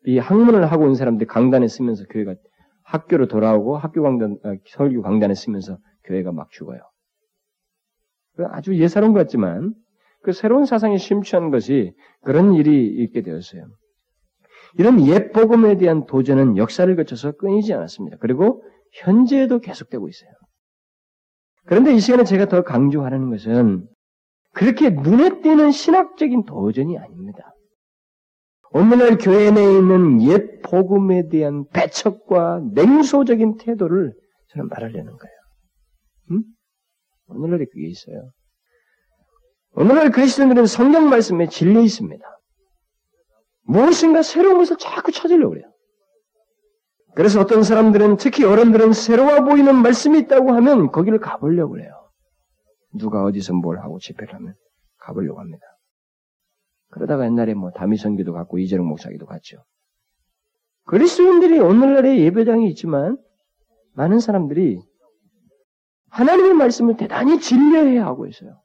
이 0.05 0.17
학문을 0.17 0.71
하고 0.71 0.85
온 0.85 0.95
사람들 0.95 1.27
강단에 1.27 1.67
쓰면서 1.67 2.05
교회가 2.05 2.35
학교로 2.83 3.27
돌아오고 3.27 3.77
학교 3.77 4.01
강단, 4.01 4.37
아, 4.43 4.55
설교 4.67 5.01
강단에 5.01 5.33
쓰면서 5.33 5.77
교회가 6.05 6.31
막 6.31 6.49
죽어요. 6.51 6.79
그 8.35 8.45
아주 8.45 8.77
예사로운 8.77 9.13
것 9.13 9.19
같지만 9.19 9.73
그 10.21 10.31
새로운 10.31 10.65
사상이 10.65 10.97
심취한 10.97 11.49
것이 11.49 11.93
그런 12.21 12.53
일이 12.53 12.87
있게 13.03 13.21
되었어요. 13.21 13.67
이런 14.77 15.05
옛 15.07 15.31
복음에 15.31 15.77
대한 15.77 16.05
도전은 16.05 16.57
역사를 16.57 16.93
거쳐서 16.95 17.33
끊이지 17.33 17.73
않았습니다. 17.73 18.17
그리고 18.19 18.63
현재에도 18.93 19.59
계속되고 19.59 20.07
있어요. 20.07 20.29
그런데 21.65 21.93
이 21.93 21.99
시간에 21.99 22.23
제가 22.23 22.47
더 22.47 22.63
강조하는 22.63 23.29
것은 23.29 23.87
그렇게 24.53 24.89
눈에 24.89 25.41
띄는 25.41 25.71
신학적인 25.71 26.45
도전이 26.45 26.97
아닙니다. 26.97 27.53
오늘날 28.71 29.17
교회 29.17 29.51
내에 29.51 29.77
있는 29.77 30.21
옛 30.23 30.61
복음에 30.61 31.27
대한 31.29 31.65
배척과 31.69 32.61
냉소적인 32.73 33.57
태도를 33.57 34.13
저는 34.49 34.67
말하려는 34.67 35.05
거예요. 35.05 35.35
음? 36.31 36.43
오늘날에 37.27 37.65
그게 37.65 37.87
있어요. 37.87 38.31
오늘날 39.71 40.11
그리스도인들은 40.11 40.65
성경 40.65 41.09
말씀에 41.09 41.47
질려 41.47 41.81
있습니다. 41.81 42.23
무엇인가 43.69 44.23
새로운 44.23 44.57
것을 44.57 44.77
자꾸 44.77 45.11
찾으려고 45.11 45.51
그래요. 45.51 45.71
그래서 47.13 47.39
어떤 47.39 47.63
사람들은 47.63 48.17
특히 48.17 48.43
어른들은 48.43 48.93
새로워 48.93 49.43
보이는 49.43 49.75
말씀이 49.75 50.17
있다고 50.19 50.53
하면 50.53 50.91
거기를 50.91 51.19
가보려고 51.19 51.73
그래요. 51.73 52.09
누가 52.93 53.23
어디서 53.23 53.53
뭘 53.53 53.79
하고 53.79 53.99
집회를 53.99 54.33
하면 54.33 54.55
가보려고 54.97 55.39
합니다. 55.39 55.63
그러다가 56.89 57.25
옛날에 57.25 57.53
뭐 57.53 57.69
다미성기도 57.69 58.33
갔고 58.33 58.57
이재룡 58.57 58.87
목사기도 58.87 59.27
갔죠. 59.27 59.63
그리스도인들이 60.85 61.59
오늘날에 61.59 62.19
예배당이 62.21 62.67
있지만 62.69 63.17
많은 63.93 64.19
사람들이 64.19 64.81
하나님의 66.09 66.55
말씀을 66.55 66.97
대단히 66.97 67.39
진려해야 67.39 68.03
하고 68.03 68.25
있어요. 68.25 68.63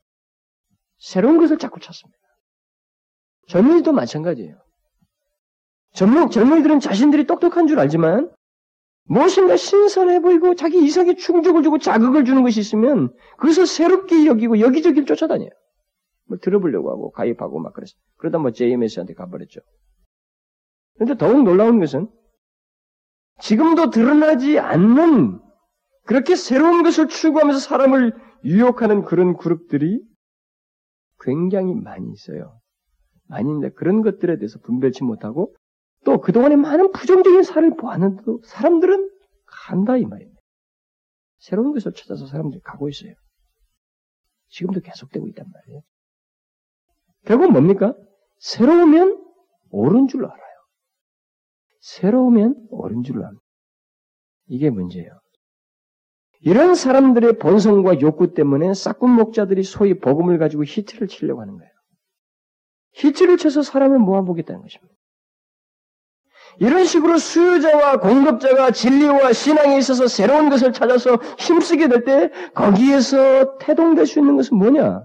새로운 0.96 1.38
것을 1.38 1.58
자꾸 1.58 1.78
찾습니다. 1.78 2.18
젊은이도 3.48 3.92
마찬가지예요. 3.92 4.63
젊은, 5.94 6.30
젊은이들은 6.30 6.80
자신들이 6.80 7.26
똑똑한 7.26 7.66
줄 7.66 7.78
알지만 7.78 8.30
무엇인가 9.06 9.56
신선해 9.56 10.20
보이고 10.20 10.54
자기 10.54 10.82
이성에 10.82 11.14
충족을 11.14 11.62
주고 11.62 11.78
자극을 11.78 12.24
주는 12.24 12.42
것이 12.42 12.60
있으면 12.60 13.12
그것을 13.38 13.66
새롭게 13.66 14.26
여기고 14.26 14.60
여기저기를 14.60 15.06
쫓아다녀요. 15.06 15.50
뭐 16.26 16.38
들어보려고 16.38 16.90
하고 16.90 17.10
가입하고 17.10 17.60
막 17.60 17.74
그랬어. 17.74 17.94
그러다 18.16 18.38
뭐 18.38 18.50
JMS한테 18.50 19.14
가버렸죠. 19.14 19.60
그런데 20.94 21.16
더욱 21.16 21.42
놀라운 21.42 21.80
것은 21.80 22.08
지금도 23.40 23.90
드러나지 23.90 24.58
않는 24.58 25.40
그렇게 26.04 26.34
새로운 26.34 26.82
것을 26.82 27.08
추구하면서 27.08 27.60
사람을 27.60 28.14
유혹하는 28.44 29.02
그런 29.02 29.36
그룹들이 29.36 30.02
굉장히 31.20 31.74
많이 31.74 32.10
있어요. 32.12 32.58
많이 33.26 33.48
있는데 33.48 33.70
그런 33.74 34.02
것들에 34.02 34.38
대해서 34.38 34.58
분별치 34.60 35.04
못하고 35.04 35.54
또 36.04 36.20
그동안에 36.20 36.56
많은 36.56 36.92
부정적인 36.92 37.42
사를 37.42 37.76
보았는데도 37.76 38.42
사람들은 38.44 39.10
간다 39.46 39.96
이 39.96 40.04
말입니다. 40.04 40.40
새로운 41.38 41.72
것을 41.72 41.92
찾아서 41.92 42.26
사람들이 42.26 42.60
가고 42.62 42.88
있어요. 42.88 43.14
지금도 44.48 44.80
계속되고 44.80 45.26
있단 45.28 45.46
말이에요. 45.52 45.82
결국 47.26 47.52
뭡니까? 47.52 47.94
새로우면 48.38 49.24
옳은 49.70 50.08
줄 50.08 50.24
알아요. 50.24 50.38
새로우면 51.80 52.68
옳은 52.70 53.02
줄 53.02 53.22
압니다. 53.24 53.42
이게 54.46 54.70
문제예요. 54.70 55.20
이런 56.40 56.74
사람들의 56.74 57.38
본성과 57.38 58.00
욕구 58.00 58.34
때문에 58.34 58.74
싹군 58.74 59.10
목자들이 59.10 59.62
소위 59.62 59.98
복음을 59.98 60.38
가지고 60.38 60.64
히트를 60.64 61.08
치려고 61.08 61.40
하는 61.40 61.56
거예요. 61.56 61.72
히트를 62.92 63.38
쳐서 63.38 63.62
사람을 63.62 63.98
모아보겠다는 63.98 64.60
것입니다. 64.60 64.93
이런 66.58 66.84
식으로 66.84 67.18
수요자와 67.18 67.98
공급자가 67.98 68.70
진리와 68.70 69.32
신앙에 69.32 69.76
있어서 69.78 70.06
새로운 70.06 70.50
것을 70.50 70.72
찾아서 70.72 71.16
힘쓰게 71.38 71.88
될 71.88 72.04
때 72.04 72.30
거기에서 72.54 73.58
태동될 73.58 74.06
수 74.06 74.18
있는 74.18 74.36
것은 74.36 74.56
뭐냐? 74.56 75.04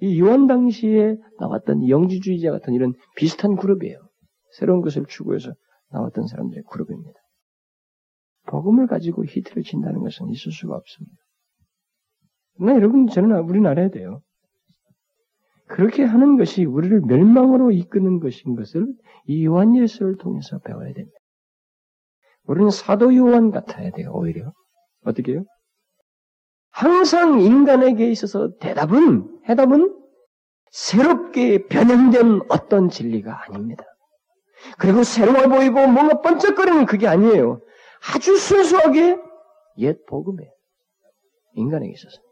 이 0.00 0.20
요한 0.20 0.46
당시에 0.46 1.16
나왔던 1.38 1.88
영지주의자 1.88 2.50
같은 2.50 2.74
이런 2.74 2.94
비슷한 3.16 3.56
그룹이에요. 3.56 3.98
새로운 4.58 4.80
것을 4.82 5.04
추구해서 5.06 5.52
나왔던 5.90 6.26
사람들의 6.26 6.64
그룹입니다. 6.70 7.18
복음을 8.46 8.86
가지고 8.86 9.24
히트를 9.24 9.62
친다는 9.62 10.00
것은 10.00 10.28
있을 10.28 10.52
수가 10.52 10.76
없습니다. 10.76 11.16
그러나 12.56 12.76
여러분, 12.76 13.06
저는 13.06 13.40
우리는 13.40 13.68
알아야 13.68 13.90
돼요. 13.90 14.20
그렇게 15.68 16.04
하는 16.04 16.36
것이 16.36 16.64
우리를 16.64 17.00
멸망으로 17.00 17.70
이끄는 17.72 18.20
것인 18.20 18.56
것을 18.56 18.86
이 19.26 19.44
요한 19.44 19.76
예수를 19.76 20.16
통해서 20.16 20.58
배워야 20.60 20.92
됩니다. 20.92 21.18
우리는 22.44 22.70
사도 22.70 23.14
요한 23.16 23.50
같아야 23.50 23.90
돼요, 23.90 24.12
오히려. 24.14 24.52
어떻게 25.04 25.32
해요? 25.32 25.44
항상 26.70 27.40
인간에게 27.40 28.10
있어서 28.10 28.56
대답은, 28.58 29.40
해답은 29.48 29.96
새롭게 30.70 31.66
변형된 31.66 32.42
어떤 32.48 32.88
진리가 32.88 33.44
아닙니다. 33.44 33.84
그리고 34.78 35.02
새로워 35.02 35.48
보이고 35.48 35.86
뭔가 35.86 36.20
번쩍거리는 36.20 36.86
그게 36.86 37.08
아니에요. 37.08 37.60
아주 38.14 38.36
순수하게 38.36 39.18
옛 39.78 39.96
복음이에요. 40.06 40.50
인간에게 41.54 41.92
있어서. 41.92 42.25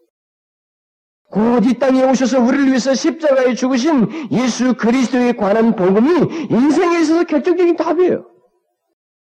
곧 1.31 1.65
이 1.65 1.79
땅에 1.79 2.05
오셔서 2.05 2.41
우리를 2.41 2.67
위해서 2.67 2.95
십자가에 2.95 3.55
죽으신 3.55 4.31
예수 4.31 4.75
그리스도에 4.75 5.33
관한 5.33 5.75
복음이 5.75 6.49
인생에 6.51 7.01
있어서 7.01 7.25
결정적인 7.25 7.77
답이에요. 7.77 8.27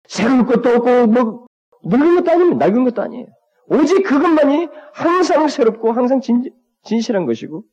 새로운 0.08 0.46
것도 0.46 0.70
없고 0.70 1.08
뭐 1.08 1.46
늙은 1.84 2.16
것도 2.16 2.32
아닙니다. 2.32 2.66
낡은 2.66 2.84
것도 2.86 3.02
아니에요. 3.02 3.28
오직 3.68 4.04
그것만이 4.04 4.68
항상 4.94 5.48
새롭고 5.48 5.92
항상 5.92 6.22
진, 6.22 6.44
진실한 6.84 7.26
것이고 7.26 7.64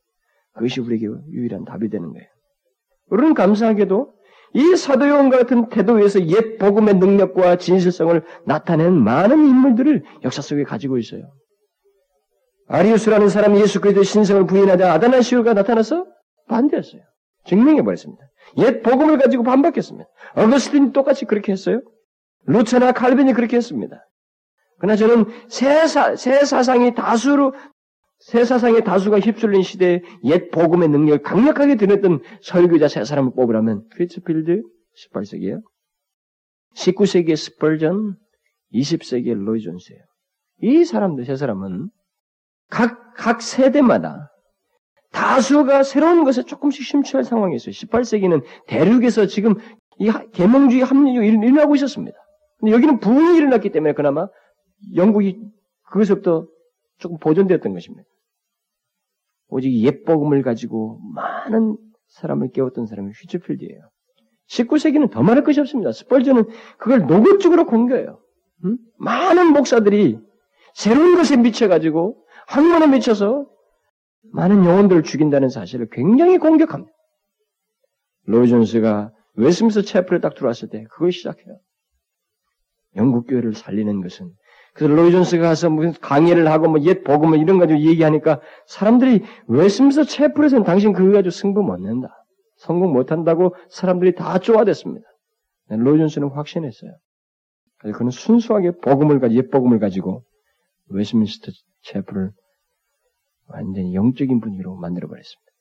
그것이 0.54 0.80
우리에게 0.80 1.06
유일한 1.30 1.64
답이 1.64 1.88
되는 1.88 2.12
거예요. 2.12 2.26
우리는 3.08 3.34
감사하게도 3.34 4.12
이 4.54 4.76
사도요원과 4.76 5.38
같은 5.38 5.68
태도에서 5.68 6.26
옛 6.26 6.58
복음의 6.58 6.94
능력과 6.94 7.56
진실성을 7.56 8.22
나타낸 8.44 8.94
많은 8.94 9.46
인물들을 9.46 10.02
역사 10.24 10.42
속에 10.42 10.64
가지고 10.64 10.98
있어요. 10.98 11.22
아리우스라는 12.68 13.28
사람이 13.28 13.60
예수 13.60 13.80
그리스도의 13.80 14.04
신성을 14.04 14.46
부인하자 14.46 14.92
아다나시오가 14.92 15.54
나타나서 15.54 16.06
반대했어요. 16.48 17.02
증명해 17.44 17.82
버렸습니다. 17.82 18.24
옛 18.58 18.82
복음을 18.82 19.18
가지고 19.18 19.44
반박했습니다. 19.44 20.08
어거스틴이 20.36 20.92
똑같이 20.92 21.24
그렇게 21.24 21.52
했어요. 21.52 21.80
루터나 22.46 22.92
칼빈이 22.92 23.32
그렇게 23.32 23.56
했습니다. 23.56 23.96
그러나 24.78 24.96
저는 24.96 25.26
새, 25.48 25.86
사, 25.86 26.16
새 26.16 26.44
사상이 26.44 26.94
다수로 26.94 27.54
새 28.18 28.44
사상의 28.44 28.84
다수가 28.84 29.20
휩쓸린 29.20 29.62
시대에 29.62 30.02
옛 30.24 30.50
복음의 30.50 30.88
능력을 30.88 31.22
강력하게 31.22 31.76
드렸던 31.76 32.20
설교자 32.42 32.88
세 32.88 33.04
사람을 33.04 33.32
뽑으라면 33.34 33.84
휫필드 33.92 34.62
18세기에요. 35.12 35.62
19세기의 36.76 37.36
스펄전, 37.36 38.16
20세기의 38.72 39.34
로이 39.44 39.60
존스예요. 39.60 40.02
이 40.62 40.84
사람들 40.84 41.24
세 41.24 41.36
사람은 41.36 41.90
각, 42.68 43.14
각 43.14 43.42
세대마다 43.42 44.30
다수가 45.12 45.82
새로운 45.82 46.24
것에 46.24 46.42
조금씩 46.42 46.84
심취할 46.84 47.24
상황이 47.24 47.56
있어요. 47.56 47.72
18세기는 47.72 48.42
대륙에서 48.66 49.26
지금 49.26 49.54
이 49.98 50.10
계몽주의 50.32 50.82
합리주의가 50.82 51.24
일어나고 51.24 51.74
있었습니다. 51.76 52.16
근데 52.58 52.72
여기는 52.72 53.00
부흥이 53.00 53.38
일어났기 53.38 53.70
때문에 53.70 53.94
그나마 53.94 54.28
영국이 54.94 55.38
그것부터 55.90 56.46
조금 56.98 57.18
보존되었던 57.18 57.72
것입니다. 57.72 58.04
오직 59.48 59.72
옛복음을 59.72 60.42
가지고 60.42 61.00
많은 61.14 61.76
사람을 62.08 62.50
깨웠던 62.52 62.86
사람이 62.86 63.12
휘츠필드예요. 63.12 63.80
19세기는 64.50 65.10
더 65.10 65.22
말할 65.22 65.44
것이 65.44 65.60
없습니다. 65.60 65.92
스펄전은 65.92 66.44
그걸 66.78 67.06
노골적으로 67.06 67.66
공개해요. 67.66 68.20
음? 68.64 68.78
많은 68.98 69.52
목사들이 69.52 70.18
새로운 70.74 71.16
것에 71.16 71.36
미쳐가지고 71.36 72.22
학문에 72.46 72.86
미쳐서 72.88 73.46
많은 74.32 74.64
영혼들을 74.64 75.02
죽인다는 75.02 75.48
사실을 75.48 75.88
굉장히 75.90 76.38
공격합니다. 76.38 76.92
로이 78.24 78.48
존스가 78.48 79.12
웨스트민스터 79.34 79.82
채플에 79.82 80.20
딱 80.20 80.34
들어왔을 80.34 80.68
때 80.68 80.84
그걸 80.90 81.12
시작해요. 81.12 81.58
영국 82.96 83.26
교회를 83.28 83.54
살리는 83.54 84.00
것은 84.00 84.30
그래서 84.74 84.94
로이 84.94 85.10
존스가 85.12 85.42
가서 85.48 85.70
무슨 85.70 85.92
강의를 86.00 86.48
하고 86.48 86.68
뭐 86.68 86.78
옛 86.80 87.04
복음을 87.04 87.38
이런 87.38 87.58
가지고 87.58 87.80
얘기하니까 87.80 88.40
사람들이 88.66 89.22
웨스트민스터 89.48 90.04
채플에서는 90.04 90.64
당신 90.64 90.92
그거 90.92 91.12
가지고 91.12 91.30
승부 91.30 91.62
못 91.62 91.78
낸다. 91.80 92.08
성공 92.56 92.92
못 92.92 93.12
한다고 93.12 93.54
사람들이 93.70 94.14
다 94.14 94.38
쪼아댔습니다. 94.38 95.06
로이 95.68 95.98
존스는 95.98 96.28
확신했어요. 96.28 96.92
그래서 97.78 97.98
그는 97.98 98.10
순수하게 98.10 98.72
복음을 98.82 99.20
가지고 99.20 99.38
옛 99.38 99.50
복음을 99.50 99.78
가지고 99.78 100.24
웨스민스터 100.88 101.52
채플을 101.82 102.32
완전히 103.48 103.94
영적인 103.94 104.40
분위기로 104.40 104.76
만들어버렸습니다. 104.76 105.52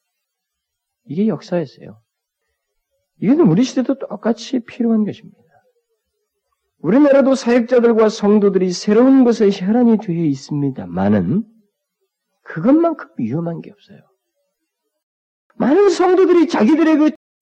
이게 1.05 1.28
역사였어요. 1.28 2.01
이것은 3.21 3.47
우리 3.47 3.63
시대도 3.63 3.99
똑같이 3.99 4.59
필요한 4.59 5.05
것입니다. 5.05 5.38
우리나라도 6.80 7.36
사역자들과 7.36 8.09
성도들이 8.09 8.71
새로운 8.71 9.23
것에 9.23 9.49
혈안이 9.51 9.97
되어 9.99 10.23
있습니다만은 10.26 11.43
그것만큼 12.43 13.09
위험한 13.17 13.61
게 13.61 13.71
없어요. 13.71 13.99
많은 15.55 15.89
성도들이 15.89 16.47
자기들의 16.47 16.97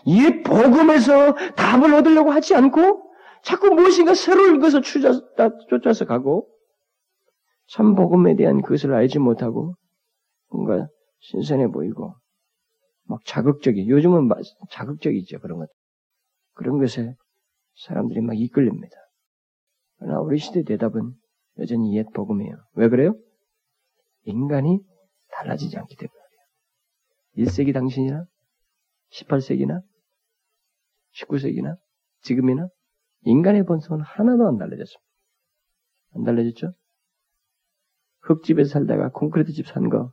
그옛 0.06 0.44
복음에서 0.44 1.34
답을 1.56 1.94
얻으려고 1.94 2.32
하지 2.32 2.56
않고 2.56 3.12
자꾸 3.44 3.70
무엇인가 3.72 4.14
새로운 4.14 4.60
것을 4.60 4.82
쫓아서 5.70 6.06
가고 6.06 6.48
참 7.68 7.96
복음에 7.96 8.36
대한 8.36 8.62
그것을 8.62 8.94
알지 8.94 9.20
못하고 9.20 9.76
뭔가 10.50 10.88
신선해 11.20 11.68
보이고 11.68 12.14
막 13.06 13.20
자극적이 13.26 13.90
요즘은 13.90 14.30
자극적이죠 14.72 15.40
그런 15.40 15.60
것 15.60 15.70
그런 16.54 16.80
것에 16.80 17.16
사람들이 17.76 18.22
막 18.22 18.38
이끌립니다. 18.38 18.96
그러나 19.98 20.20
우리 20.20 20.38
시대 20.38 20.64
대답은 20.64 21.14
여전히 21.60 21.96
옛 21.98 22.06
복음이에요. 22.14 22.56
왜 22.74 22.90
그래요? 22.90 23.16
인간이 24.26 24.80
달라지지 25.32 25.78
않기 25.78 25.96
때문에 25.96 26.14
그래요. 27.34 27.48
1세기 27.48 27.74
당신이나 27.74 28.26
18세기나 29.12 29.82
19세기나 31.16 31.78
지금이나 32.22 32.68
인간의 33.22 33.66
본성은 33.66 34.02
하나도 34.02 34.48
안 34.48 34.58
달라졌습니다. 34.58 35.02
안 36.16 36.24
달라졌죠? 36.24 36.74
흙집에서 38.24 38.70
살다가 38.70 39.10
콘크리트 39.10 39.52
집 39.54 39.68
산 39.68 39.90
거, 39.90 40.12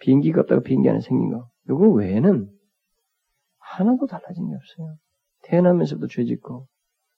비행기가 0.00 0.40
없다가 0.42 0.62
비행기 0.62 0.88
안에 0.88 1.00
생긴 1.00 1.30
거, 1.30 1.48
이거 1.68 1.88
외에는 1.88 2.48
하나도 3.58 4.06
달라진 4.06 4.48
게 4.48 4.54
없어요. 4.54 4.96
태어나면서도 5.42 6.06
죄 6.08 6.24
짓고, 6.24 6.66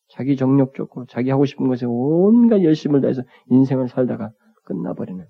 자기 0.09 0.36
정력 0.36 0.74
좋고, 0.74 1.07
자기 1.07 1.30
하고 1.30 1.44
싶은 1.46 1.68
것에 1.68 1.86
온갖 1.88 2.62
열심을 2.62 3.00
다해서 3.00 3.22
인생을 3.46 3.88
살다가 3.88 4.30
끝나버리는. 4.64 5.24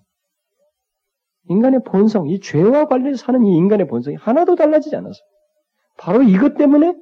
인간의 1.48 1.80
본성, 1.84 2.28
이 2.28 2.40
죄와 2.40 2.86
관련해서 2.86 3.24
사는 3.24 3.44
이 3.44 3.56
인간의 3.56 3.88
본성이 3.88 4.16
하나도 4.16 4.54
달라지지 4.56 4.96
않았어요. 4.96 5.24
바로 5.98 6.22
이것 6.22 6.56
때문에 6.56 6.94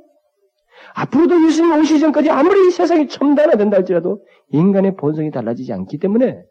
앞으로도 0.95 1.47
예수님 1.47 1.79
오시기 1.79 2.01
전까지 2.01 2.31
아무리 2.31 2.71
세상이 2.71 3.09
첨단화된다 3.09 3.77
할지라도 3.77 4.25
인간의 4.49 4.97
본성이 4.97 5.31
달라지지 5.31 5.73
않기 5.73 5.99
때문에 5.99 6.43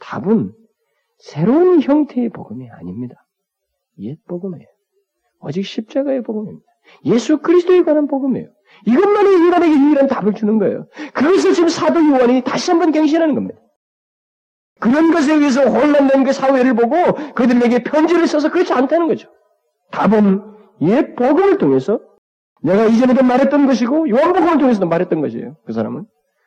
답은 0.00 0.52
새로운 1.18 1.80
형태의 1.80 2.30
복음이 2.30 2.68
아닙니다. 2.70 3.26
옛 3.98 4.16
복음이에요. 4.26 4.66
오직 5.40 5.64
십자가의 5.64 6.22
복음입니다. 6.22 6.66
예수 7.04 7.38
그리스도에 7.38 7.82
관한 7.82 8.06
복음이에요. 8.06 8.48
이것만이 8.86 9.32
인간에게 9.34 9.72
유일한 9.72 10.06
답을 10.06 10.34
주는 10.34 10.58
거예요. 10.58 10.86
그래서 11.14 11.52
지금 11.52 11.68
사도 11.68 12.00
요한이 12.00 12.42
다시 12.42 12.70
한번 12.70 12.92
갱신하는 12.92 13.34
겁니다. 13.34 13.60
그런 14.78 15.12
것에 15.12 15.34
의해서 15.34 15.62
혼란된 15.64 16.24
그 16.24 16.32
사회를 16.32 16.74
보고 16.74 16.96
그들에게 17.34 17.82
편지를 17.82 18.26
써서 18.26 18.50
그렇지 18.50 18.72
않다는 18.72 19.08
거죠. 19.08 19.28
답은 19.90 20.42
옛 20.82 21.14
복음을 21.14 21.58
통해서 21.58 22.00
내가 22.62 22.86
이전에도 22.86 23.22
말했던 23.22 23.66
것이고 23.66 24.08
요한복음을 24.08 24.58
통해서도 24.58 24.86
말했던 24.86 25.20
것이에요. 25.20 25.56
그 25.64 25.72
사람은 25.72 26.06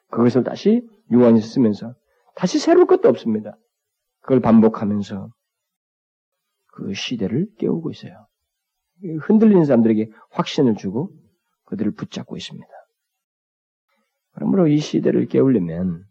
그것을 0.09 0.43
다시 0.43 0.87
요한이 1.11 1.41
쓰면서 1.41 1.93
다시 2.35 2.59
새로울 2.59 2.87
것도 2.87 3.09
없습니다. 3.09 3.57
그걸 4.21 4.39
반복하면서 4.39 5.29
그 6.73 6.93
시대를 6.93 7.47
깨우고 7.59 7.91
있어요. 7.91 8.27
흔들리는 9.21 9.65
사람들에게 9.65 10.09
확신을 10.31 10.75
주고 10.75 11.11
그들을 11.65 11.91
붙잡고 11.93 12.37
있습니다. 12.37 12.67
그러므로 14.33 14.67
이 14.67 14.77
시대를 14.77 15.27
깨우려면 15.27 16.05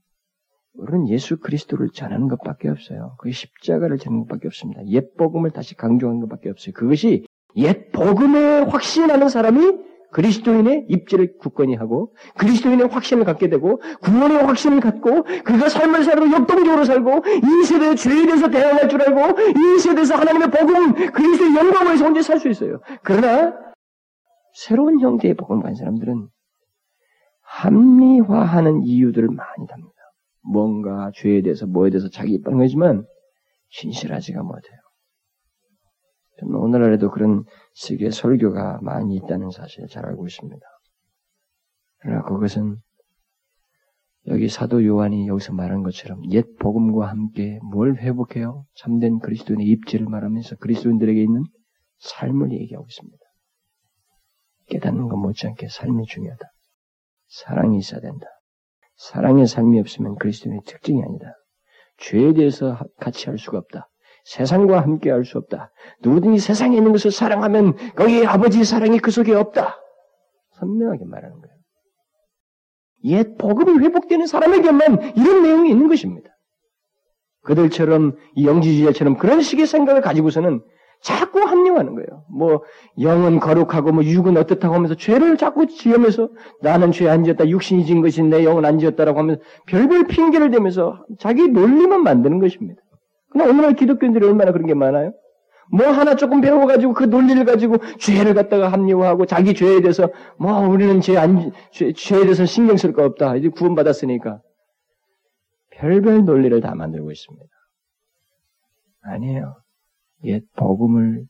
우리는 0.74 1.08
예수 1.08 1.38
그리스도를 1.38 1.90
전하는 1.90 2.28
것밖에 2.28 2.68
없어요. 2.68 3.16
그 3.18 3.30
십자가를 3.30 3.98
전하는 3.98 4.26
것밖에 4.26 4.46
없습니다. 4.48 4.86
옛 4.86 5.14
복음을 5.16 5.50
다시 5.50 5.74
강조하는 5.74 6.20
것밖에 6.20 6.50
없어요. 6.50 6.72
그것이 6.72 7.26
옛 7.56 7.90
복음에 7.92 8.60
확신하는 8.60 9.28
사람이 9.28 9.91
그리스도인의 10.12 10.86
입지를 10.88 11.36
굳건히 11.38 11.74
하고 11.74 12.14
그리스도인의 12.38 12.88
확신을 12.88 13.24
갖게 13.24 13.48
되고 13.48 13.80
구원의 14.02 14.38
확신을 14.44 14.80
갖고 14.80 15.24
그가 15.44 15.68
삶을 15.68 16.04
살고 16.04 16.30
역동적으로 16.32 16.84
살고 16.84 17.22
이 17.26 17.64
세대의 17.64 17.96
죄에 17.96 18.26
대해서 18.26 18.48
대응할 18.50 18.88
줄 18.88 19.02
알고 19.02 19.40
이 19.40 19.78
세대에서 19.78 20.14
하나님의 20.14 20.50
복음 20.50 20.92
그리스도의 21.12 21.56
영광에서 21.56 22.04
혼자 22.04 22.22
살 22.22 22.38
수 22.38 22.48
있어요. 22.48 22.80
그러나 23.02 23.54
새로운 24.54 25.00
형태의 25.00 25.34
복음을 25.34 25.62
가진 25.62 25.76
사람들은 25.76 26.28
합리화하는 27.42 28.82
이유들을 28.82 29.28
많이 29.28 29.66
답니다. 29.68 29.92
뭔가 30.42 31.10
죄에 31.14 31.42
대해서 31.42 31.66
뭐에 31.66 31.90
대해서 31.90 32.08
자기 32.08 32.32
입하는 32.32 32.58
거지만 32.58 33.06
진실하지가 33.70 34.42
못해요. 34.42 34.81
저는 36.42 36.56
오늘날에도 36.56 37.10
그런 37.10 37.44
세계 37.74 38.10
설교가 38.10 38.80
많이 38.82 39.14
있다는 39.16 39.50
사실을 39.50 39.88
잘 39.88 40.06
알고 40.06 40.26
있습니다. 40.26 40.64
그러나 41.98 42.22
그것은 42.22 42.76
여기 44.26 44.48
사도 44.48 44.84
요한이 44.84 45.28
여기서 45.28 45.52
말한 45.52 45.82
것처럼 45.82 46.20
옛 46.30 46.44
복음과 46.58 47.08
함께 47.08 47.58
뭘 47.72 47.96
회복해요? 47.96 48.64
참된 48.74 49.18
그리스도인의 49.18 49.66
입지를 49.66 50.06
말하면서 50.06 50.56
그리스도인들에게 50.56 51.20
있는 51.20 51.44
삶을 51.98 52.52
얘기하고 52.52 52.86
있습니다. 52.88 53.18
깨닫는 54.68 55.08
것 55.08 55.16
못지않게 55.16 55.68
삶이 55.68 56.06
중요하다. 56.06 56.44
사랑이 57.28 57.78
있어야 57.78 58.00
된다. 58.00 58.26
사랑의 58.96 59.46
삶이 59.46 59.78
없으면 59.80 60.16
그리스도인의 60.16 60.62
특징이 60.66 61.02
아니다. 61.02 61.34
죄에 61.98 62.32
대해서 62.32 62.78
같이 62.98 63.28
할 63.28 63.38
수가 63.38 63.58
없다. 63.58 63.88
세상과 64.24 64.80
함께 64.80 65.10
할 65.10 65.24
수 65.24 65.38
없다. 65.38 65.72
누구든지 66.02 66.40
세상에 66.40 66.76
있는 66.76 66.92
것을 66.92 67.10
사랑하면 67.10 67.74
거기 67.96 68.24
아버지의 68.26 68.64
사랑이 68.64 68.98
그 68.98 69.10
속에 69.10 69.34
없다. 69.34 69.76
선명하게 70.58 71.04
말하는 71.04 71.40
거예요. 71.40 71.52
옛 73.04 73.36
복음이 73.36 73.84
회복되는 73.84 74.26
사람에게만 74.26 75.16
이런 75.16 75.42
내용이 75.42 75.70
있는 75.70 75.88
것입니다. 75.88 76.30
그들처럼 77.42 78.16
이 78.36 78.46
영지주의자처럼 78.46 79.16
그런 79.16 79.40
식의 79.42 79.66
생각을 79.66 80.00
가지고서는 80.00 80.62
자꾸 81.00 81.40
합리화하는 81.40 81.96
거예요. 81.96 82.24
뭐 82.30 82.62
영은 83.00 83.40
거룩하고 83.40 83.90
뭐 83.90 84.04
육은 84.04 84.36
어떻다고 84.36 84.72
하면서 84.72 84.94
죄를 84.94 85.36
자꾸 85.36 85.66
지으면서 85.66 86.28
나는 86.60 86.92
죄 86.92 87.08
안 87.08 87.24
지었다 87.24 87.48
육신이 87.48 87.84
진 87.86 88.02
것이 88.02 88.22
내 88.22 88.44
영은 88.44 88.64
안 88.64 88.78
지었다라고 88.78 89.18
하면서 89.18 89.42
별별 89.66 90.06
핑계를 90.06 90.52
대면서 90.52 91.04
자기 91.18 91.48
논리만 91.48 92.04
만드는 92.04 92.38
것입니다. 92.38 92.80
그러나 93.32 93.50
오늘날 93.50 93.74
기독교인들이 93.74 94.26
얼마나 94.26 94.52
그런 94.52 94.66
게 94.66 94.74
많아요? 94.74 95.12
뭐 95.70 95.86
하나 95.88 96.16
조금 96.16 96.40
배워가지고 96.40 96.92
그 96.92 97.04
논리를 97.04 97.42
가지고 97.44 97.78
죄를 97.98 98.34
갖다가 98.34 98.70
합리화하고 98.70 99.26
자기 99.26 99.54
죄에 99.54 99.80
대해서 99.80 100.10
뭐 100.38 100.58
우리는 100.68 101.00
죄 101.00 101.16
안, 101.16 101.50
죄, 101.72 101.92
죄에 101.92 102.22
대해서 102.22 102.44
신경 102.44 102.76
쓸 102.76 102.92
거 102.92 103.04
없다. 103.04 103.36
이제 103.36 103.48
구원받았으니까. 103.48 104.40
별별 105.70 106.24
논리를 106.24 106.60
다 106.60 106.74
만들고 106.74 107.10
있습니다. 107.10 107.46
아니에요. 109.02 109.56
옛 110.24 110.42
복음을 110.56 111.24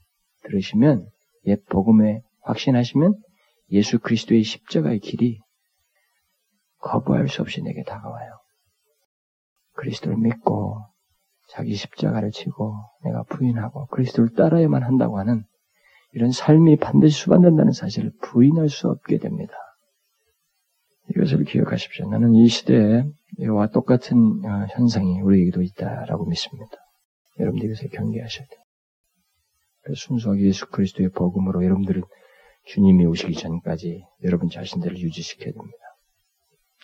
들으시면, 0.44 1.06
옛 1.46 1.64
복음에 1.66 2.20
확신하시면 2.42 3.14
예수 3.70 3.98
그리스도의 4.00 4.42
십자가의 4.42 4.98
길이 4.98 5.38
거부할 6.80 7.28
수 7.28 7.42
없이 7.42 7.62
내게 7.62 7.82
다가와요. 7.84 8.32
그리스도를 9.74 10.18
믿고 10.18 10.84
자기 11.52 11.74
십자가를 11.74 12.30
치고 12.30 12.74
내가 13.04 13.24
부인하고 13.24 13.86
그리스도를 13.86 14.30
따라야만 14.34 14.82
한다고 14.82 15.18
하는 15.18 15.44
이런 16.12 16.32
삶이 16.32 16.76
반드시 16.76 17.20
수반된다는 17.20 17.72
사실을 17.72 18.10
부인할 18.22 18.70
수 18.70 18.88
없게 18.88 19.18
됩니다. 19.18 19.52
이것을 21.10 21.44
기억하십시오. 21.44 22.08
나는 22.08 22.34
이 22.34 22.48
시대에 22.48 23.04
이와 23.38 23.68
똑같은 23.68 24.16
어, 24.16 24.66
현상이 24.70 25.20
우리에게도 25.20 25.60
있다라고 25.60 26.24
믿습니다. 26.26 26.76
여러분들 27.38 27.68
이것을 27.68 27.90
경계하셔야 27.90 28.46
돼요. 28.46 29.94
순수하게 29.94 30.42
예수 30.46 30.66
그리스도의 30.68 31.10
복음으로 31.10 31.64
여러분들은 31.64 32.02
주님이 32.66 33.04
오시기 33.06 33.34
전까지 33.34 34.04
여러분 34.24 34.48
자신들을 34.48 34.96
유지시켜야 34.98 35.52
됩니다. 35.52 35.78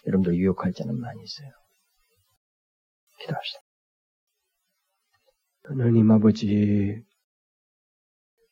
여러분들 0.07 0.37
유혹할 0.37 0.73
자는 0.73 0.99
많이 0.99 1.23
있어요. 1.23 1.51
기도합시다. 3.21 3.68
하나님 5.69 6.11
아버지, 6.11 7.05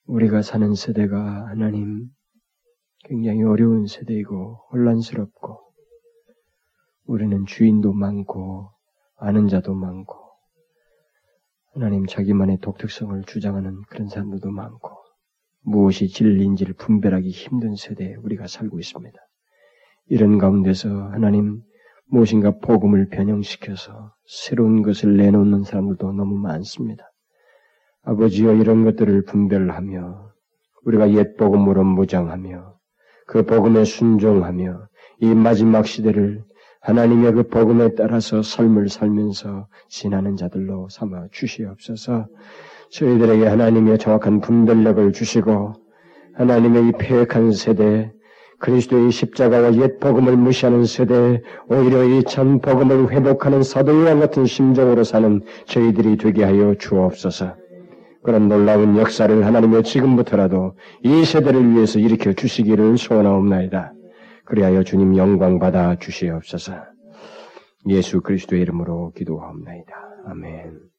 우리가 0.04 0.42
사는 0.42 0.74
세대가 0.74 1.46
하나님 1.48 2.10
굉장히 3.04 3.42
어려운 3.42 3.86
세대이고 3.86 4.66
혼란스럽고 4.70 5.58
우리는 7.06 7.46
주인도 7.46 7.94
많고 7.94 8.68
아는 9.16 9.48
자도 9.48 9.72
많고 9.72 10.14
하나님 11.72 12.04
자기만의 12.04 12.58
독특성을 12.60 13.24
주장하는 13.24 13.80
그런 13.88 14.08
사람들도 14.08 14.50
많고 14.50 14.90
무엇이 15.62 16.08
진리인지를 16.08 16.74
분별하기 16.74 17.30
힘든 17.30 17.76
세대에 17.76 18.16
우리가 18.16 18.46
살고 18.46 18.78
있습니다. 18.78 19.18
이런 20.08 20.36
가운데서 20.36 20.90
하나님 20.90 21.62
무엇인가 22.08 22.58
복음을 22.58 23.08
변형시켜서 23.08 24.12
새로운 24.26 24.82
것을 24.82 25.16
내놓는 25.16 25.64
사람들도 25.64 26.12
너무 26.12 26.36
많습니다. 26.38 27.12
아버지여 28.02 28.54
이런 28.54 28.84
것들을 28.84 29.24
분별하며 29.24 30.30
우리가 30.84 31.12
옛 31.14 31.36
복음으로 31.36 31.82
무장하며 31.82 32.76
그 33.26 33.44
복음에 33.44 33.84
순종하며 33.84 34.88
이 35.20 35.34
마지막 35.34 35.86
시대를 35.86 36.44
하나님의 36.80 37.32
그 37.32 37.48
복음에 37.48 37.94
따라서 37.96 38.42
삶을 38.42 38.88
살면서 38.88 39.66
지나는 39.88 40.36
자들로 40.36 40.88
삼아 40.88 41.28
주시옵소서. 41.32 42.28
저희들에게 42.90 43.44
하나님의 43.44 43.98
정확한 43.98 44.40
분별력을 44.40 45.12
주시고 45.12 45.72
하나님의 46.34 46.88
이 46.88 46.92
폐역한 46.92 47.50
세대 47.50 48.12
그리스도의 48.58 49.10
십자가와 49.10 49.74
옛 49.76 49.98
복음을 50.00 50.36
무시하는 50.36 50.84
세대, 50.84 51.42
오히려 51.68 52.04
이 52.04 52.22
참 52.24 52.60
복음을 52.60 53.10
회복하는 53.12 53.62
사도요한 53.62 54.20
같은 54.20 54.46
심정으로 54.46 55.04
사는 55.04 55.42
저희들이 55.66 56.16
되게 56.16 56.44
하여 56.44 56.74
주옵소서. 56.78 57.54
그런 58.22 58.48
놀라운 58.48 58.96
역사를 58.96 59.44
하나님의 59.46 59.84
지금부터라도 59.84 60.74
이 61.04 61.24
세대를 61.24 61.72
위해서 61.74 61.98
일으켜 62.00 62.32
주시기를 62.32 62.98
소원하옵나이다. 62.98 63.92
그리하여 64.44 64.82
주님 64.82 65.16
영광 65.16 65.58
받아 65.58 65.96
주시옵소서. 65.96 66.72
예수 67.88 68.20
그리스도의 68.22 68.62
이름으로 68.62 69.12
기도하옵나이다. 69.14 69.92
아멘. 70.28 70.95